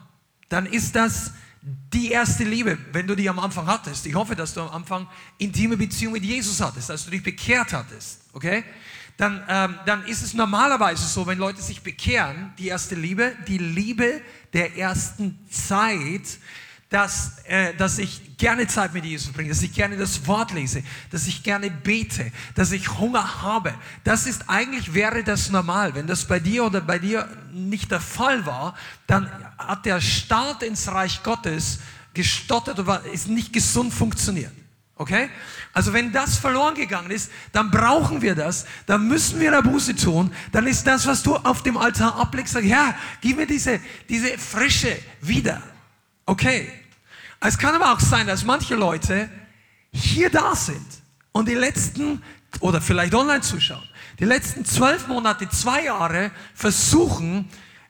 Dann 0.49 0.65
ist 0.65 0.95
das 0.95 1.31
die 1.61 2.11
erste 2.11 2.43
Liebe, 2.43 2.77
wenn 2.91 3.07
du 3.07 3.15
die 3.15 3.29
am 3.29 3.39
Anfang 3.39 3.67
hattest. 3.67 4.05
Ich 4.05 4.15
hoffe, 4.15 4.36
dass 4.36 4.53
du 4.53 4.61
am 4.61 4.69
Anfang 4.69 5.07
intime 5.38 5.77
Beziehung 5.77 6.13
mit 6.13 6.23
Jesus 6.23 6.61
hattest, 6.61 6.89
dass 6.89 7.05
du 7.05 7.11
dich 7.11 7.23
bekehrt 7.23 7.73
hattest, 7.73 8.21
okay? 8.33 8.63
Dann, 9.17 9.43
ähm, 9.47 9.75
dann 9.86 10.05
ist 10.05 10.23
es 10.23 10.33
normalerweise 10.33 11.05
so, 11.05 11.25
wenn 11.25 11.38
Leute 11.38 11.61
sich 11.61 11.81
bekehren, 11.81 12.53
die 12.57 12.67
erste 12.67 12.95
Liebe, 12.95 13.36
die 13.47 13.57
Liebe 13.57 14.21
der 14.53 14.77
ersten 14.77 15.39
Zeit, 15.49 16.38
dass, 16.89 17.39
äh, 17.45 17.73
dass 17.75 17.97
ich 17.97 18.38
gerne 18.38 18.67
Zeit 18.67 18.93
mit 18.93 19.05
Jesus 19.05 19.25
verbringe, 19.25 19.49
dass 19.49 19.61
ich 19.61 19.73
gerne 19.73 19.97
das 19.97 20.27
Wort 20.27 20.51
lese, 20.53 20.83
dass 21.11 21.27
ich 21.27 21.43
gerne 21.43 21.71
bete, 21.71 22.31
dass 22.53 22.71
ich 22.71 22.97
Hunger 22.99 23.41
habe. 23.41 23.73
Das 24.03 24.27
ist 24.27 24.49
eigentlich, 24.49 24.93
wäre 24.93 25.23
das 25.23 25.49
normal. 25.49 25.95
Wenn 25.95 26.07
das 26.07 26.25
bei 26.25 26.39
dir 26.39 26.65
oder 26.65 26.81
bei 26.81 26.99
dir 26.99 27.27
nicht 27.51 27.91
der 27.91 28.01
Fall 28.01 28.45
war, 28.45 28.75
dann 29.07 29.29
hat 29.57 29.86
der 29.86 29.99
Start 29.99 30.63
ins 30.63 30.88
Reich 30.88 31.23
Gottes 31.23 31.79
gestottert 32.13 32.79
oder 32.79 33.03
ist 33.11 33.27
nicht 33.27 33.51
gesund 33.51 33.93
funktioniert. 33.93 34.51
Okay? 34.97 35.29
Also 35.73 35.91
wenn 35.91 36.13
das 36.13 36.38
verloren 36.38 36.75
gegangen 36.75 37.11
ist, 37.11 37.29
dann 37.51 37.69
brauchen 37.69 38.21
wir 38.21 38.36
das, 38.36 38.65
dann 38.86 39.07
müssen 39.07 39.39
wir 39.39 39.51
eine 39.51 39.61
Buße 39.61 39.95
tun, 39.95 40.31
dann 40.53 40.67
ist 40.67 40.88
das, 40.88 41.05
was 41.05 41.21
du 41.21 41.36
auf 41.36 41.63
dem 41.63 41.75
Altar 41.75 42.15
ablegst, 42.15 42.53
sag, 42.53 42.63
ja, 42.63 42.95
gib 43.19 43.38
mir 43.38 43.47
diese, 43.47 43.81
diese 44.07 44.38
Frische 44.38 44.97
wieder. 45.19 45.61
Okay. 46.26 46.71
Es 47.39 47.57
kann 47.57 47.76
aber 47.76 47.93
auch 47.93 47.99
sein, 47.99 48.28
dass 48.28 48.43
manche 48.43 48.76
Leute 48.76 49.30
hier 49.91 50.30
da 50.30 50.55
sind 50.55 50.86
und 51.32 51.47
die 51.47 51.53
letzten, 51.53 52.21
oder 52.59 52.82
vielleicht 52.82 53.13
online 53.13 53.41
zuschauen, 53.41 53.88
die 54.19 54.26
letzten 54.26 54.65
zwölf 54.65 55.07
Monate, 55.07 55.47
zwei 55.49 55.84
Jahre 55.84 56.32
versuchen, 56.53 57.49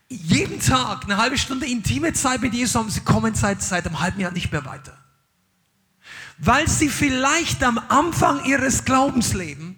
jeden 0.10 0.60
Tag 0.60 1.06
eine 1.06 1.18
halbe 1.18 1.38
Stunde 1.38 1.66
intime 1.66 2.14
Zeit 2.14 2.42
mit 2.42 2.54
Jesus 2.54 2.76
haben, 2.76 2.90
sie 2.90 3.02
kommen 3.02 3.34
seit, 3.34 3.62
seit 3.62 3.86
einem 3.86 4.00
halben 4.00 4.20
Jahr 4.20 4.32
nicht 4.32 4.52
mehr 4.52 4.66
weiter. 4.66 4.98
Weil 6.38 6.68
sie 6.68 6.90
vielleicht 6.90 7.64
am 7.64 7.78
Anfang 7.78 8.44
ihres 8.46 8.84
Glaubenslebens 8.84 9.78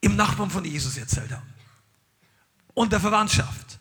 im 0.00 0.14
Nachbarn 0.14 0.50
von 0.50 0.64
Jesus 0.64 0.96
erzählt 0.96 1.32
haben. 1.32 1.54
Und 2.74 2.92
der 2.92 3.00
Verwandtschaft. 3.00 3.78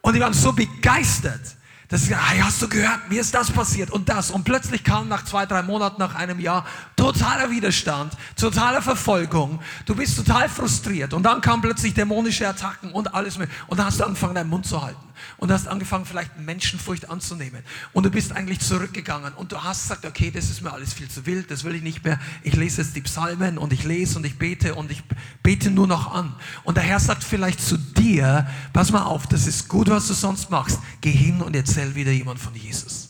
Und 0.00 0.14
die 0.14 0.20
waren 0.20 0.32
so 0.32 0.52
begeistert, 0.52 1.57
dass 1.88 2.02
sie, 2.02 2.14
hey, 2.14 2.40
hast 2.40 2.60
du 2.60 2.68
gehört, 2.68 3.08
mir 3.08 3.20
ist 3.20 3.34
das 3.34 3.50
passiert 3.50 3.90
und 3.90 4.08
das. 4.08 4.30
Und 4.30 4.44
plötzlich 4.44 4.84
kam 4.84 5.08
nach 5.08 5.24
zwei, 5.24 5.46
drei 5.46 5.62
Monaten, 5.62 5.98
nach 5.98 6.14
einem 6.14 6.38
Jahr, 6.38 6.66
totaler 6.96 7.50
Widerstand, 7.50 8.12
totale 8.36 8.82
Verfolgung. 8.82 9.60
Du 9.86 9.94
bist 9.94 10.16
total 10.16 10.48
frustriert. 10.48 11.14
Und 11.14 11.22
dann 11.22 11.40
kamen 11.40 11.62
plötzlich 11.62 11.94
dämonische 11.94 12.46
Attacken 12.46 12.92
und 12.92 13.14
alles 13.14 13.38
mehr. 13.38 13.48
Und 13.68 13.78
dann 13.78 13.86
hast 13.86 14.00
du 14.00 14.04
angefangen, 14.04 14.34
deinen 14.34 14.50
Mund 14.50 14.66
zu 14.66 14.82
halten 14.82 15.07
und 15.36 15.50
hast 15.52 15.68
angefangen, 15.68 16.04
vielleicht 16.04 16.38
Menschenfurcht 16.38 17.10
anzunehmen. 17.10 17.62
Und 17.92 18.04
du 18.04 18.10
bist 18.10 18.32
eigentlich 18.32 18.60
zurückgegangen 18.60 19.32
und 19.34 19.52
du 19.52 19.62
hast 19.62 19.82
gesagt, 19.82 20.04
okay, 20.04 20.30
das 20.30 20.50
ist 20.50 20.62
mir 20.62 20.72
alles 20.72 20.92
viel 20.92 21.08
zu 21.08 21.26
wild, 21.26 21.50
das 21.50 21.64
will 21.64 21.74
ich 21.74 21.82
nicht 21.82 22.04
mehr. 22.04 22.18
Ich 22.42 22.54
lese 22.54 22.82
jetzt 22.82 22.96
die 22.96 23.02
Psalmen 23.02 23.58
und 23.58 23.72
ich 23.72 23.84
lese 23.84 24.18
und 24.18 24.26
ich 24.26 24.38
bete 24.38 24.74
und 24.74 24.90
ich 24.90 25.02
bete 25.42 25.70
nur 25.70 25.86
noch 25.86 26.14
an. 26.14 26.34
Und 26.64 26.76
der 26.76 26.84
Herr 26.84 27.00
sagt 27.00 27.24
vielleicht 27.24 27.60
zu 27.60 27.76
dir, 27.76 28.46
pass 28.72 28.90
mal 28.90 29.02
auf, 29.02 29.26
das 29.26 29.46
ist 29.46 29.68
gut, 29.68 29.88
was 29.88 30.08
du 30.08 30.14
sonst 30.14 30.50
machst. 30.50 30.78
Geh 31.00 31.10
hin 31.10 31.42
und 31.42 31.54
erzähl 31.54 31.94
wieder 31.94 32.12
jemand 32.12 32.40
von 32.40 32.54
Jesus. 32.54 33.08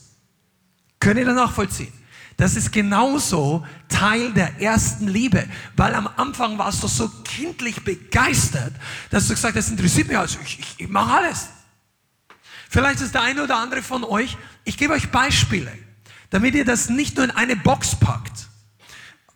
Könnt 0.99 1.19
ihr 1.19 1.25
das 1.25 1.35
nachvollziehen? 1.35 1.93
Das 2.39 2.55
ist 2.55 2.71
genauso 2.71 3.65
Teil 3.89 4.31
der 4.31 4.61
ersten 4.61 5.09
Liebe, 5.09 5.45
weil 5.75 5.93
am 5.93 6.07
Anfang 6.15 6.57
warst 6.57 6.81
du 6.81 6.87
so 6.87 7.09
kindlich 7.25 7.83
begeistert, 7.83 8.73
dass 9.09 9.27
du 9.27 9.33
gesagt 9.33 9.57
hast, 9.57 9.65
das 9.65 9.71
interessiert 9.71 10.07
mich 10.07 10.17
also, 10.17 10.39
ich, 10.45 10.57
ich, 10.57 10.75
ich 10.77 10.87
mache 10.87 11.17
alles. 11.17 11.49
Vielleicht 12.71 13.01
ist 13.01 13.15
der 13.15 13.23
eine 13.23 13.43
oder 13.43 13.57
andere 13.57 13.81
von 13.81 14.03
euch, 14.03 14.37
ich 14.63 14.77
gebe 14.77 14.93
euch 14.93 15.09
Beispiele, 15.09 15.75
damit 16.29 16.53
ihr 16.53 16.65
das 16.65 16.87
nicht 16.87 17.15
nur 17.17 17.25
in 17.25 17.31
eine 17.31 17.55
Box 17.55 17.99
packt. 17.99 18.47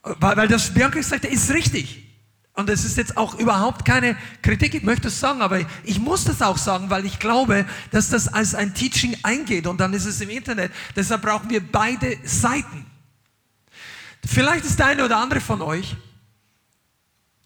Weil, 0.04 0.38
weil 0.38 0.48
das 0.48 0.72
Bianca 0.72 1.00
gesagt 1.00 1.26
hat, 1.26 1.32
ist 1.32 1.50
richtig. 1.50 2.08
Und 2.54 2.70
es 2.70 2.86
ist 2.86 2.96
jetzt 2.96 3.18
auch 3.18 3.34
überhaupt 3.40 3.86
keine 3.86 4.16
Kritik, 4.44 4.76
ich 4.76 4.84
möchte 4.84 5.08
es 5.08 5.20
sagen, 5.20 5.42
aber 5.42 5.62
ich 5.84 6.00
muss 6.00 6.26
das 6.26 6.44
auch 6.44 6.60
sagen, 6.60 6.92
weil 6.92 7.08
ich 7.08 7.18
glaube, 7.18 7.66
dass 7.90 8.10
das 8.10 8.32
als 8.32 8.54
ein 8.54 8.76
Teaching 8.76 9.18
eingeht 9.24 9.66
und 9.66 9.80
dann 9.80 9.96
ist 9.96 10.06
es 10.06 10.22
im 10.22 10.30
Internet. 10.30 10.72
Deshalb 10.96 11.24
brauchen 11.24 11.50
wir 11.50 11.68
beide 11.68 12.20
Seiten. 12.24 12.86
Vielleicht 14.24 14.64
ist 14.66 14.78
der 14.78 14.86
eine 14.86 15.06
oder 15.06 15.18
andere 15.18 15.42
von 15.42 15.64
euch 15.64 15.96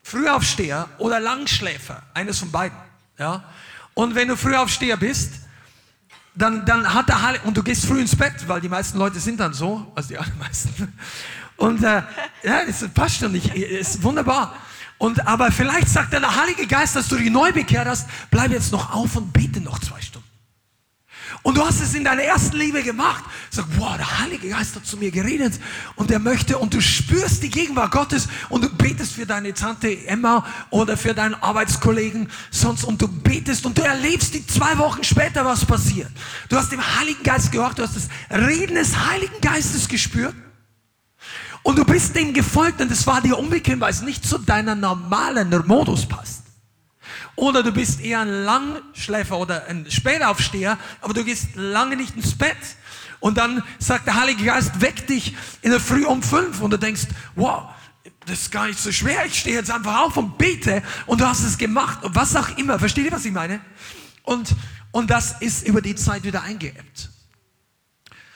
Frühaufsteher 0.03 0.89
oder 0.97 1.21
Langschläfer, 1.21 2.03
eines 2.13 2.39
von 2.39 2.51
beiden. 2.51 2.77
Ja? 3.17 3.45
Und 3.93 4.15
wenn 4.15 4.27
du 4.27 4.35
Frühaufsteher 4.35 4.97
bist, 4.97 5.46
dann, 6.37 6.65
dann 6.65 6.93
hat 6.93 7.09
der 7.09 7.21
Heilige, 7.21 7.45
und 7.45 7.57
du 7.57 7.63
gehst 7.63 7.85
früh 7.85 7.99
ins 7.99 8.15
Bett, 8.15 8.47
weil 8.47 8.61
die 8.61 8.69
meisten 8.69 8.97
Leute 8.97 9.19
sind 9.19 9.39
dann 9.39 9.53
so, 9.53 9.91
also 9.95 10.09
die 10.09 10.17
allermeisten. 10.17 10.93
Und 11.57 11.83
äh, 11.83 12.03
ja, 12.43 12.65
das 12.65 12.87
passt 12.93 13.17
schon 13.17 13.31
nicht, 13.31 13.53
ist 13.55 14.03
wunderbar. 14.03 14.55
Und 14.99 15.27
aber 15.27 15.51
vielleicht 15.51 15.89
sagt 15.89 16.13
dann 16.13 16.21
der 16.21 16.35
Heilige 16.35 16.65
Geist, 16.67 16.95
dass 16.95 17.07
du 17.07 17.17
dich 17.17 17.29
neu 17.29 17.51
bekehrt 17.51 17.87
hast, 17.87 18.07
bleib 18.31 18.51
jetzt 18.51 18.71
noch 18.71 18.93
auf 18.93 19.15
und 19.15 19.31
bete 19.31 19.61
noch 19.61 19.79
zwei 19.79 20.01
Stunden. 20.01 20.16
Und 21.43 21.57
du 21.57 21.65
hast 21.65 21.81
es 21.81 21.93
in 21.93 22.03
deiner 22.03 22.23
ersten 22.23 22.57
Liebe 22.57 22.83
gemacht. 22.83 23.23
Sag, 23.49 23.65
boah, 23.77 23.95
der 23.97 24.19
Heilige 24.19 24.49
Geist 24.49 24.75
hat 24.75 24.85
zu 24.85 24.97
mir 24.97 25.11
geredet 25.11 25.59
und 25.95 26.11
er 26.11 26.19
möchte 26.19 26.57
und 26.57 26.73
du 26.73 26.81
spürst 26.81 27.43
die 27.43 27.49
Gegenwart 27.49 27.91
Gottes 27.91 28.27
und 28.49 28.63
du 28.63 28.69
betest 28.69 29.13
für 29.13 29.25
deine 29.25 29.53
Tante 29.53 30.05
Emma 30.07 30.45
oder 30.69 30.97
für 30.97 31.13
deinen 31.13 31.35
Arbeitskollegen 31.35 32.29
sonst 32.51 32.83
und 32.83 33.01
du 33.01 33.07
betest 33.07 33.65
und 33.65 33.77
du 33.77 33.81
erlebst 33.81 34.33
die 34.33 34.45
zwei 34.45 34.77
Wochen 34.77 35.03
später, 35.03 35.45
was 35.45 35.65
passiert. 35.65 36.09
Du 36.49 36.57
hast 36.57 36.71
dem 36.71 36.81
Heiligen 36.99 37.23
Geist 37.23 37.51
gehört, 37.51 37.79
du 37.79 37.83
hast 37.83 37.95
das 37.95 38.09
Reden 38.29 38.75
des 38.75 38.97
Heiligen 39.07 39.39
Geistes 39.41 39.87
gespürt 39.87 40.35
und 41.63 41.77
du 41.77 41.85
bist 41.85 42.15
dem 42.15 42.33
gefolgt 42.33 42.81
und 42.81 42.91
es 42.91 43.05
war 43.05 43.21
dir 43.21 43.37
unbequem, 43.37 43.79
weil 43.79 43.91
es 43.91 44.01
nicht 44.01 44.25
zu 44.25 44.37
deiner 44.37 44.75
normalen 44.75 45.49
Modus 45.65 46.05
passt. 46.05 46.46
Oder 47.37 47.61
du 47.61 47.71
bist 47.71 48.01
eher 48.01 48.21
ein 48.21 48.45
Langschläfer 48.45 49.37
oder 49.37 49.67
ein 49.67 49.89
Spätaufsteher, 49.89 50.77
aber 51.01 51.13
du 51.13 51.23
gehst 51.23 51.49
lange 51.53 51.95
nicht 51.95 52.15
ins 52.15 52.35
Bett. 52.35 52.57
Und 53.19 53.37
dann 53.37 53.63
sagt 53.77 54.07
der 54.07 54.15
Heilige 54.15 54.43
Geist, 54.43 54.81
weck 54.81 55.05
dich 55.05 55.35
in 55.61 55.69
der 55.69 55.79
Früh 55.79 56.03
um 56.03 56.23
fünf 56.23 56.61
und 56.61 56.71
du 56.71 56.77
denkst, 56.77 57.03
wow, 57.35 57.69
das 58.25 58.41
ist 58.41 58.51
gar 58.51 58.65
nicht 58.65 58.79
so 58.79 58.91
schwer, 58.91 59.23
ich 59.27 59.39
stehe 59.39 59.55
jetzt 59.55 59.69
einfach 59.69 59.99
auf 59.99 60.17
und 60.17 60.39
bete 60.39 60.81
und 61.05 61.21
du 61.21 61.27
hast 61.27 61.43
es 61.43 61.59
gemacht 61.59 62.03
und 62.03 62.15
was 62.15 62.35
auch 62.35 62.57
immer. 62.57 62.79
Versteht 62.79 63.05
ihr, 63.05 63.11
was 63.11 63.23
ich 63.23 63.31
meine? 63.31 63.61
Und, 64.23 64.55
und 64.91 65.11
das 65.11 65.39
ist 65.39 65.67
über 65.67 65.81
die 65.81 65.95
Zeit 65.95 66.23
wieder 66.23 66.41
eingeebbt. 66.41 67.09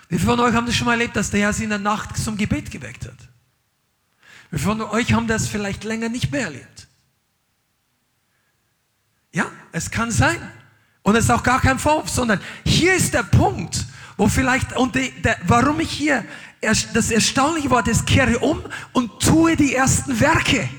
Wie 0.10 0.20
viele 0.20 0.30
von 0.30 0.40
euch 0.42 0.54
haben 0.54 0.68
das 0.68 0.76
schon 0.76 0.86
mal 0.86 0.94
erlebt, 0.94 1.16
dass 1.16 1.32
der 1.32 1.40
Herr 1.40 1.54
sie 1.54 1.64
in 1.64 1.72
der 1.72 1.80
Nacht 1.80 2.16
zum 2.18 2.38
Gebet 2.38 2.70
geweckt 2.70 3.08
hat? 3.08 3.18
Wie 4.52 4.60
viele 4.60 4.78
von 4.78 4.82
euch 4.82 5.12
haben 5.14 5.26
das 5.26 5.48
vielleicht 5.48 5.84
länger 5.84 6.10
nicht 6.10 6.32
mehr 6.32 6.44
erlebt? 6.44 6.88
Ja, 9.34 9.46
es 9.72 9.90
kann 9.90 10.12
sein. 10.12 10.38
Und 11.04 11.16
es 11.16 11.26
ist 11.26 11.32
auch 11.32 11.44
gar 11.44 11.62
kein 11.62 11.80
Vorwurf, 11.80 12.10
sondern 12.10 12.40
hier 12.66 12.94
ist 12.94 13.14
der 13.14 13.24
Punkt, 13.24 13.86
wo 14.18 14.28
vielleicht, 14.28 14.74
und 14.74 14.96
die, 14.96 15.12
der, 15.22 15.38
warum 15.46 15.80
ich 15.80 15.92
hier 15.92 16.24
das 16.62 17.10
erstaunliche 17.10 17.70
Wort 17.72 17.88
ist, 17.88 18.06
kehre 18.06 18.38
um 18.40 18.62
und 18.94 19.20
tue 19.20 19.56
die 19.56 19.74
ersten 19.74 20.20
Werke. 20.20 20.70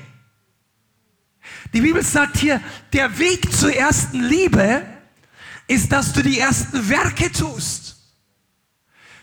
Die 1.73 1.81
Bibel 1.81 2.03
sagt 2.03 2.37
hier, 2.37 2.61
der 2.93 3.17
Weg 3.17 3.51
zur 3.51 3.75
ersten 3.75 4.21
Liebe 4.21 4.83
ist, 5.67 5.91
dass 5.91 6.13
du 6.13 6.21
die 6.21 6.39
ersten 6.39 6.87
Werke 6.87 7.31
tust. 7.31 7.97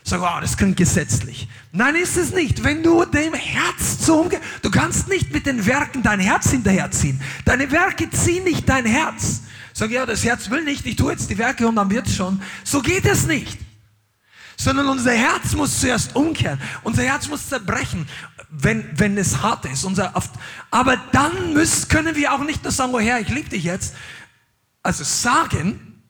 Sag, 0.03 0.21
oh, 0.21 0.41
das 0.41 0.57
klingt 0.57 0.77
gesetzlich. 0.77 1.47
Nein, 1.71 1.95
ist 1.95 2.17
es 2.17 2.33
nicht. 2.33 2.63
Wenn 2.63 2.81
du 2.81 3.05
dem 3.05 3.33
Herz 3.33 3.99
zum, 3.99 4.29
du 4.61 4.71
kannst 4.71 5.07
nicht 5.07 5.31
mit 5.31 5.45
den 5.45 5.65
Werken 5.65 6.01
dein 6.01 6.19
Herz 6.19 6.49
hinterherziehen. 6.49 7.21
Deine 7.45 7.71
Werke 7.71 8.09
ziehen 8.09 8.43
nicht 8.43 8.67
dein 8.67 8.85
Herz. 8.85 9.41
Sag, 9.73 9.91
ja, 9.91 10.05
das 10.05 10.23
Herz 10.23 10.49
will 10.49 10.63
nicht, 10.63 10.85
ich 10.85 10.95
tue 10.95 11.11
jetzt 11.11 11.29
die 11.29 11.37
Werke 11.37 11.67
und 11.67 11.75
dann 11.75 11.89
wird's 11.89 12.15
schon. 12.15 12.41
So 12.63 12.81
geht 12.81 13.05
es 13.05 13.25
nicht. 13.25 13.57
Sondern 14.57 14.89
unser 14.89 15.13
Herz 15.13 15.53
muss 15.53 15.79
zuerst 15.79 16.15
umkehren. 16.15 16.59
Unser 16.83 17.03
Herz 17.03 17.27
muss 17.27 17.47
zerbrechen, 17.47 18.07
wenn, 18.49 18.87
wenn 18.99 19.17
es 19.17 19.41
hart 19.41 19.65
ist. 19.65 19.83
Unser, 19.85 20.13
aber 20.71 20.97
dann 21.11 21.53
müssen, 21.53 21.87
können 21.87 22.15
wir 22.15 22.33
auch 22.33 22.43
nicht 22.43 22.63
nur 22.63 22.71
sagen, 22.71 22.93
oh 22.93 22.99
Herr, 22.99 23.19
ich 23.19 23.29
liebe 23.29 23.49
dich 23.49 23.63
jetzt. 23.63 23.95
Also 24.83 25.03
sagen, 25.03 26.03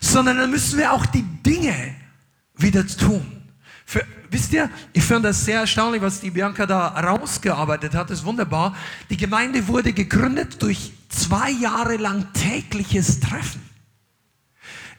sondern 0.00 0.38
dann 0.38 0.50
müssen 0.50 0.78
wir 0.78 0.92
auch 0.92 1.06
die 1.06 1.22
Dinge 1.22 1.94
wieder 2.62 2.86
tun. 2.86 3.24
Für, 3.86 4.04
wisst 4.30 4.52
ihr, 4.52 4.70
ich 4.92 5.02
finde 5.02 5.28
das 5.28 5.44
sehr 5.44 5.60
erstaunlich, 5.60 6.00
was 6.00 6.20
die 6.20 6.30
Bianca 6.30 6.66
da 6.66 6.88
rausgearbeitet 6.88 7.94
hat. 7.94 8.10
Das 8.10 8.20
ist 8.20 8.24
wunderbar. 8.24 8.76
Die 9.10 9.16
Gemeinde 9.16 9.66
wurde 9.66 9.92
gegründet 9.92 10.62
durch 10.62 10.92
zwei 11.08 11.50
Jahre 11.50 11.96
lang 11.96 12.32
tägliches 12.32 13.20
Treffen. 13.20 13.70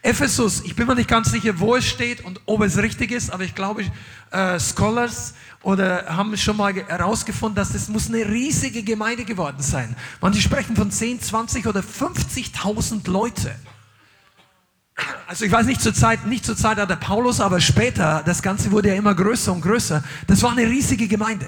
Ephesus, 0.04 0.62
ich 0.64 0.74
bin 0.74 0.88
mir 0.88 0.96
nicht 0.96 1.08
ganz 1.08 1.30
sicher, 1.30 1.60
wo 1.60 1.76
es 1.76 1.86
steht 1.86 2.24
und 2.24 2.40
ob 2.46 2.62
es 2.62 2.76
richtig 2.76 3.12
ist, 3.12 3.30
aber 3.30 3.44
ich 3.44 3.54
glaube, 3.54 3.84
äh, 4.32 4.58
Scholars 4.58 5.34
oder 5.62 6.06
haben 6.06 6.36
schon 6.36 6.56
mal 6.56 6.74
herausgefunden, 6.74 7.54
dass 7.54 7.72
das 7.72 7.88
muss 7.88 8.08
eine 8.08 8.26
riesige 8.26 8.82
Gemeinde 8.82 9.24
geworden 9.24 9.62
sein. 9.62 9.94
Manche 10.20 10.42
sprechen 10.42 10.74
von 10.74 10.90
10, 10.90 11.20
20 11.20 11.66
oder 11.68 11.80
50.000 11.80 13.08
Leute. 13.08 13.54
Also 15.26 15.44
ich 15.44 15.52
weiß 15.52 15.66
nicht 15.66 15.80
zur 15.80 15.94
Zeit, 15.94 16.26
nicht 16.26 16.44
zur 16.44 16.56
Zeit 16.56 16.76
der 16.76 16.96
Paulus, 16.96 17.40
aber 17.40 17.60
später, 17.60 18.22
das 18.24 18.42
Ganze 18.42 18.70
wurde 18.70 18.90
ja 18.90 18.94
immer 18.94 19.14
größer 19.14 19.52
und 19.52 19.62
größer. 19.62 20.04
Das 20.26 20.42
war 20.42 20.52
eine 20.52 20.66
riesige 20.66 21.08
Gemeinde. 21.08 21.46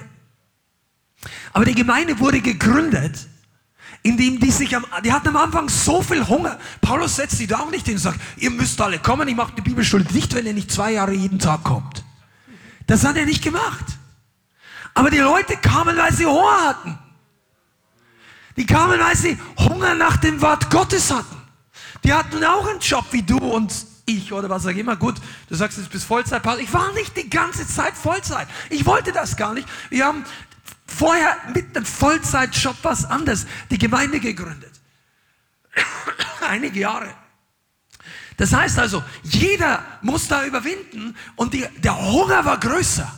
Aber 1.53 1.65
die 1.65 1.75
Gemeinde 1.75 2.19
wurde 2.19 2.41
gegründet 2.41 3.29
indem 4.05 4.39
die 4.39 4.51
sich 4.51 4.77
am, 4.77 4.85
die 5.03 5.13
hatten 5.13 5.29
am 5.29 5.37
Anfang 5.39 5.69
so 5.69 6.03
viel 6.03 6.29
Hunger. 6.29 6.59
Paulus 6.83 7.17
setzt 7.17 7.39
sie 7.39 7.47
da 7.47 7.61
auch 7.61 7.71
nicht 7.71 7.87
hin 7.87 7.95
und 7.95 8.01
sagt, 8.01 8.21
ihr 8.37 8.51
müsst 8.51 8.79
alle 8.81 8.99
kommen, 8.99 9.27
ich 9.29 9.35
mache 9.35 9.55
die 9.57 9.63
Bibelschule 9.63 10.05
nicht, 10.13 10.35
wenn 10.35 10.45
ihr 10.45 10.53
nicht 10.53 10.71
zwei 10.71 10.93
Jahre 10.93 11.15
jeden 11.15 11.39
Tag 11.39 11.65
kommt. 11.65 12.05
Das 12.87 13.03
hat 13.03 13.17
er 13.17 13.25
nicht 13.25 13.43
gemacht. 13.43 13.85
Aber 14.93 15.11
die 15.11 15.19
Leute 15.19 15.57
kamen, 15.57 15.97
weil 15.97 16.13
sie 16.13 16.27
Hunger 16.27 16.69
hatten. 16.69 16.99
Die 18.59 18.67
kamen, 18.67 19.01
weil 19.01 19.17
sie 19.17 19.39
Hunger 19.59 19.95
nach 19.95 20.19
dem 20.19 20.41
Wort 20.43 20.71
Gottes 20.71 21.11
hatten. 21.11 21.34
Die 22.05 22.13
hatten 22.13 22.45
auch 22.45 22.67
einen 22.69 22.81
Job 22.81 23.07
wie 23.11 23.23
du 23.23 23.39
und 23.39 23.73
ich 24.07 24.33
oder 24.33 24.51
was 24.51 24.67
auch 24.67 24.71
immer. 24.71 24.97
Gut, 24.97 25.17
du 25.49 25.55
sagst 25.55 25.79
jetzt 25.79 25.91
bis 25.91 26.05
Vollzeit. 26.05 26.43
Ich 26.61 26.73
war 26.73 26.93
nicht 26.93 27.17
die 27.17 27.29
ganze 27.31 27.67
Zeit 27.67 27.95
Vollzeit. 27.95 28.47
Ich 28.71 28.85
wollte 28.85 29.13
das 29.13 29.37
gar 29.37 29.55
nicht. 29.55 29.67
Wir 29.89 30.05
haben 30.05 30.25
vorher 30.87 31.37
mit 31.55 31.75
einem 31.75 31.87
Vollzeitjob 31.87 32.77
was 32.83 33.07
anderes, 33.07 33.47
die 33.71 33.79
Gemeinde 33.79 34.21
gegründet. 34.21 34.73
Einige 36.49 36.81
Jahre. 36.81 37.09
Das 38.37 38.53
heißt 38.53 38.79
also, 38.79 39.03
jeder 39.23 39.83
muss 40.03 40.29
da 40.29 40.45
überwinden 40.45 41.17
und 41.37 41.55
die, 41.55 41.65
der 41.79 41.97
Hunger 41.97 42.45
war 42.45 42.59
größer. 42.59 43.11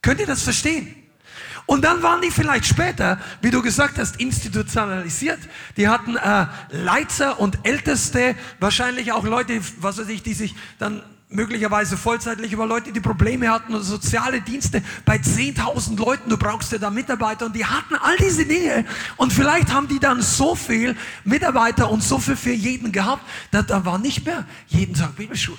Könnt 0.00 0.20
ihr 0.20 0.26
das 0.26 0.42
verstehen? 0.42 1.01
Und 1.66 1.84
dann 1.84 2.02
waren 2.02 2.20
die 2.20 2.30
vielleicht 2.30 2.66
später, 2.66 3.18
wie 3.40 3.50
du 3.50 3.62
gesagt 3.62 3.98
hast, 3.98 4.16
institutionalisiert. 4.16 5.38
Die 5.76 5.88
hatten 5.88 6.16
äh, 6.16 6.46
Leiter 6.70 7.40
und 7.40 7.58
Älteste, 7.62 8.34
wahrscheinlich 8.60 9.12
auch 9.12 9.24
Leute, 9.24 9.60
was 9.78 9.98
weiß 9.98 10.08
ich, 10.08 10.22
die 10.22 10.34
sich 10.34 10.54
dann 10.78 11.02
möglicherweise 11.32 11.96
vollzeitlich 11.96 12.52
über 12.52 12.66
Leute, 12.66 12.92
die 12.92 13.00
Probleme 13.00 13.50
hatten 13.50 13.74
und 13.74 13.82
soziale 13.82 14.40
Dienste 14.40 14.82
bei 15.04 15.16
10.000 15.16 15.98
Leuten, 15.98 16.28
du 16.28 16.36
brauchst 16.36 16.72
ja 16.72 16.78
da 16.78 16.90
Mitarbeiter 16.90 17.46
und 17.46 17.56
die 17.56 17.64
hatten 17.64 17.94
all 17.94 18.16
diese 18.16 18.44
Dinge 18.44 18.84
und 19.16 19.32
vielleicht 19.32 19.72
haben 19.72 19.88
die 19.88 19.98
dann 19.98 20.22
so 20.22 20.54
viel 20.54 20.96
Mitarbeiter 21.24 21.90
und 21.90 22.02
so 22.02 22.18
viel 22.18 22.36
für 22.36 22.52
jeden 22.52 22.92
gehabt, 22.92 23.22
dass 23.50 23.66
da 23.66 23.84
war 23.84 23.98
nicht 23.98 24.26
mehr 24.26 24.44
jeden 24.68 24.94
Tag 24.94 25.16
Bibelschule. 25.16 25.58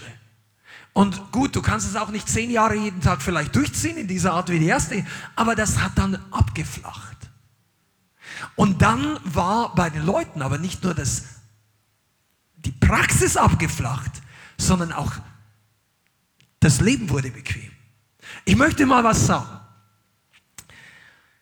Und 0.94 1.32
gut, 1.32 1.56
du 1.56 1.62
kannst 1.62 1.88
es 1.88 1.96
auch 1.96 2.10
nicht 2.10 2.30
zehn 2.30 2.52
Jahre 2.52 2.76
jeden 2.76 3.02
Tag 3.02 3.22
vielleicht 3.22 3.56
durchziehen 3.56 3.98
in 3.98 4.08
dieser 4.08 4.34
Art 4.34 4.50
wie 4.50 4.60
die 4.60 4.68
erste, 4.68 5.04
aber 5.36 5.56
das 5.56 5.80
hat 5.80 5.94
dann 5.96 6.24
abgeflacht. 6.30 7.18
Und 8.56 8.82
dann 8.82 9.20
war 9.24 9.74
bei 9.74 9.90
den 9.90 10.06
Leuten 10.06 10.44
aber 10.44 10.60
nicht 10.60 10.84
nur 10.84 10.94
das, 10.94 11.24
die 12.58 12.72
Praxis 12.72 13.38
abgeflacht, 13.38 14.12
sondern 14.58 14.92
auch 14.92 15.14
das 16.60 16.80
Leben 16.80 17.10
wurde 17.10 17.32
bequem. 17.32 17.72
Ich 18.46 18.56
möchte 18.56 18.86
mal 18.86 19.04
was 19.04 19.26
sagen. 19.26 19.60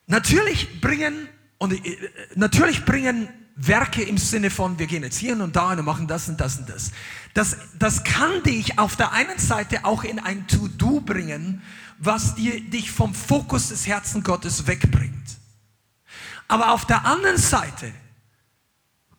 Natürlich 0.08 0.82
bringen, 0.82 1.28
und 1.58 1.74
äh, 1.74 2.10
natürlich 2.36 2.86
bringen 2.86 3.30
Werke 3.68 4.01
im 4.01 4.18
Sinne 4.18 4.49
von, 4.49 4.80
wir 4.80 4.88
gehen 4.88 5.03
jetzt 5.03 5.18
hier 5.18 5.39
und 5.39 5.55
da 5.55 5.72
und 5.72 5.86
machen 5.86 6.07
das 6.07 6.28
und 6.28 6.39
das 6.39 6.57
und 6.57 6.70
das. 6.70 6.91
Das, 7.34 7.57
das 7.78 8.03
kann 8.03 8.43
dich 8.43 8.80
auf 8.80 8.95
der 8.95 9.12
einen 9.12 9.38
Seite 9.38 9.86
auch 9.86 10.03
in 10.03 10.20
ein 10.20 10.47
To-Do 10.47 11.01
bringen, 11.01 11.62
was 11.99 12.36
dir, 12.36 12.59
dich 12.59 12.91
vom 12.91 13.14
Fokus 13.14 13.70
des 13.70 13.86
Herzen 13.86 14.24
Gottes 14.24 14.68
wegbringt. 14.68 15.38
Aber 16.47 16.72
auf 16.72 16.86
der 16.86 17.05
anderen 17.05 17.38
Seite, 17.38 17.91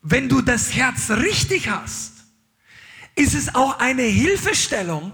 wenn 0.03 0.29
du 0.29 0.43
das 0.43 0.75
Herz 0.75 1.11
richtig 1.11 1.71
hast, 1.71 2.13
ist 3.15 3.35
es 3.35 3.55
auch 3.55 3.79
eine 3.79 4.03
Hilfestellung, 4.03 5.13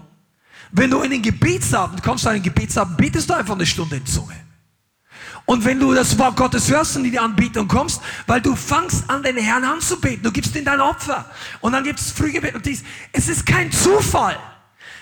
wenn 0.71 0.89
du 0.89 1.01
in 1.01 1.11
den 1.11 1.21
Gebetsabend 1.21 2.01
kommst, 2.03 2.25
an 2.27 2.33
den 2.33 2.43
Gebetsabend 2.43 2.97
betest 2.97 3.29
du 3.29 3.33
einfach 3.33 3.55
eine 3.55 3.65
Stunde 3.65 3.97
in 3.97 4.05
Zunge. 4.05 4.35
Und 5.49 5.65
wenn 5.65 5.79
du 5.79 5.95
das 5.95 6.15
Wort 6.19 6.37
Gottes 6.37 6.69
hörst 6.69 6.95
und 6.95 7.05
in 7.05 7.11
die 7.11 7.17
Anbetung 7.17 7.67
kommst, 7.67 8.03
weil 8.27 8.39
du 8.39 8.55
fangst 8.55 9.09
an, 9.09 9.23
den 9.23 9.35
Herrn 9.35 9.63
anzubeten, 9.63 10.21
du 10.21 10.31
gibst 10.31 10.55
ihm 10.55 10.63
dein 10.63 10.79
Opfer. 10.79 11.25
Und 11.59 11.71
dann 11.71 11.83
gibt 11.83 11.99
es 11.99 12.11
Frühgebet 12.11 12.53
und 12.53 12.63
dies. 12.67 12.83
Es 13.13 13.27
ist 13.27 13.47
kein 13.47 13.71
Zufall, 13.71 14.37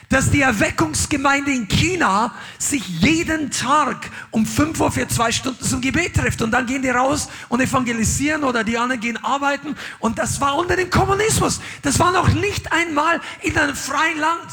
dass 0.08 0.32
die 0.32 0.40
Erweckungsgemeinde 0.40 1.52
in 1.52 1.68
China 1.68 2.34
sich 2.58 2.88
jeden 2.88 3.52
Tag 3.52 4.10
um 4.32 4.46
5 4.46 4.80
Uhr 4.80 4.90
für 4.90 5.06
zwei 5.10 5.34
Stunden 5.34 5.62
zum 5.66 5.82
Gebet 5.82 6.16
trifft. 6.16 6.42
Und 6.42 6.52
dann 6.52 6.66
gehen 6.66 6.82
die 6.82 6.92
raus 6.92 7.28
und 7.50 7.60
evangelisieren 7.60 8.46
oder 8.46 8.64
die 8.64 8.78
anderen 8.78 9.02
gehen 9.02 9.22
arbeiten. 9.22 9.76
Und 10.00 10.18
das 10.18 10.40
war 10.40 10.56
unter 10.56 10.78
dem 10.78 10.90
Kommunismus. 10.90 11.60
Das 11.82 12.00
war 12.00 12.14
noch 12.14 12.30
nicht 12.30 12.72
einmal 12.72 13.20
in 13.42 13.58
einem 13.58 13.76
freien 13.76 14.18
Land. 14.18 14.48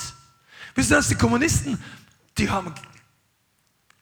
Wisst 0.74 0.90
ihr, 0.90 0.96
dass 0.96 1.06
die 1.06 1.14
Kommunisten, 1.14 1.80
die 2.36 2.50
haben 2.50 2.74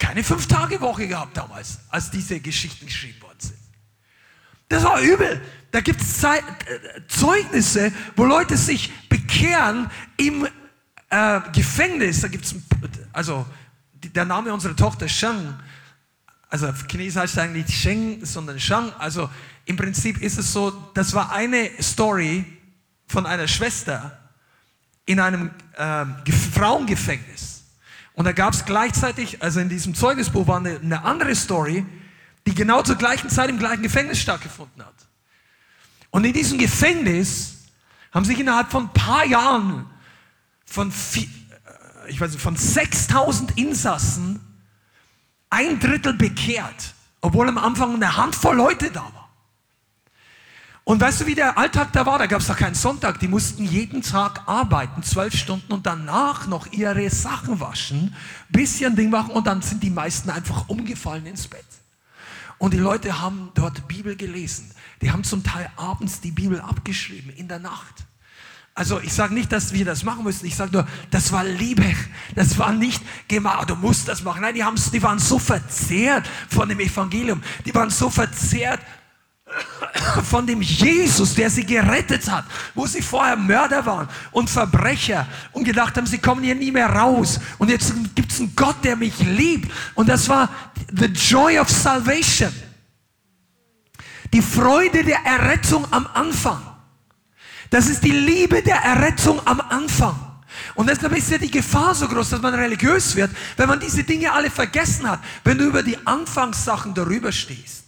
keine 0.03 0.24
Fünf-Tage-Woche 0.24 1.07
gehabt 1.07 1.36
damals, 1.36 1.78
als 1.88 2.11
diese 2.11 2.40
Geschichten 2.40 2.86
geschrieben 2.86 3.22
worden 3.22 3.38
sind. 3.38 3.59
Das 4.68 4.82
war 4.82 5.00
übel. 5.00 5.40
Da 5.70 5.80
gibt 5.80 6.00
es 6.00 6.24
äh, 6.24 6.40
Zeugnisse, 7.07 7.92
wo 8.16 8.24
Leute 8.24 8.57
sich 8.57 8.92
bekehren 9.09 9.88
im 10.16 10.48
äh, 11.09 11.40
Gefängnis. 11.53 12.20
Da 12.20 12.26
gibt 12.26 12.46
es, 12.46 12.57
also 13.12 13.46
der 13.94 14.24
Name 14.24 14.53
unserer 14.53 14.74
Tochter 14.74 15.09
Shang, 15.09 15.57
also 16.50 16.66
auf 16.66 16.84
Chinesisch 16.90 17.22
heißt 17.22 17.34
es 17.34 17.38
eigentlich 17.38 17.66
nicht 17.66 17.78
Sheng, 17.78 18.24
sondern 18.24 18.59
Shang. 18.59 18.92
Also 18.98 19.30
im 19.66 19.76
Prinzip 19.76 20.20
ist 20.20 20.36
es 20.36 20.53
so, 20.53 20.70
das 20.94 21.14
war 21.14 21.30
eine 21.30 21.70
Story 21.80 22.44
von 23.07 23.24
einer 23.24 23.46
Schwester, 23.46 24.18
in 25.07 25.20
einem 25.20 25.53
äh, 25.76 26.05
Frauengefängnis. 26.53 27.51
Und 28.14 28.24
da 28.26 28.32
gab 28.32 28.52
es 28.54 28.64
gleichzeitig, 28.64 29.42
also 29.42 29.60
in 29.60 29.68
diesem 29.68 29.94
Zeugnisbuch 29.94 30.46
war 30.46 30.58
eine, 30.58 30.78
eine 30.78 31.04
andere 31.04 31.34
Story, 31.34 31.86
die 32.46 32.54
genau 32.54 32.82
zur 32.82 32.96
gleichen 32.96 33.30
Zeit 33.30 33.48
im 33.48 33.58
gleichen 33.58 33.82
Gefängnis 33.82 34.18
stattgefunden 34.18 34.84
hat. 34.84 34.94
Und 36.10 36.24
in 36.24 36.32
diesem 36.32 36.58
Gefängnis 36.58 37.56
haben 38.12 38.24
sich 38.24 38.38
innerhalb 38.38 38.70
von 38.70 38.84
ein 38.84 38.92
paar 38.92 39.24
Jahren 39.24 39.86
von, 40.66 40.90
äh, 40.90 41.26
ich 42.08 42.20
weiß 42.20 42.32
nicht, 42.32 42.42
von 42.42 42.56
6000 42.56 43.56
Insassen 43.56 44.40
ein 45.48 45.80
Drittel 45.80 46.14
bekehrt, 46.14 46.94
obwohl 47.20 47.48
am 47.48 47.58
Anfang 47.58 47.94
eine 47.94 48.16
Handvoll 48.16 48.56
Leute 48.56 48.90
da 48.90 49.00
war. 49.00 49.21
Und 50.84 51.00
weißt 51.00 51.20
du, 51.20 51.26
wie 51.26 51.36
der 51.36 51.56
Alltag 51.56 51.92
da 51.92 52.04
war? 52.06 52.18
Da 52.18 52.26
gab 52.26 52.40
es 52.40 52.48
doch 52.48 52.56
keinen 52.56 52.74
Sonntag. 52.74 53.20
Die 53.20 53.28
mussten 53.28 53.64
jeden 53.64 54.02
Tag 54.02 54.42
arbeiten, 54.46 55.02
zwölf 55.04 55.34
Stunden 55.34 55.72
und 55.72 55.86
danach 55.86 56.48
noch 56.48 56.66
ihre 56.72 57.08
Sachen 57.08 57.60
waschen, 57.60 58.14
bisschen 58.48 58.96
Ding 58.96 59.10
machen 59.10 59.30
und 59.30 59.46
dann 59.46 59.62
sind 59.62 59.82
die 59.82 59.90
meisten 59.90 60.30
einfach 60.30 60.68
umgefallen 60.68 61.26
ins 61.26 61.46
Bett. 61.46 61.64
Und 62.58 62.74
die 62.74 62.78
Leute 62.78 63.20
haben 63.20 63.50
dort 63.54 63.86
Bibel 63.86 64.16
gelesen. 64.16 64.72
Die 65.00 65.10
haben 65.10 65.24
zum 65.24 65.44
Teil 65.44 65.70
abends 65.76 66.20
die 66.20 66.30
Bibel 66.32 66.60
abgeschrieben, 66.60 67.32
in 67.32 67.48
der 67.48 67.58
Nacht. 67.58 68.06
Also 68.74 69.00
ich 69.00 69.12
sage 69.12 69.34
nicht, 69.34 69.52
dass 69.52 69.72
wir 69.72 69.84
das 69.84 70.02
machen 70.02 70.24
müssen. 70.24 70.46
Ich 70.46 70.56
sage 70.56 70.72
nur, 70.72 70.86
das 71.10 71.30
war 71.30 71.44
Liebe. 71.44 71.84
Das 72.34 72.58
war 72.58 72.72
nicht, 72.72 73.02
geh 73.28 73.40
du 73.66 73.76
musst 73.76 74.08
das 74.08 74.22
machen. 74.22 74.40
Nein, 74.42 74.54
die, 74.54 74.64
haben, 74.64 74.80
die 74.92 75.02
waren 75.02 75.18
so 75.18 75.38
verzehrt 75.38 76.28
von 76.48 76.68
dem 76.68 76.80
Evangelium. 76.80 77.42
Die 77.66 77.74
waren 77.74 77.90
so 77.90 78.08
verzehrt 78.08 78.80
von 80.30 80.46
dem 80.46 80.62
Jesus, 80.62 81.34
der 81.34 81.50
sie 81.50 81.64
gerettet 81.64 82.30
hat, 82.30 82.44
wo 82.74 82.86
sie 82.86 83.03
vorher 83.03 83.36
Mörder 83.36 83.84
waren 83.84 84.09
und 84.30 84.48
Verbrecher 84.48 85.26
und 85.53 85.64
gedacht 85.64 85.96
haben, 85.96 86.07
sie 86.07 86.18
kommen 86.18 86.42
hier 86.42 86.55
nie 86.55 86.70
mehr 86.70 86.88
raus. 86.88 87.38
Und 87.59 87.68
jetzt 87.68 87.92
gibt 88.14 88.32
es 88.32 88.40
einen 88.40 88.55
Gott, 88.57 88.76
der 88.82 88.96
mich 88.96 89.18
liebt. 89.18 89.70
Und 89.94 90.09
das 90.09 90.28
war 90.28 90.48
the 90.92 91.07
joy 91.07 91.59
of 91.59 91.68
salvation. 91.68 92.53
Die 94.32 94.42
Freude 94.42 95.05
der 95.05 95.18
Errettung 95.24 95.86
am 95.90 96.07
Anfang. 96.14 96.62
Das 97.70 97.86
ist 97.86 98.03
die 98.03 98.11
Liebe 98.11 98.62
der 98.62 98.76
Errettung 98.76 99.40
am 99.46 99.61
Anfang. 99.61 100.18
Und 100.74 100.88
deshalb 100.88 101.16
ist 101.16 101.30
ja 101.30 101.38
die 101.38 101.50
Gefahr 101.50 101.94
so 101.94 102.09
groß, 102.09 102.30
dass 102.30 102.40
man 102.40 102.55
religiös 102.55 103.14
wird, 103.16 103.30
wenn 103.57 103.68
man 103.68 103.80
diese 103.80 104.05
Dinge 104.05 104.32
alle 104.32 104.50
vergessen 104.50 105.09
hat, 105.09 105.20
wenn 105.44 105.59
du 105.59 105.64
über 105.64 105.82
die 105.82 105.98
Anfangssachen 106.07 106.94
darüber 106.94 107.32
stehst. 107.32 107.81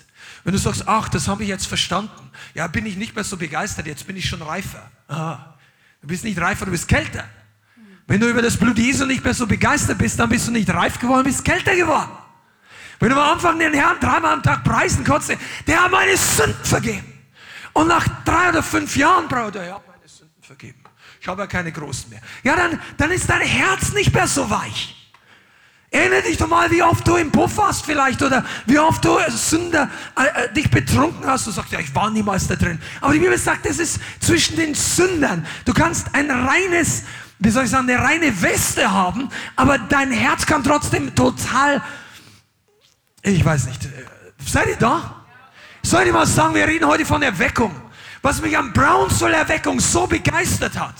Wenn 0.44 0.52
du 0.52 0.58
sagst, 0.58 0.86
ach, 0.86 1.08
das 1.08 1.26
habe 1.26 1.42
ich 1.42 1.48
jetzt 1.48 1.66
verstanden, 1.66 2.30
ja, 2.52 2.66
bin 2.66 2.84
ich 2.84 2.96
nicht 2.96 3.14
mehr 3.14 3.24
so 3.24 3.36
begeistert, 3.36 3.86
jetzt 3.86 4.06
bin 4.06 4.16
ich 4.16 4.28
schon 4.28 4.42
reifer. 4.42 4.90
Aha. 5.08 5.56
Du 6.02 6.08
bist 6.08 6.22
nicht 6.22 6.38
reifer, 6.38 6.66
du 6.66 6.70
bist 6.70 6.86
kälter. 6.86 7.24
Wenn 8.06 8.20
du 8.20 8.28
über 8.28 8.42
das 8.42 8.58
Blut 8.58 8.78
Jesu 8.78 9.06
nicht 9.06 9.24
mehr 9.24 9.32
so 9.32 9.46
begeistert 9.46 9.96
bist, 9.96 10.18
dann 10.18 10.28
bist 10.28 10.46
du 10.46 10.52
nicht 10.52 10.68
reif 10.68 10.98
geworden, 10.98 11.24
bist 11.24 11.44
kälter 11.44 11.74
geworden. 11.74 12.10
Wenn 13.00 13.08
du 13.08 13.16
am 13.16 13.32
Anfang 13.32 13.58
den 13.58 13.72
Herrn 13.72 13.98
dreimal 13.98 14.34
am 14.34 14.42
Tag 14.42 14.62
preisen 14.62 15.02
konntest, 15.02 15.40
der 15.66 15.82
hat 15.82 15.90
meine 15.90 16.16
Sünden 16.16 16.62
vergeben. 16.64 17.12
Und 17.72 17.88
nach 17.88 18.06
drei 18.24 18.50
oder 18.50 18.62
fünf 18.62 18.94
Jahren, 18.96 19.26
Bruder, 19.26 19.64
er 19.64 19.74
hat 19.76 19.86
meine 19.86 20.06
Sünden 20.06 20.42
vergeben. 20.42 20.80
Ich 21.20 21.26
habe 21.26 21.40
ja 21.40 21.46
keine 21.46 21.72
großen 21.72 22.10
mehr. 22.10 22.20
Ja, 22.42 22.54
dann, 22.54 22.78
dann 22.98 23.10
ist 23.10 23.28
dein 23.28 23.40
Herz 23.40 23.92
nicht 23.94 24.12
mehr 24.12 24.28
so 24.28 24.48
weich. 24.50 25.03
Erinnere 25.94 26.22
dich 26.22 26.36
doch 26.36 26.48
mal, 26.48 26.68
wie 26.72 26.82
oft 26.82 27.06
du 27.06 27.14
im 27.14 27.30
Puff 27.30 27.56
warst 27.56 27.86
vielleicht 27.86 28.20
oder 28.20 28.44
wie 28.66 28.80
oft 28.80 29.04
du 29.04 29.16
Sünder 29.28 29.88
äh, 30.18 30.46
äh, 30.46 30.52
dich 30.52 30.68
betrunken 30.68 31.24
hast. 31.24 31.46
Du 31.46 31.52
sagst, 31.52 31.70
ja, 31.70 31.78
ich 31.78 31.94
war 31.94 32.10
niemals 32.10 32.48
da 32.48 32.56
drin. 32.56 32.80
Aber 33.00 33.12
die 33.12 33.20
Bibel 33.20 33.38
sagt, 33.38 33.64
es 33.64 33.78
ist 33.78 34.00
zwischen 34.18 34.56
den 34.56 34.74
Sündern. 34.74 35.46
Du 35.64 35.72
kannst 35.72 36.08
ein 36.12 36.28
reines, 36.32 37.04
wie 37.38 37.48
soll 37.48 37.62
ich 37.66 37.70
sagen, 37.70 37.88
eine 37.88 38.02
reine 38.02 38.42
Weste 38.42 38.90
haben, 38.90 39.28
aber 39.54 39.78
dein 39.78 40.10
Herz 40.10 40.44
kann 40.46 40.64
trotzdem 40.64 41.14
total, 41.14 41.80
ich 43.22 43.44
weiß 43.44 43.66
nicht, 43.66 43.84
äh, 43.84 43.88
seid 44.44 44.66
ihr 44.66 44.76
da? 44.76 45.24
Soll 45.84 46.08
ich 46.08 46.12
mal 46.12 46.26
sagen, 46.26 46.56
wir 46.56 46.66
reden 46.66 46.88
heute 46.88 47.06
von 47.06 47.22
Erweckung. 47.22 47.72
Was 48.20 48.42
mich 48.42 48.58
am 48.58 48.72
Brownsville 48.72 49.36
Erweckung 49.36 49.78
so 49.78 50.08
begeistert 50.08 50.76
hat 50.76 50.96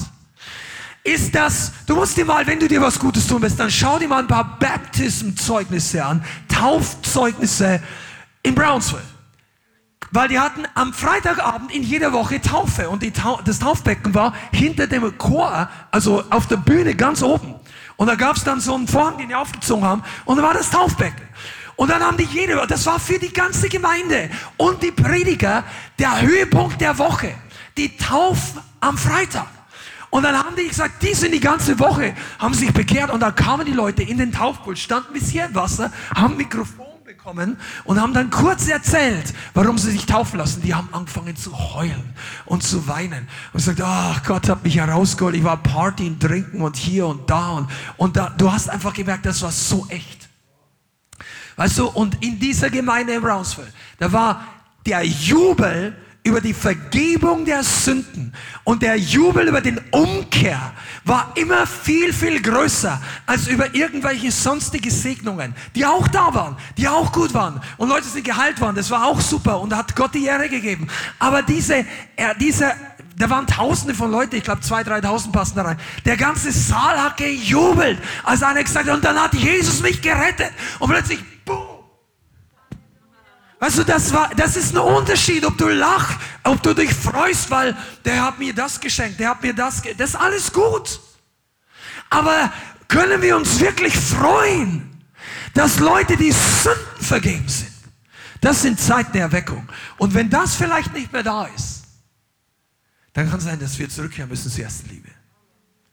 ist 1.05 1.35
das, 1.35 1.71
du 1.87 1.95
musst 1.95 2.17
dir 2.17 2.25
mal, 2.25 2.47
wenn 2.47 2.59
du 2.59 2.67
dir 2.67 2.81
was 2.81 2.99
Gutes 2.99 3.27
tun 3.27 3.43
willst, 3.43 3.61
dann 3.61 3.71
schau 3.71 3.99
dir 3.99 4.09
mal 4.09 4.21
ein 4.21 4.27
paar 4.27 4.59
Baptism-Zeugnisse 4.59 6.03
an, 6.03 6.25
Taufzeugnisse 6.49 7.83
in 8.43 8.55
Brownsville. 8.55 9.03
Weil 10.11 10.29
die 10.29 10.39
hatten 10.39 10.65
am 10.75 10.95
Freitagabend 10.95 11.75
in 11.75 11.83
jeder 11.83 12.13
Woche 12.13 12.41
Taufe 12.41 12.89
und 12.89 13.05
Tau 13.15 13.41
das 13.45 13.59
Taufbecken 13.59 14.15
war 14.15 14.33
hinter 14.53 14.87
dem 14.87 15.19
Chor, 15.19 15.69
also 15.91 16.25
auf 16.31 16.47
der 16.47 16.57
Bühne 16.57 16.95
ganz 16.95 17.23
oben. 17.23 17.55
Und 17.97 18.07
da 18.07 18.15
gab 18.15 18.37
es 18.37 18.45
dann 18.45 18.61
so 18.61 18.75
einen 18.75 18.89
Vorhang, 18.89 19.19
den 19.19 19.29
die 19.29 19.35
aufgezogen 19.35 19.85
haben 19.85 20.03
und 20.25 20.39
da 20.39 20.43
war 20.43 20.55
das 20.55 20.71
Taufbecken. 20.71 21.29
Und 21.77 21.91
dann 21.91 22.03
haben 22.03 22.17
die 22.17 22.25
jede, 22.25 22.65
das 22.67 22.87
war 22.87 22.99
für 22.99 23.19
die 23.19 23.33
ganze 23.33 23.69
Gemeinde 23.69 24.31
und 24.57 24.83
die 24.83 24.93
Prediger 24.93 25.65
der 25.99 26.23
Höhepunkt 26.23 26.81
der 26.81 26.97
Woche, 26.99 27.35
die 27.77 27.97
Tauf 27.97 28.39
am 28.81 28.97
Freitag. 28.97 29.49
Und 30.15 30.23
dann 30.23 30.39
haben 30.39 30.55
die 30.55 30.69
gesagt, 30.69 31.03
die 31.03 31.13
sind 31.13 31.35
die 31.35 31.41
ganze 31.41 31.77
Woche, 31.81 32.15
haben 32.39 32.55
sich 32.55 32.73
bekehrt 32.73 33.11
und 33.11 33.19
dann 33.19 33.35
kamen 33.35 33.67
die 33.67 33.73
Leute 33.73 34.05
in 34.05 34.17
den 34.17 34.31
Taufpool, 34.31 34.77
standen 34.77 35.13
bis 35.13 35.31
hier 35.31 35.47
im 35.47 35.57
Wasser, 35.57 35.91
haben 36.15 36.37
Mikrofon 36.37 37.03
bekommen 37.05 37.57
und 37.83 38.01
haben 38.01 38.15
dann 38.15 38.31
kurz 38.31 38.69
erzählt, 38.69 39.35
warum 39.55 39.77
sie 39.77 39.91
sich 39.91 40.07
taufen 40.07 40.39
lassen. 40.39 40.63
Die 40.63 40.73
haben 40.73 40.89
angefangen 40.93 41.35
zu 41.35 41.75
heulen 41.75 42.15
und 42.47 42.63
zu 42.63 42.87
weinen 42.87 43.27
und 43.53 43.55
gesagt, 43.55 43.81
ach 43.83 44.23
Gott 44.23 44.49
hat 44.49 44.63
mich 44.63 44.77
herausgeholt, 44.77 45.35
ich 45.35 45.43
war 45.43 45.57
Party 45.57 46.07
und 46.07 46.21
Trinken 46.21 46.61
und 46.61 46.77
hier 46.77 47.09
und 47.09 47.29
da 47.29 47.51
und, 47.51 47.69
und 47.97 48.17
da, 48.17 48.33
du 48.39 48.53
hast 48.53 48.71
einfach 48.71 48.95
gemerkt, 48.95 49.27
das 49.27 49.43
war 49.43 49.51
so 49.51 49.85
echt. 49.89 50.29
Weißt 51.57 51.79
du, 51.79 51.89
und 51.89 52.23
in 52.23 52.39
dieser 52.39 52.71
Gemeinde 52.71 53.15
in 53.15 53.21
Brownsville, 53.21 53.73
da 53.99 54.13
war 54.13 54.45
der 54.87 55.05
Jubel 55.05 55.97
über 56.25 56.41
die 56.41 56.55
Vergebung 56.55 57.45
der 57.45 57.63
Sünden 57.63 58.33
und 58.65 58.83
der 58.83 58.97
Jubel 58.97 59.47
über 59.47 59.61
den 59.61 59.79
Umkehr 59.91 60.73
war 61.05 61.33
immer 61.37 61.67
viel, 61.67 62.15
viel 62.15 62.41
größer 62.41 63.01
als 63.27 63.47
über 63.47 63.75
irgendwelche 63.75 64.33
sonstige 64.33 64.91
Segnungen, 64.91 65.55
die 65.75 65.85
auch 65.85 66.09
da 66.09 66.35
waren, 66.35 66.57
die 66.79 66.89
auch 66.89 67.13
gut 67.13 67.35
waren 67.35 67.61
und 67.77 67.91
Leute, 67.91 68.07
die 68.17 68.23
geheilt 68.23 68.59
waren, 68.63 68.75
das 68.75 68.91
war 68.91 69.07
auch 69.07 69.21
super 69.21 69.61
und 69.61 69.77
hat 69.77 69.95
Gott 69.95 70.15
die 70.15 70.25
Ehre 70.25 70.49
gegeben. 70.49 70.89
Aber 71.19 71.43
diese, 71.43 71.85
diese 72.41 72.73
da 73.17 73.31
waren 73.31 73.47
Tausende 73.47 73.95
von 73.95 74.11
Leuten, 74.11 74.35
ich 74.35 74.43
glaube 74.43 74.63
zwei, 74.63 74.83
dreitausend 74.83 75.33
passen 75.33 75.55
da 75.57 75.63
rein. 75.63 75.79
Der 76.05 76.17
ganze 76.17 76.51
Saal 76.51 77.01
hat 77.01 77.17
gejubelt, 77.17 77.99
als 78.25 78.43
einer 78.43 78.65
gesagt 78.65 78.89
hat, 78.89 78.95
und 78.95 79.05
dann 79.05 79.17
hat 79.17 79.35
Jesus 79.35 79.81
mich 79.83 80.03
gerettet. 80.03 80.51
Und 80.81 80.91
plötzlich 80.91 81.21
Du, 83.73 83.85
das, 83.85 84.13
war, 84.13 84.31
das 84.37 84.57
ist 84.57 84.75
ein 84.75 84.79
Unterschied, 84.79 85.45
ob 85.45 85.57
du 85.57 85.69
lachst, 85.69 86.19
ob 86.43 86.63
du 86.63 86.75
dich 86.75 86.93
freust, 86.93 87.51
weil 87.51 87.77
der 88.05 88.23
hat 88.23 88.39
mir 88.39 88.55
das 88.55 88.79
geschenkt, 88.79 89.19
der 89.19 89.31
hat 89.31 89.43
mir 89.43 89.55
das, 89.55 89.83
das 89.97 90.11
ist 90.11 90.17
alles 90.17 90.53
gut. 90.53 91.01
Aber 92.11 92.53
können 92.89 93.23
wir 93.23 93.37
uns 93.37 93.59
wirklich 93.61 93.97
freuen, 93.97 95.03
dass 95.55 95.79
Leute, 95.79 96.17
die 96.17 96.33
Sünden 96.33 97.01
vergeben 97.01 97.49
sind? 97.49 97.73
Das 98.41 98.61
sind 98.61 98.79
Zeiten 98.79 99.13
der 99.13 99.23
Erweckung. 99.23 99.67
Und 99.97 100.13
wenn 100.13 100.29
das 100.29 100.55
vielleicht 100.55 100.93
nicht 100.93 101.11
mehr 101.13 101.23
da 101.23 101.47
ist, 101.47 101.85
dann 103.15 103.31
kann 103.31 103.39
es 103.39 103.45
sein, 103.45 103.59
dass 103.59 103.79
wir 103.79 103.89
zurückkehren 103.89 104.29
müssen 104.29 104.51
zur 104.51 104.65
ersten 104.65 104.91
Liebe. 104.91 105.09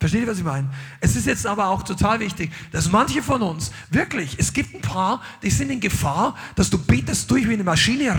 Versteht 0.02 0.22
ihr, 0.22 0.28
was 0.28 0.40
ich 0.40 0.44
meine? 0.44 0.68
Es 1.00 1.16
ist 1.16 1.28
jetzt 1.28 1.46
aber 1.46 1.68
auch 1.68 1.84
total 1.84 2.20
wichtig, 2.20 2.52
dass 2.72 2.90
manche 2.90 3.22
von 3.22 3.44
uns 3.44 3.72
wirklich, 3.92 4.36
es 4.40 4.52
gibt 4.52 4.74
ein 4.74 4.82
paar, 4.82 5.22
die 5.44 5.52
sind 5.52 5.70
in 5.70 5.80
Gefahr, 5.80 6.36
dass 6.56 6.72
du 6.72 6.80
betest 6.80 7.30
durch 7.30 7.48
wie 7.48 7.54
eine 7.54 7.64
Maschine 7.64 8.12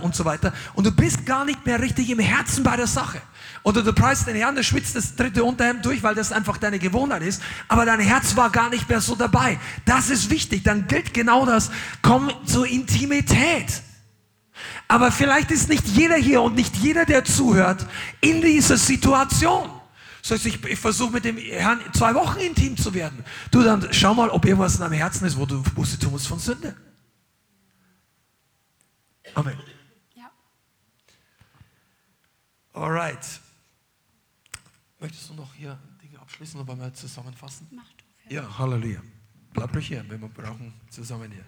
und 0.00 0.14
so 0.14 0.24
weiter 0.24 0.52
und 0.74 0.86
du 0.86 0.92
bist 0.92 1.26
gar 1.26 1.44
nicht 1.44 1.66
mehr 1.66 1.80
richtig 1.80 2.08
im 2.08 2.20
Herzen 2.20 2.62
bei 2.62 2.76
der 2.76 2.86
Sache. 2.86 3.20
Oder 3.64 3.82
du 3.82 3.92
preist 3.92 4.28
den 4.28 4.36
Herrn, 4.36 4.54
der 4.54 4.62
schwitzt 4.62 4.94
das 4.94 5.16
dritte 5.16 5.42
Unterhemd 5.42 5.84
durch, 5.84 6.04
weil 6.04 6.14
das 6.14 6.30
einfach 6.30 6.56
deine 6.56 6.78
Gewohnheit 6.78 7.22
ist, 7.22 7.42
aber 7.66 7.84
dein 7.84 7.98
Herz 7.98 8.36
war 8.36 8.50
gar 8.50 8.70
nicht 8.70 8.88
mehr 8.88 9.00
so 9.00 9.16
dabei. 9.16 9.58
Das 9.86 10.08
ist 10.08 10.30
wichtig, 10.30 10.62
dann 10.62 10.86
gilt 10.86 11.12
genau 11.12 11.46
das, 11.46 11.72
komm 12.00 12.30
zur 12.46 12.68
Intimität. 12.68 13.82
Aber 14.86 15.10
vielleicht 15.10 15.50
ist 15.50 15.68
nicht 15.68 15.88
jeder 15.88 16.14
hier 16.14 16.42
und 16.42 16.54
nicht 16.54 16.76
jeder, 16.76 17.06
der 17.06 17.24
zuhört, 17.24 17.88
in 18.20 18.40
dieser 18.40 18.76
Situation. 18.76 19.79
Heißt, 20.28 20.46
ich, 20.46 20.64
ich 20.64 20.78
versuche 20.78 21.12
mit 21.12 21.24
dem 21.24 21.36
Herrn 21.36 21.80
zwei 21.92 22.14
Wochen 22.14 22.38
intim 22.38 22.76
zu 22.76 22.92
werden. 22.94 23.24
Du, 23.50 23.62
dann 23.62 23.92
schau 23.92 24.14
mal, 24.14 24.28
ob 24.30 24.44
irgendwas 24.44 24.74
in 24.74 24.80
deinem 24.80 24.92
Herzen 24.92 25.26
ist, 25.26 25.36
wo 25.36 25.46
du 25.46 25.62
Buße 25.62 25.98
tun 25.98 26.12
musst 26.12 26.26
von 26.26 26.38
Sünde. 26.38 26.76
Amen. 29.34 29.56
Ja. 30.14 30.30
Alright. 32.72 33.40
Möchtest 34.98 35.30
du 35.30 35.34
noch 35.34 35.54
hier 35.54 35.78
Dinge 36.02 36.18
abschließen 36.20 36.60
oder 36.60 36.68
wollen 36.68 36.80
wir 36.80 36.92
zusammenfassen? 36.92 37.66
Mach 37.70 37.88
du. 37.96 38.34
Ja, 38.34 38.58
Halleluja. 38.58 39.00
Bleib 39.52 39.74
ruhig 39.74 39.88
hier, 39.88 40.04
wenn 40.08 40.20
wir 40.20 40.28
brauchen, 40.28 40.72
zusammen 40.90 41.32
hier. 41.32 41.44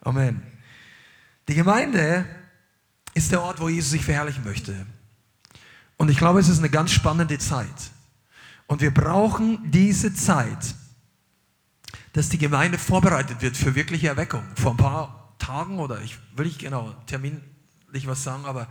Amen. 0.00 0.42
Die 1.48 1.54
Gemeinde 1.54 2.26
ist 3.14 3.32
der 3.32 3.42
Ort, 3.42 3.60
wo 3.60 3.68
Jesus 3.68 3.90
sich 3.90 4.04
verherrlichen 4.04 4.44
möchte. 4.44 4.86
Und 5.96 6.10
ich 6.10 6.18
glaube, 6.18 6.40
es 6.40 6.48
ist 6.48 6.58
eine 6.58 6.70
ganz 6.70 6.92
spannende 6.92 7.38
Zeit. 7.38 7.90
Und 8.66 8.80
wir 8.80 8.92
brauchen 8.92 9.70
diese 9.70 10.14
Zeit, 10.14 10.74
dass 12.12 12.28
die 12.28 12.38
Gemeinde 12.38 12.78
vorbereitet 12.78 13.42
wird 13.42 13.56
für 13.56 13.74
wirkliche 13.74 14.08
Erweckung. 14.08 14.42
Vor 14.56 14.72
ein 14.72 14.76
paar 14.76 15.34
Tagen 15.38 15.78
oder 15.78 16.00
ich 16.00 16.18
will 16.34 16.46
nicht 16.46 16.58
genau 16.58 16.92
terminlich 17.06 18.06
was 18.06 18.24
sagen, 18.24 18.46
aber 18.46 18.68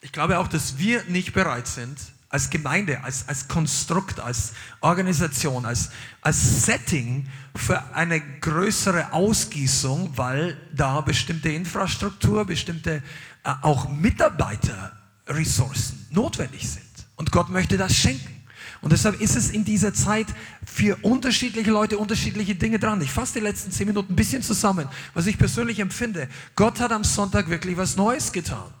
ich 0.00 0.12
glaube 0.12 0.38
auch, 0.38 0.48
dass 0.48 0.78
wir 0.78 1.04
nicht 1.04 1.32
bereit 1.32 1.66
sind, 1.66 1.98
als 2.28 2.50
Gemeinde, 2.50 3.02
als, 3.04 3.28
als 3.28 3.46
Konstrukt, 3.48 4.20
als 4.20 4.52
Organisation, 4.80 5.64
als, 5.64 5.90
als 6.20 6.66
Setting 6.66 7.26
für 7.54 7.94
eine 7.94 8.20
größere 8.20 9.12
Ausgießung, 9.12 10.10
weil 10.16 10.60
da 10.74 11.00
bestimmte 11.00 11.50
Infrastruktur, 11.50 12.44
bestimmte 12.44 13.02
äh, 13.44 13.54
auch 13.62 13.88
Mitarbeiterressourcen 13.88 16.08
notwendig 16.10 16.68
sind. 16.68 16.84
Und 17.14 17.30
Gott 17.32 17.48
möchte 17.48 17.76
das 17.76 17.94
schenken. 17.94 18.35
Und 18.80 18.92
deshalb 18.92 19.20
ist 19.20 19.36
es 19.36 19.50
in 19.50 19.64
dieser 19.64 19.94
Zeit 19.94 20.26
für 20.64 20.96
unterschiedliche 21.02 21.70
Leute 21.70 21.98
unterschiedliche 21.98 22.54
Dinge 22.54 22.78
dran. 22.78 23.00
Ich 23.00 23.10
fasse 23.10 23.34
die 23.34 23.40
letzten 23.40 23.70
zehn 23.70 23.86
Minuten 23.86 24.12
ein 24.12 24.16
bisschen 24.16 24.42
zusammen, 24.42 24.88
was 25.14 25.26
ich 25.26 25.38
persönlich 25.38 25.78
empfinde. 25.80 26.28
Gott 26.54 26.80
hat 26.80 26.92
am 26.92 27.04
Sonntag 27.04 27.48
wirklich 27.48 27.76
was 27.76 27.96
Neues 27.96 28.32
getan. 28.32 28.72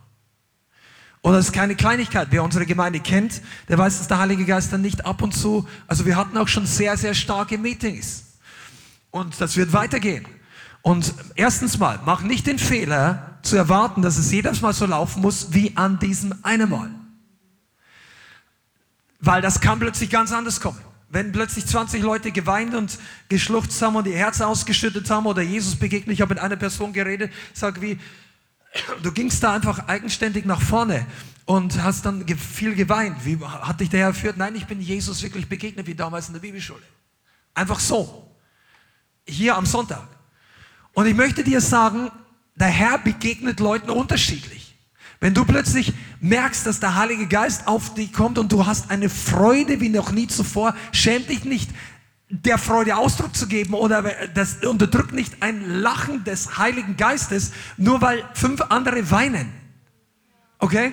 Und 1.22 1.32
das 1.32 1.46
ist 1.46 1.52
keine 1.52 1.74
Kleinigkeit. 1.74 2.28
Wer 2.30 2.44
unsere 2.44 2.66
Gemeinde 2.66 3.00
kennt, 3.00 3.42
der 3.68 3.78
weiß, 3.78 3.98
dass 3.98 4.08
der 4.08 4.18
Heilige 4.18 4.44
Geist 4.44 4.72
dann 4.72 4.82
nicht 4.82 5.04
ab 5.04 5.22
und 5.22 5.34
zu, 5.34 5.66
also 5.88 6.06
wir 6.06 6.16
hatten 6.16 6.36
auch 6.36 6.46
schon 6.46 6.66
sehr, 6.66 6.96
sehr 6.96 7.14
starke 7.14 7.58
Meetings. 7.58 8.24
Und 9.10 9.40
das 9.40 9.56
wird 9.56 9.72
weitergehen. 9.72 10.24
Und 10.82 11.14
erstens 11.34 11.78
mal, 11.78 11.98
mach 12.04 12.22
nicht 12.22 12.46
den 12.46 12.60
Fehler 12.60 13.38
zu 13.42 13.56
erwarten, 13.56 14.02
dass 14.02 14.18
es 14.18 14.30
jedes 14.30 14.60
Mal 14.60 14.72
so 14.72 14.86
laufen 14.86 15.20
muss 15.20 15.48
wie 15.52 15.76
an 15.76 15.98
diesem 15.98 16.32
einen 16.42 16.70
Mal. 16.70 16.90
Weil 19.26 19.42
das 19.42 19.60
kann 19.60 19.80
plötzlich 19.80 20.08
ganz 20.08 20.30
anders 20.30 20.60
kommen. 20.60 20.80
Wenn 21.08 21.32
plötzlich 21.32 21.66
20 21.66 22.00
Leute 22.00 22.30
geweint 22.30 22.74
und 22.74 22.96
geschluchzt 23.28 23.82
haben 23.82 23.96
und 23.96 24.06
ihr 24.06 24.16
Herz 24.16 24.40
ausgeschüttet 24.40 25.10
haben 25.10 25.26
oder 25.26 25.42
Jesus 25.42 25.74
begegnet, 25.74 26.14
ich 26.14 26.20
habe 26.20 26.34
mit 26.34 26.42
einer 26.42 26.54
Person 26.54 26.92
geredet, 26.92 27.32
sag 27.52 27.80
wie, 27.80 27.98
du 29.02 29.10
gingst 29.10 29.42
da 29.42 29.52
einfach 29.52 29.88
eigenständig 29.88 30.44
nach 30.44 30.60
vorne 30.60 31.06
und 31.44 31.82
hast 31.82 32.06
dann 32.06 32.24
viel 32.38 32.76
geweint. 32.76 33.24
Wie 33.24 33.36
hat 33.44 33.80
dich 33.80 33.90
der 33.90 34.00
Herr 34.00 34.12
geführt? 34.12 34.36
Nein, 34.36 34.54
ich 34.54 34.66
bin 34.66 34.80
Jesus 34.80 35.20
wirklich 35.22 35.48
begegnet, 35.48 35.88
wie 35.88 35.96
damals 35.96 36.28
in 36.28 36.34
der 36.34 36.40
Bibelschule. 36.40 36.82
Einfach 37.52 37.80
so. 37.80 38.30
Hier 39.26 39.56
am 39.56 39.66
Sonntag. 39.66 40.06
Und 40.92 41.06
ich 41.06 41.16
möchte 41.16 41.42
dir 41.42 41.60
sagen, 41.60 42.12
der 42.54 42.68
Herr 42.68 42.98
begegnet 42.98 43.58
Leuten 43.58 43.90
unterschiedlich. 43.90 44.65
Wenn 45.20 45.34
du 45.34 45.44
plötzlich 45.44 45.92
merkst, 46.20 46.66
dass 46.66 46.80
der 46.80 46.96
Heilige 46.96 47.26
Geist 47.26 47.66
auf 47.66 47.94
dich 47.94 48.12
kommt 48.12 48.38
und 48.38 48.52
du 48.52 48.66
hast 48.66 48.90
eine 48.90 49.08
Freude 49.08 49.80
wie 49.80 49.88
noch 49.88 50.12
nie 50.12 50.26
zuvor, 50.26 50.74
schäm 50.92 51.26
dich 51.26 51.44
nicht, 51.44 51.70
der 52.28 52.58
Freude 52.58 52.96
Ausdruck 52.96 53.36
zu 53.36 53.46
geben 53.46 53.74
oder 53.74 54.02
das 54.34 54.56
unterdrückt 54.64 55.12
nicht 55.12 55.42
ein 55.42 55.64
Lachen 55.80 56.24
des 56.24 56.58
Heiligen 56.58 56.96
Geistes, 56.96 57.52
nur 57.76 58.00
weil 58.00 58.24
fünf 58.34 58.60
andere 58.68 59.10
weinen. 59.10 59.52
Okay? 60.58 60.92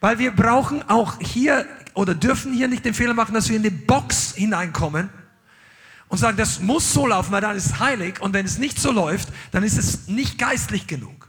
Weil 0.00 0.18
wir 0.18 0.32
brauchen 0.32 0.82
auch 0.88 1.20
hier 1.20 1.66
oder 1.92 2.14
dürfen 2.14 2.52
hier 2.52 2.68
nicht 2.68 2.84
den 2.84 2.94
Fehler 2.94 3.14
machen, 3.14 3.34
dass 3.34 3.48
wir 3.48 3.56
in 3.56 3.62
die 3.62 3.70
Box 3.70 4.34
hineinkommen 4.34 5.10
und 6.08 6.18
sagen, 6.18 6.36
das 6.36 6.60
muss 6.60 6.92
so 6.92 7.06
laufen, 7.06 7.30
weil 7.32 7.40
dann 7.40 7.56
ist 7.56 7.66
es 7.66 7.78
heilig 7.78 8.20
und 8.20 8.32
wenn 8.32 8.46
es 8.46 8.58
nicht 8.58 8.80
so 8.80 8.90
läuft, 8.90 9.28
dann 9.52 9.62
ist 9.64 9.78
es 9.78 10.08
nicht 10.08 10.38
geistlich 10.38 10.86
genug. 10.86 11.28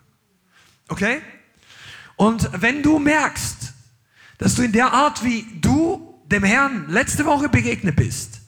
Okay? 0.88 1.21
Und 2.16 2.49
wenn 2.61 2.82
du 2.82 2.99
merkst, 2.99 3.74
dass 4.38 4.55
du 4.55 4.63
in 4.63 4.72
der 4.72 4.93
Art, 4.93 5.24
wie 5.24 5.45
du 5.61 6.22
dem 6.26 6.43
Herrn 6.43 6.89
letzte 6.89 7.26
Woche 7.26 7.49
begegnet 7.49 7.95
bist, 7.95 8.41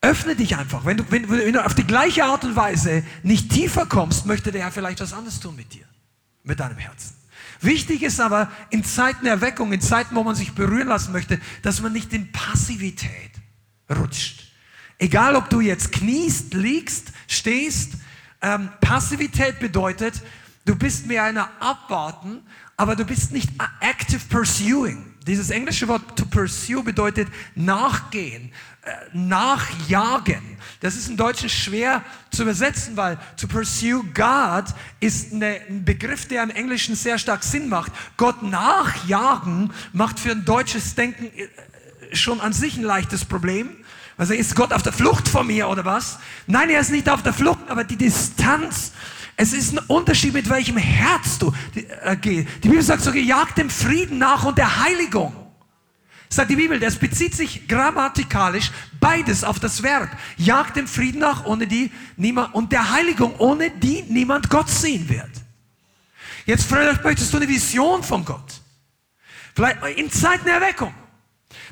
öffne 0.00 0.36
dich 0.36 0.56
einfach. 0.56 0.84
Wenn 0.84 0.98
du, 0.98 1.04
wenn, 1.10 1.28
wenn 1.30 1.52
du 1.52 1.64
auf 1.64 1.74
die 1.74 1.86
gleiche 1.86 2.24
Art 2.24 2.44
und 2.44 2.56
Weise 2.56 3.02
nicht 3.22 3.50
tiefer 3.50 3.86
kommst, 3.86 4.26
möchte 4.26 4.52
der 4.52 4.62
Herr 4.62 4.72
vielleicht 4.72 5.00
was 5.00 5.12
anderes 5.12 5.40
tun 5.40 5.56
mit 5.56 5.72
dir, 5.72 5.86
mit 6.42 6.60
deinem 6.60 6.78
Herzen. 6.78 7.16
Wichtig 7.60 8.02
ist 8.02 8.20
aber 8.20 8.50
in 8.70 8.84
Zeiten 8.84 9.26
Erweckung, 9.26 9.72
in 9.72 9.80
Zeiten, 9.80 10.14
wo 10.14 10.22
man 10.22 10.34
sich 10.34 10.52
berühren 10.52 10.88
lassen 10.88 11.12
möchte, 11.12 11.40
dass 11.62 11.80
man 11.80 11.92
nicht 11.92 12.12
in 12.12 12.30
Passivität 12.32 13.30
rutscht. 13.90 14.52
Egal, 14.98 15.36
ob 15.36 15.48
du 15.48 15.60
jetzt 15.60 15.92
kniest, 15.92 16.52
liegst, 16.52 17.12
stehst, 17.26 17.94
ähm, 18.42 18.68
Passivität 18.80 19.58
bedeutet, 19.58 20.22
du 20.64 20.76
bist 20.76 21.06
mehr 21.06 21.24
einer 21.24 21.50
Abwarten, 21.60 22.42
aber 22.76 22.96
du 22.96 23.04
bist 23.04 23.32
nicht 23.32 23.50
active 23.80 24.20
pursuing. 24.28 25.14
Dieses 25.26 25.48
englische 25.50 25.88
Wort 25.88 26.18
to 26.18 26.26
pursue 26.26 26.82
bedeutet 26.82 27.28
nachgehen, 27.54 28.52
äh, 28.82 28.90
nachjagen. 29.16 30.58
Das 30.80 30.96
ist 30.96 31.08
im 31.08 31.16
Deutschen 31.16 31.48
schwer 31.48 32.04
zu 32.30 32.42
übersetzen, 32.42 32.96
weil 32.96 33.18
to 33.38 33.46
pursue 33.46 34.04
God 34.12 34.64
ist 35.00 35.32
ein 35.32 35.84
Begriff, 35.84 36.28
der 36.28 36.42
im 36.42 36.50
Englischen 36.50 36.94
sehr 36.94 37.18
stark 37.18 37.42
Sinn 37.42 37.70
macht. 37.70 37.92
Gott 38.18 38.42
nachjagen 38.42 39.72
macht 39.94 40.20
für 40.20 40.32
ein 40.32 40.44
deutsches 40.44 40.94
Denken 40.94 41.26
äh, 41.26 42.14
schon 42.14 42.40
an 42.40 42.52
sich 42.52 42.76
ein 42.76 42.82
leichtes 42.82 43.24
Problem. 43.24 43.70
Also 44.18 44.34
ist 44.34 44.54
Gott 44.54 44.72
auf 44.72 44.82
der 44.82 44.92
Flucht 44.92 45.26
vor 45.26 45.42
mir 45.42 45.68
oder 45.68 45.84
was? 45.86 46.18
Nein, 46.46 46.68
er 46.68 46.80
ist 46.80 46.90
nicht 46.90 47.08
auf 47.08 47.22
der 47.22 47.32
Flucht, 47.32 47.68
aber 47.68 47.84
die 47.84 47.96
Distanz. 47.96 48.92
Es 49.36 49.52
ist 49.52 49.72
ein 49.72 49.78
Unterschied, 49.88 50.32
mit 50.32 50.48
welchem 50.48 50.76
Herz 50.76 51.38
du 51.38 51.52
äh, 51.74 52.16
gehst. 52.16 52.48
Die 52.62 52.68
Bibel 52.68 52.82
sagt 52.82 53.02
so, 53.02 53.12
jagt 53.12 53.58
dem 53.58 53.70
Frieden 53.70 54.18
nach 54.18 54.44
und 54.44 54.58
der 54.58 54.84
Heiligung. 54.84 55.34
Sagt 56.28 56.50
die 56.50 56.56
Bibel, 56.56 56.78
das 56.80 56.96
bezieht 56.96 57.34
sich 57.34 57.68
grammatikalisch 57.68 58.70
beides 59.00 59.44
auf 59.44 59.60
das 59.60 59.82
Verb. 59.82 60.08
Jagt 60.36 60.76
dem 60.76 60.86
Frieden 60.86 61.20
nach, 61.20 61.44
ohne 61.44 61.66
die 61.66 61.90
niemand, 62.16 62.54
und 62.54 62.72
der 62.72 62.90
Heiligung, 62.90 63.34
ohne 63.38 63.70
die 63.70 64.02
niemand 64.08 64.50
Gott 64.50 64.68
sehen 64.68 65.08
wird. 65.08 65.30
Jetzt 66.46 66.66
vielleicht 66.66 67.02
möchtest 67.04 67.32
du 67.32 67.38
eine 67.38 67.48
Vision 67.48 68.02
von 68.02 68.24
Gott. 68.24 68.60
Vielleicht 69.54 69.98
in 69.98 70.10
Zeiten 70.10 70.44
der 70.44 70.54
Erweckung 70.54 70.94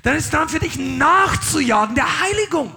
dann 0.02 0.16
ist 0.16 0.32
dran 0.32 0.48
für 0.48 0.58
dich 0.58 0.76
nachzujagen 0.78 1.94
der 1.94 2.20
Heiligung. 2.20 2.74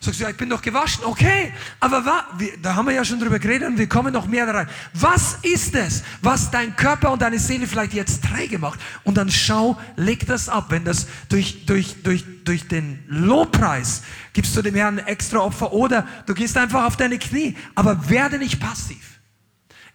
Sagst 0.00 0.20
du, 0.20 0.24
ja, 0.24 0.30
ich 0.30 0.36
bin 0.36 0.48
doch 0.48 0.62
gewaschen. 0.62 1.04
Okay, 1.04 1.52
aber 1.80 2.04
wa, 2.04 2.24
wir, 2.38 2.56
da 2.62 2.76
haben 2.76 2.86
wir 2.86 2.94
ja 2.94 3.04
schon 3.04 3.18
drüber 3.18 3.38
geredet 3.38 3.68
und 3.68 3.78
wir 3.78 3.88
kommen 3.88 4.12
noch 4.12 4.26
mehr 4.26 4.46
da 4.46 4.52
rein. 4.52 4.68
Was 4.94 5.38
ist 5.42 5.74
es, 5.74 6.04
was 6.22 6.50
dein 6.50 6.76
Körper 6.76 7.10
und 7.10 7.20
deine 7.20 7.38
Seele 7.38 7.66
vielleicht 7.66 7.94
jetzt 7.94 8.22
träge 8.22 8.58
macht? 8.58 8.78
Und 9.02 9.16
dann 9.16 9.30
schau, 9.30 9.78
leg 9.96 10.26
das 10.26 10.48
ab. 10.48 10.66
Wenn 10.70 10.84
das 10.84 11.08
durch, 11.28 11.66
durch, 11.66 12.02
durch, 12.02 12.24
durch 12.44 12.68
den 12.68 13.00
Lobpreis 13.08 14.02
gibst 14.32 14.56
du 14.56 14.62
dem 14.62 14.76
Herrn 14.76 14.98
extra 14.98 15.40
Opfer 15.40 15.72
oder 15.72 16.06
du 16.26 16.34
gehst 16.34 16.56
einfach 16.56 16.84
auf 16.84 16.96
deine 16.96 17.18
Knie. 17.18 17.56
Aber 17.74 18.08
werde 18.08 18.38
nicht 18.38 18.60
passiv. 18.60 19.18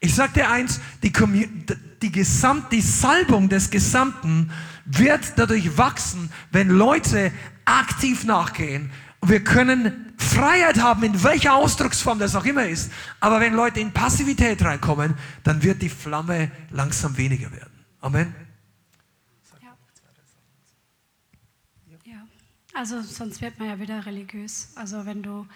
Ich 0.01 0.15
sag 0.15 0.33
dir 0.33 0.49
eins, 0.49 0.81
die, 1.01 1.13
die, 2.01 2.11
Gesamt, 2.11 2.73
die 2.73 2.81
Salbung 2.81 3.47
des 3.47 3.69
Gesamten 3.69 4.51
wird 4.83 5.33
dadurch 5.37 5.77
wachsen, 5.77 6.29
wenn 6.51 6.67
Leute 6.67 7.31
aktiv 7.63 8.25
nachgehen. 8.25 8.91
Wir 9.25 9.43
können 9.43 10.13
Freiheit 10.17 10.81
haben, 10.81 11.03
in 11.03 11.23
welcher 11.23 11.55
Ausdrucksform 11.55 12.19
das 12.19 12.35
auch 12.35 12.45
immer 12.45 12.65
ist. 12.65 12.91
Aber 13.19 13.39
wenn 13.39 13.53
Leute 13.53 13.79
in 13.79 13.91
Passivität 13.91 14.61
reinkommen, 14.63 15.15
dann 15.43 15.61
wird 15.63 15.81
die 15.81 15.89
Flamme 15.89 16.51
langsam 16.71 17.17
weniger 17.17 17.51
werden. 17.51 17.73
Amen. 18.01 18.35
Ja. 22.05 22.27
Also 22.73 23.01
sonst 23.01 23.41
wird 23.41 23.59
man 23.59 23.69
ja 23.69 23.79
wieder 23.79 24.05
religiös. 24.05 24.69
Also 24.75 25.05
wenn 25.05 25.23
du 25.23 25.47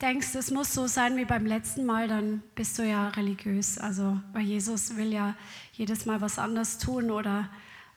denkst, 0.00 0.34
es 0.34 0.50
muss 0.50 0.72
so 0.72 0.86
sein 0.86 1.16
wie 1.16 1.24
beim 1.24 1.46
letzten 1.46 1.84
Mal, 1.84 2.08
dann 2.08 2.42
bist 2.54 2.78
du 2.78 2.82
ja 2.82 3.08
religiös. 3.08 3.78
Also 3.78 4.20
weil 4.32 4.42
Jesus 4.42 4.96
will 4.96 5.12
ja 5.12 5.34
jedes 5.72 6.06
Mal 6.06 6.20
was 6.20 6.38
anderes 6.38 6.78
tun 6.78 7.10
oder 7.10 7.48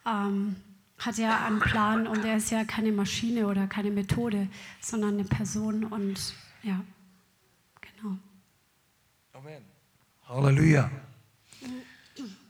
ähm, 0.05 0.55
hat 0.97 1.17
ja 1.17 1.45
einen 1.45 1.59
Plan 1.59 2.07
und 2.07 2.23
er 2.23 2.37
ist 2.37 2.51
ja 2.51 2.63
keine 2.63 2.91
Maschine 2.91 3.47
oder 3.47 3.67
keine 3.67 3.91
Methode, 3.91 4.47
sondern 4.79 5.15
eine 5.15 5.23
Person 5.23 5.83
und 5.85 6.33
ja, 6.61 6.79
genau. 7.81 8.17
Amen. 9.33 9.63
Halleluja. 10.27 10.89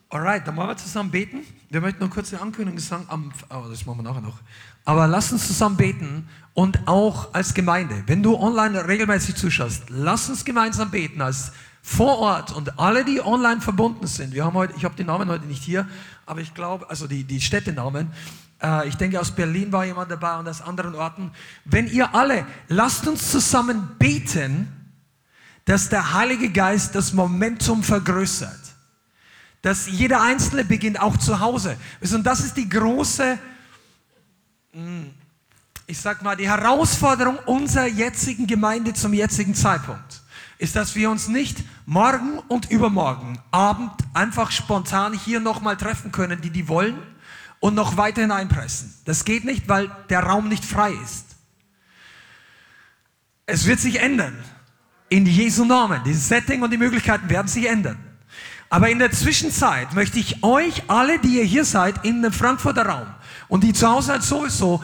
Alright, 0.10 0.48
dann 0.48 0.56
wollen 0.56 0.68
wir 0.68 0.78
zusammen 0.78 1.10
beten. 1.10 1.44
Wir 1.72 1.82
möchten 1.82 2.04
noch 2.04 2.12
kurz 2.12 2.32
eine 2.32 2.44
Ankündigung 2.44 2.80
sagen, 2.80 3.06
am, 3.08 3.34
oh, 3.50 3.64
das 3.68 3.84
machen 3.88 3.98
wir 3.98 4.04
nachher 4.04 4.22
noch. 4.22 4.38
Aber 4.86 5.08
lass 5.08 5.32
uns 5.32 5.48
zusammen 5.48 5.76
beten 5.76 6.30
und 6.54 6.88
auch 6.88 7.34
als 7.34 7.56
Gemeinde. 7.56 8.04
Wenn 8.06 8.22
du 8.22 8.38
online 8.38 8.88
regelmäßig 8.88 9.36
zuschaust, 9.36 9.86
lass 9.90 10.30
uns 10.30 10.46
gemeinsam 10.46 10.92
beten 10.92 11.20
als 11.20 11.52
vor 11.86 12.20
Ort 12.20 12.54
und 12.54 12.80
alle, 12.80 13.04
die 13.04 13.22
online 13.24 13.60
verbunden 13.60 14.08
sind. 14.08 14.34
Wir 14.34 14.46
haben 14.46 14.54
heute, 14.54 14.74
ich 14.78 14.86
habe 14.86 14.96
die 14.96 15.04
Namen 15.04 15.30
heute 15.30 15.46
nicht 15.46 15.62
hier, 15.62 15.88
aber 16.26 16.40
ich 16.40 16.54
glaube, 16.54 16.90
also 16.90 17.08
die, 17.08 17.26
die 17.26 17.42
Städtenamen. 17.42 18.12
Äh, 18.62 18.88
ich 18.88 18.96
denke, 18.96 19.20
aus 19.20 19.32
Berlin 19.32 19.72
war 19.74 19.84
jemand 19.86 20.10
dabei 20.10 20.40
und 20.40 20.48
aus 20.48 20.62
anderen 20.62 20.96
Orten. 20.96 21.32
Wenn 21.66 21.88
ihr 21.88 22.16
alle, 22.16 22.48
lasst 22.70 23.06
uns 23.06 23.30
zusammen 23.30 23.96
beten, 24.00 24.72
dass 25.66 25.90
der 25.90 26.14
Heilige 26.14 26.50
Geist 26.50 26.96
das 26.96 27.12
Momentum 27.12 27.84
vergrößert. 27.84 28.62
Dass 29.62 29.88
jeder 29.88 30.22
Einzelne 30.22 30.64
beginnt, 30.64 31.02
auch 31.02 31.18
zu 31.18 31.42
Hause. 31.42 31.76
Und 32.00 32.24
das 32.24 32.40
ist 32.40 32.56
die 32.56 32.68
große, 32.68 33.38
hm, 34.72 35.12
ich 35.86 36.00
sag 36.00 36.22
mal, 36.22 36.38
die 36.38 36.48
Herausforderung 36.48 37.38
unserer 37.46 37.88
jetzigen 37.88 38.48
Gemeinde 38.48 38.94
zum 38.94 39.14
jetzigen 39.14 39.54
Zeitpunkt 39.54 40.24
ist, 40.64 40.76
dass 40.76 40.96
wir 40.96 41.10
uns 41.10 41.28
nicht 41.28 41.58
morgen 41.86 42.40
und 42.48 42.70
übermorgen 42.72 43.40
Abend 43.52 43.92
einfach 44.14 44.52
spontan 44.52 45.14
hier 45.14 45.40
nochmal 45.40 45.78
treffen 45.78 46.12
können, 46.12 46.42
die 46.42 46.50
die 46.50 46.68
wollen, 46.68 46.98
und 47.60 47.76
noch 47.76 47.96
weiter 47.96 48.22
hineinpressen. 48.22 48.94
Das 49.06 49.24
geht 49.24 49.46
nicht, 49.46 49.70
weil 49.70 49.90
der 50.10 50.22
Raum 50.22 50.50
nicht 50.50 50.66
frei 50.66 50.92
ist. 51.04 51.28
Es 53.46 53.66
wird 53.66 53.80
sich 53.80 54.02
ändern. 54.02 54.38
In 55.08 55.26
Jesu 55.26 55.64
Namen. 55.64 56.02
Dieses 56.04 56.28
Setting 56.28 56.62
und 56.62 56.72
die 56.72 56.78
Möglichkeiten 56.78 57.30
werden 57.30 57.48
sich 57.48 57.70
ändern. 57.70 57.98
Aber 58.70 58.90
in 58.90 59.00
der 59.00 59.12
Zwischenzeit 59.12 59.94
möchte 59.94 60.20
ich 60.20 60.44
euch 60.44 60.90
alle, 60.90 61.20
die 61.20 61.38
ihr 61.38 61.44
hier 61.44 61.64
seid, 61.64 62.04
in 62.04 62.22
dem 62.22 62.34
Frankfurter 62.34 62.86
Raum 62.86 63.08
und 63.48 63.64
die 63.64 63.72
zu 63.72 63.88
Hause 63.88 64.08
seid 64.08 64.24
sowieso 64.24 64.84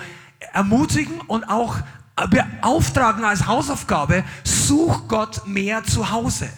ermutigen 0.54 1.20
und 1.22 1.44
auch 1.46 1.76
beauftragen 2.30 3.24
als 3.24 3.48
Hausaufgabe, 3.48 4.24
such 4.44 5.08
Gott 5.08 5.48
mehr 5.48 5.84
zu 5.84 6.12
Hause. 6.12 6.50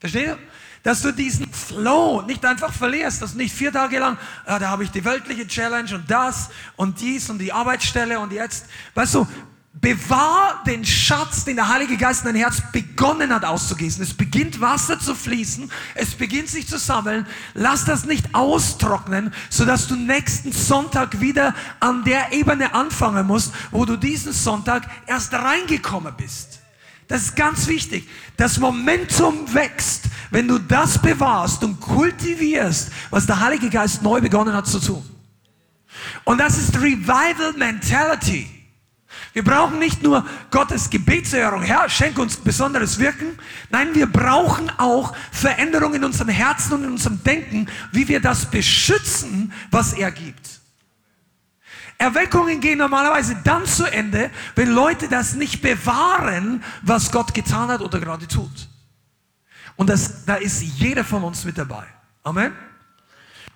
Versteht 0.00 0.26
ihr? 0.26 0.38
Dass 0.84 1.02
du 1.02 1.12
diesen 1.12 1.52
Flow 1.52 2.22
nicht 2.22 2.44
einfach 2.44 2.72
verlierst, 2.72 3.20
dass 3.20 3.32
du 3.32 3.38
nicht 3.38 3.54
vier 3.54 3.72
Tage 3.72 3.98
lang, 3.98 4.16
ah, 4.46 4.58
da 4.58 4.68
habe 4.68 4.84
ich 4.84 4.90
die 4.90 5.04
weltliche 5.04 5.46
Challenge 5.46 5.92
und 5.94 6.08
das 6.08 6.50
und 6.76 7.00
dies 7.00 7.28
und 7.30 7.38
die 7.38 7.52
Arbeitsstelle 7.52 8.20
und 8.20 8.32
jetzt, 8.32 8.66
weißt 8.94 9.16
du, 9.16 9.26
Bewahr 9.80 10.64
den 10.66 10.84
Schatz, 10.84 11.44
den 11.44 11.56
der 11.56 11.68
Heilige 11.68 11.96
Geist 11.96 12.22
in 12.22 12.32
dein 12.32 12.36
Herz 12.36 12.60
begonnen 12.72 13.32
hat 13.32 13.44
auszugießen. 13.44 14.02
Es 14.02 14.12
beginnt 14.12 14.60
Wasser 14.60 14.98
zu 14.98 15.14
fließen, 15.14 15.70
es 15.94 16.14
beginnt 16.16 16.48
sich 16.48 16.66
zu 16.66 16.78
sammeln. 16.78 17.26
Lass 17.54 17.84
das 17.84 18.04
nicht 18.04 18.34
austrocknen, 18.34 19.32
sodass 19.50 19.86
du 19.86 19.94
nächsten 19.94 20.52
Sonntag 20.52 21.20
wieder 21.20 21.54
an 21.78 22.02
der 22.02 22.32
Ebene 22.32 22.74
anfangen 22.74 23.26
musst, 23.26 23.52
wo 23.70 23.84
du 23.84 23.96
diesen 23.96 24.32
Sonntag 24.32 24.88
erst 25.06 25.32
reingekommen 25.32 26.14
bist. 26.16 26.57
Das 27.08 27.22
ist 27.22 27.36
ganz 27.36 27.66
wichtig. 27.66 28.06
Das 28.36 28.58
Momentum 28.58 29.52
wächst, 29.52 30.04
wenn 30.30 30.46
du 30.46 30.58
das 30.58 31.00
bewahrst 31.00 31.64
und 31.64 31.80
kultivierst, 31.80 32.90
was 33.10 33.26
der 33.26 33.40
Heilige 33.40 33.70
Geist 33.70 34.02
neu 34.02 34.20
begonnen 34.20 34.54
hat 34.54 34.66
zu 34.66 34.78
tun. 34.78 35.02
Und 36.24 36.38
das 36.38 36.58
ist 36.58 36.76
Revival 36.76 37.54
Mentality. 37.56 38.48
Wir 39.32 39.42
brauchen 39.42 39.78
nicht 39.78 40.02
nur 40.02 40.24
Gottes 40.50 40.90
Gebetserhörung, 40.90 41.62
Herr, 41.62 41.88
schenk 41.88 42.18
uns 42.18 42.36
besonderes 42.36 42.98
Wirken. 42.98 43.38
Nein, 43.70 43.94
wir 43.94 44.06
brauchen 44.06 44.70
auch 44.78 45.14
Veränderung 45.32 45.94
in 45.94 46.04
unserem 46.04 46.28
Herzen 46.28 46.74
und 46.74 46.84
in 46.84 46.90
unserem 46.90 47.22
Denken, 47.22 47.66
wie 47.92 48.06
wir 48.08 48.20
das 48.20 48.50
beschützen, 48.50 49.52
was 49.70 49.92
er 49.94 50.10
gibt. 50.10 50.47
Erweckungen 51.98 52.60
gehen 52.60 52.78
normalerweise 52.78 53.36
dann 53.42 53.66
zu 53.66 53.84
Ende, 53.84 54.30
wenn 54.54 54.70
Leute 54.70 55.08
das 55.08 55.34
nicht 55.34 55.60
bewahren, 55.60 56.62
was 56.82 57.10
Gott 57.10 57.34
getan 57.34 57.68
hat 57.68 57.80
oder 57.80 57.98
gerade 57.98 58.28
tut. 58.28 58.68
Und 59.74 59.90
das, 59.90 60.24
da 60.24 60.36
ist 60.36 60.62
jeder 60.62 61.04
von 61.04 61.24
uns 61.24 61.44
mit 61.44 61.58
dabei. 61.58 61.84
Amen. 62.22 62.52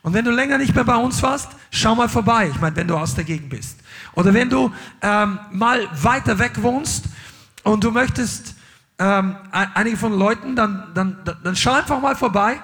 Und 0.03 0.15
wenn 0.15 0.25
du 0.25 0.33
länger 0.33 0.59
nicht 0.59 0.75
mehr 0.75 0.85
bei 0.85 0.97
uns 0.97 1.23
warst, 1.23 1.51
schau 1.71 1.95
mal 1.95 2.09
vorbei. 2.09 2.49
Ich 2.53 2.61
meine, 2.61 2.75
wenn 2.75 2.89
du 2.89 2.97
aus 2.97 3.15
der 3.15 3.23
Gegend 3.23 3.49
bist. 3.49 3.79
Oder 4.15 4.35
wenn 4.35 4.51
du 4.51 4.73
ähm, 5.01 5.39
mal 5.53 5.89
weiter 6.03 6.39
weg 6.39 6.61
wohnst 6.61 7.05
und 7.63 7.85
du 7.85 7.93
möchtest 7.93 8.57
ähm, 8.99 9.37
einige 9.53 9.97
von 9.97 10.13
Leuten, 10.13 10.57
dann, 10.57 10.91
dann, 10.95 11.19
dann 11.25 11.57
schau 11.57 11.73
einfach 11.73 12.01
mal 12.01 12.17
vorbei. 12.17 12.61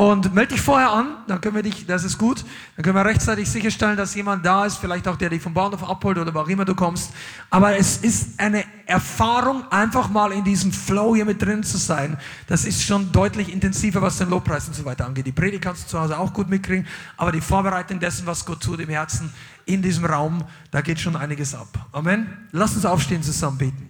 Und 0.00 0.32
melde 0.32 0.54
dich 0.54 0.62
vorher 0.62 0.92
an, 0.92 1.08
dann 1.26 1.42
können 1.42 1.56
wir 1.56 1.62
dich, 1.62 1.84
das 1.84 2.04
ist 2.04 2.16
gut, 2.16 2.42
dann 2.74 2.84
können 2.84 2.96
wir 2.96 3.04
rechtzeitig 3.04 3.50
sicherstellen, 3.50 3.98
dass 3.98 4.14
jemand 4.14 4.46
da 4.46 4.64
ist, 4.64 4.78
vielleicht 4.78 5.06
auch 5.06 5.16
der 5.16 5.28
dich 5.28 5.42
vom 5.42 5.52
Bahnhof 5.52 5.86
abholt 5.86 6.16
oder 6.16 6.32
wo 6.32 6.38
auch 6.38 6.48
immer 6.48 6.64
du 6.64 6.74
kommst. 6.74 7.12
Aber 7.50 7.76
es 7.76 7.98
ist 7.98 8.40
eine 8.40 8.64
Erfahrung, 8.86 9.62
einfach 9.70 10.08
mal 10.08 10.32
in 10.32 10.42
diesem 10.42 10.72
Flow 10.72 11.14
hier 11.14 11.26
mit 11.26 11.42
drin 11.42 11.62
zu 11.62 11.76
sein. 11.76 12.16
Das 12.46 12.64
ist 12.64 12.82
schon 12.82 13.12
deutlich 13.12 13.52
intensiver, 13.52 14.00
was 14.00 14.16
den 14.16 14.30
Lobpreis 14.30 14.68
und 14.68 14.74
so 14.74 14.86
weiter 14.86 15.04
angeht. 15.04 15.26
Die 15.26 15.32
Predigt 15.32 15.64
kannst 15.64 15.84
du 15.84 15.88
zu 15.88 16.00
Hause 16.00 16.18
auch 16.18 16.32
gut 16.32 16.48
mitkriegen, 16.48 16.86
aber 17.18 17.30
die 17.30 17.42
Vorbereitung 17.42 18.00
dessen, 18.00 18.24
was 18.24 18.46
Gott 18.46 18.62
tut 18.62 18.80
im 18.80 18.88
Herzen, 18.88 19.30
in 19.66 19.82
diesem 19.82 20.06
Raum, 20.06 20.42
da 20.70 20.80
geht 20.80 20.98
schon 20.98 21.14
einiges 21.14 21.54
ab. 21.54 21.68
Amen. 21.92 22.48
Lass 22.52 22.74
uns 22.74 22.86
aufstehen, 22.86 23.22
zusammen 23.22 23.58
beten. 23.58 23.89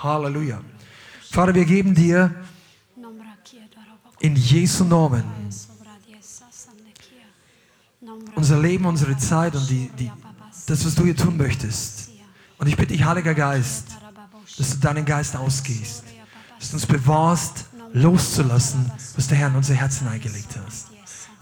Halleluja. 0.00 0.60
Vater, 1.28 1.52
wir 1.52 1.64
geben 1.64 1.92
dir 1.92 2.32
in 4.20 4.36
Jesu 4.36 4.84
Namen 4.84 5.24
unser 8.36 8.60
Leben, 8.60 8.86
unsere 8.86 9.16
Zeit 9.16 9.56
und 9.56 9.68
die, 9.68 9.90
die, 9.98 10.08
das, 10.66 10.86
was 10.86 10.94
du 10.94 11.04
hier 11.04 11.16
tun 11.16 11.36
möchtest. 11.36 12.10
Und 12.58 12.68
ich 12.68 12.76
bitte 12.76 12.92
dich, 12.92 13.04
Heiliger 13.04 13.34
Geist, 13.34 13.86
dass 14.56 14.70
du 14.70 14.76
deinen 14.76 15.04
Geist 15.04 15.34
ausgehst, 15.34 16.04
dass 16.60 16.70
du 16.70 16.76
uns 16.76 16.86
bewahrst, 16.86 17.64
loszulassen, 17.92 18.88
was 19.16 19.26
der 19.26 19.38
Herr 19.38 19.48
in 19.48 19.56
unser 19.56 19.74
Herzen 19.74 20.06
eingelegt 20.06 20.54
hat. 20.54 20.72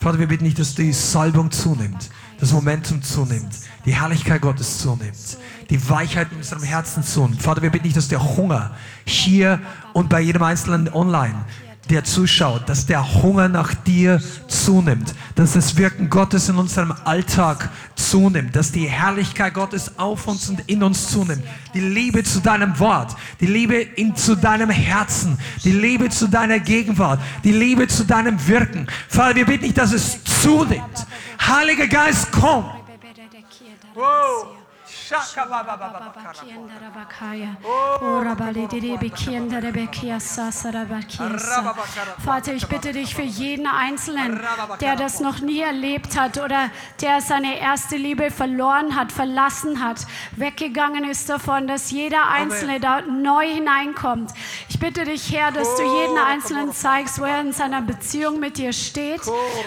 Vater, 0.01 0.19
wir 0.19 0.29
bitten 0.29 0.45
dich, 0.45 0.55
dass 0.55 0.75
die 0.75 0.95
Salbung 0.95 1.51
zunimmt, 1.51 2.09
das 2.41 2.53
Momentum 2.53 3.03
zunimmt, 3.03 3.53
die 3.85 3.95
Herrlichkeit 3.95 4.43
Gottes 4.43 4.79
zunimmt, 4.79 5.39
die 5.71 5.89
Weichheit 5.89 6.29
in 6.33 6.39
unserem 6.39 6.63
Herzen 6.63 7.03
zunimmt. 7.03 7.43
Vater, 7.43 7.63
wir 7.63 7.71
bitten 7.71 7.85
dich, 7.85 7.95
dass 7.95 8.09
der 8.09 8.37
Hunger 8.37 8.73
hier 9.05 9.61
und 9.93 10.09
bei 10.09 10.21
jedem 10.21 10.43
Einzelnen 10.43 10.93
online 10.93 11.45
der 11.91 12.05
zuschaut, 12.05 12.69
dass 12.69 12.87
der 12.87 13.23
Hunger 13.23 13.49
nach 13.49 13.75
dir 13.75 14.21
zunimmt, 14.47 15.15
dass 15.35 15.53
das 15.53 15.77
Wirken 15.77 16.11
Gottes 16.11 16.49
in 16.49 16.57
unserem 16.57 16.93
Alltag 17.05 17.71
zunimmt, 17.95 18.55
dass 18.55 18.73
die 18.73 18.87
Herrlichkeit 18.87 19.55
Gottes 19.55 19.99
auf 19.99 20.27
uns 20.27 20.49
und 20.49 20.61
in 20.67 20.83
uns 20.83 21.09
zunimmt, 21.09 21.43
die 21.75 21.81
Liebe 21.81 22.23
zu 22.25 22.41
deinem 22.41 22.79
Wort, 22.79 23.17
die 23.41 23.47
Liebe 23.47 23.77
in, 23.77 24.15
zu 24.17 24.37
deinem 24.37 24.71
Herzen, 24.71 25.39
die 25.65 25.73
Liebe 25.73 26.11
zu 26.11 26.29
deiner 26.29 26.59
Gegenwart, 26.59 27.21
die 27.45 27.53
Liebe 27.53 27.89
zu 27.89 28.05
deinem 28.05 28.47
Wirken. 28.47 28.87
Vater, 29.09 29.37
wir 29.37 29.47
bitten 29.47 29.65
dich, 29.65 29.75
dass 29.75 29.93
es 29.93 30.23
zunimmt. 30.43 31.07
Heiliger 31.41 31.87
Geist, 31.87 32.29
komm. 32.33 32.78
Wow. 33.99 34.59
Vater, 42.25 42.53
ich 42.55 42.67
bitte 42.69 42.93
dich 42.93 43.15
für 43.15 43.23
jeden 43.23 43.67
Einzelnen, 43.67 44.41
der 44.81 44.97
das 44.97 45.21
noch 45.21 45.41
nie 45.41 45.61
erlebt 45.61 46.19
hat 46.19 46.39
oder 46.39 46.71
der 47.01 47.21
seine 47.21 47.59
erste 47.59 47.97
Liebe 47.97 48.31
verloren 48.31 48.95
hat, 48.95 49.13
verlassen 49.13 49.83
hat, 49.83 50.07
weggegangen 50.37 51.05
ist 51.05 51.29
davon, 51.29 51.67
dass 51.67 51.91
jeder 51.91 52.29
Einzelne 52.29 52.81
da 52.81 53.01
neu 53.03 53.47
hineinkommt. 53.47 54.31
Ich 54.69 54.79
bitte 54.79 55.05
dich, 55.05 55.33
Herr, 55.33 55.53
dass 55.53 55.77
du 55.77 55.83
jeden 55.83 56.19
Einzelnen 56.19 56.73
zeigst, 56.73 57.21
wo 57.21 57.25
er 57.25 57.41
in 57.41 57.53
seiner 57.53 57.83
Beziehung 57.83 58.41
mit 58.41 58.59
dir 58.59 58.73
steht 58.73 59.23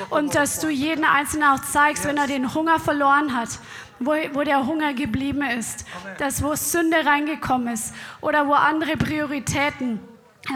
und 0.10 0.36
dass 0.36 0.60
du 0.60 0.70
jeden 0.70 1.04
Einzelnen 1.04 1.50
auch 1.50 1.62
zeigst, 1.62 2.06
wenn 2.06 2.18
er 2.18 2.28
den 2.28 2.54
Hunger 2.54 2.80
verloren 2.80 3.36
hat 3.36 3.50
wo, 4.02 4.14
wo 4.34 4.43
der 4.43 4.66
Hunger 4.66 4.93
geblieben 4.93 5.43
ist, 5.43 5.86
dass 6.18 6.43
wo 6.43 6.56
Sünde 6.56 7.06
reingekommen 7.06 7.74
ist 7.74 7.93
oder 8.20 8.47
wo 8.47 8.54
andere 8.54 8.97
Prioritäten 8.97 9.99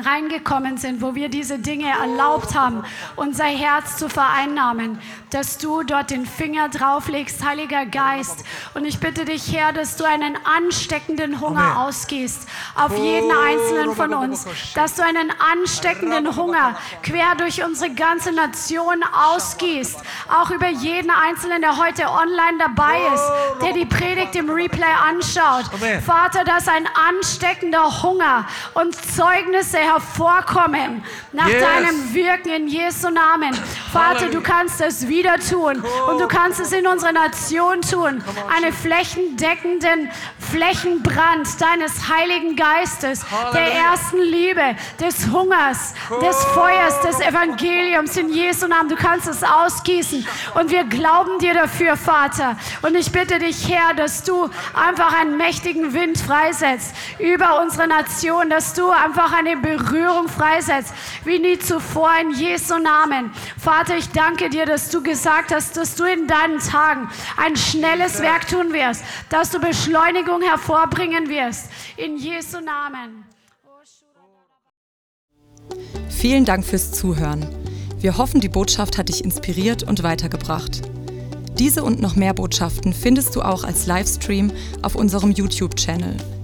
reingekommen 0.03 0.77
sind, 0.77 1.01
wo 1.01 1.13
wir 1.13 1.29
diese 1.29 1.59
Dinge 1.59 1.87
erlaubt 1.87 2.55
haben, 2.55 2.83
unser 3.15 3.45
Herz 3.45 3.97
zu 3.97 4.09
vereinnahmen, 4.09 4.99
dass 5.29 5.59
du 5.59 5.83
dort 5.83 6.09
den 6.09 6.25
Finger 6.25 6.69
drauflegst, 6.69 7.45
Heiliger 7.45 7.85
Geist. 7.85 8.43
Und 8.73 8.85
ich 8.85 8.99
bitte 8.99 9.25
dich, 9.25 9.55
Herr, 9.55 9.73
dass 9.73 9.95
du 9.95 10.03
einen 10.03 10.37
ansteckenden 10.43 11.39
Hunger 11.39 11.81
ausgehst 11.81 12.47
auf 12.73 12.97
jeden 12.97 13.31
einzelnen 13.31 13.95
von 13.95 14.13
uns, 14.15 14.47
dass 14.73 14.95
du 14.95 15.03
einen 15.03 15.31
ansteckenden 15.53 16.35
Hunger 16.35 16.75
quer 17.03 17.35
durch 17.37 17.63
unsere 17.63 17.93
ganze 17.93 18.31
Nation 18.31 19.03
ausgehst, 19.13 19.99
auch 20.29 20.49
über 20.49 20.67
jeden 20.67 21.11
einzelnen, 21.11 21.61
der 21.61 21.77
heute 21.77 22.09
online 22.09 22.57
dabei 22.57 22.97
ist, 23.13 23.31
der 23.61 23.73
die 23.73 23.85
Predigt 23.85 24.35
im 24.35 24.49
Replay 24.49 24.83
anschaut. 25.07 25.65
Vater, 26.03 26.43
dass 26.43 26.67
ein 26.67 26.87
ansteckender 27.07 28.01
Hunger 28.01 28.47
und 28.73 28.95
Zeugnisse 28.95 29.74
Größe 29.75 29.77
hervorkommen 29.77 31.03
nach 31.31 31.47
yes. 31.47 31.61
deinem 31.61 32.13
Wirken 32.13 32.49
in 32.49 32.67
Jesu 32.67 33.09
Namen. 33.09 33.53
Vater, 33.91 34.29
du 34.29 34.41
kannst 34.41 34.81
es 34.81 35.07
wieder 35.07 35.35
tun 35.37 35.83
und 36.09 36.19
du 36.19 36.27
kannst 36.27 36.59
es 36.59 36.71
in 36.71 36.87
unserer 36.87 37.11
Nation 37.11 37.81
tun. 37.81 38.23
Eine 38.55 38.71
flächendeckenden 38.71 40.09
Flächenbrand 40.39 41.59
deines 41.59 42.09
Heiligen 42.09 42.55
Geistes, 42.55 43.25
der 43.53 43.73
ersten 43.73 44.19
Liebe, 44.19 44.75
des 44.99 45.27
Hungers, 45.31 45.93
des 46.21 46.43
Feuers, 46.45 47.01
des 47.01 47.19
Evangeliums 47.19 48.15
in 48.17 48.29
Jesu 48.29 48.67
Namen. 48.67 48.89
Du 48.89 48.95
kannst 48.95 49.27
es 49.27 49.43
ausgießen 49.43 50.25
und 50.55 50.71
wir 50.71 50.83
glauben 50.85 51.39
dir 51.39 51.53
dafür, 51.53 51.97
Vater. 51.97 52.57
Und 52.81 52.95
ich 52.95 53.11
bitte 53.11 53.39
dich, 53.39 53.69
Herr, 53.69 53.93
dass 53.93 54.23
du 54.23 54.49
einfach 54.73 55.19
einen 55.19 55.37
mächtigen 55.37 55.93
Wind 55.93 56.17
freisetzt 56.17 56.93
über 57.19 57.61
unsere 57.61 57.87
Nation, 57.87 58.49
dass 58.49 58.73
du 58.73 58.89
einfach 58.91 59.33
eine 59.33 59.57
Berührung 59.65 60.27
freisetzt, 60.27 60.93
wie 61.23 61.39
nie 61.39 61.57
zuvor 61.57 62.11
in 62.21 62.31
Jesu 62.31 62.77
Namen. 62.77 63.31
Vater, 63.57 63.97
ich 63.97 64.09
danke 64.09 64.49
dir, 64.49 64.67
dass 64.67 64.89
du 64.89 65.01
gesagt 65.01 65.51
hast, 65.51 65.75
dass 65.75 65.95
du 65.95 66.03
in 66.03 66.27
deinen 66.27 66.59
Tagen 66.59 67.09
ein 67.35 67.55
schnelles 67.55 68.21
Werk 68.21 68.47
tun 68.47 68.73
wirst, 68.73 69.03
dass 69.29 69.49
du 69.49 69.59
Beschleunigung 69.59 70.43
hervorbringen 70.43 71.29
wirst. 71.29 71.71
In 71.97 72.17
Jesu 72.17 72.59
Namen. 72.59 73.25
Vielen 76.09 76.45
Dank 76.45 76.63
fürs 76.63 76.91
Zuhören. 76.91 77.47
Wir 77.97 78.19
hoffen, 78.19 78.41
die 78.41 78.49
Botschaft 78.49 78.99
hat 78.99 79.09
dich 79.09 79.23
inspiriert 79.23 79.81
und 79.81 80.03
weitergebracht. 80.03 80.83
Diese 81.57 81.83
und 81.83 82.01
noch 82.01 82.15
mehr 82.15 82.35
Botschaften 82.35 82.93
findest 82.93 83.35
du 83.35 83.41
auch 83.41 83.63
als 83.63 83.87
Livestream 83.87 84.51
auf 84.83 84.93
unserem 84.93 85.31
YouTube-Channel 85.31 86.34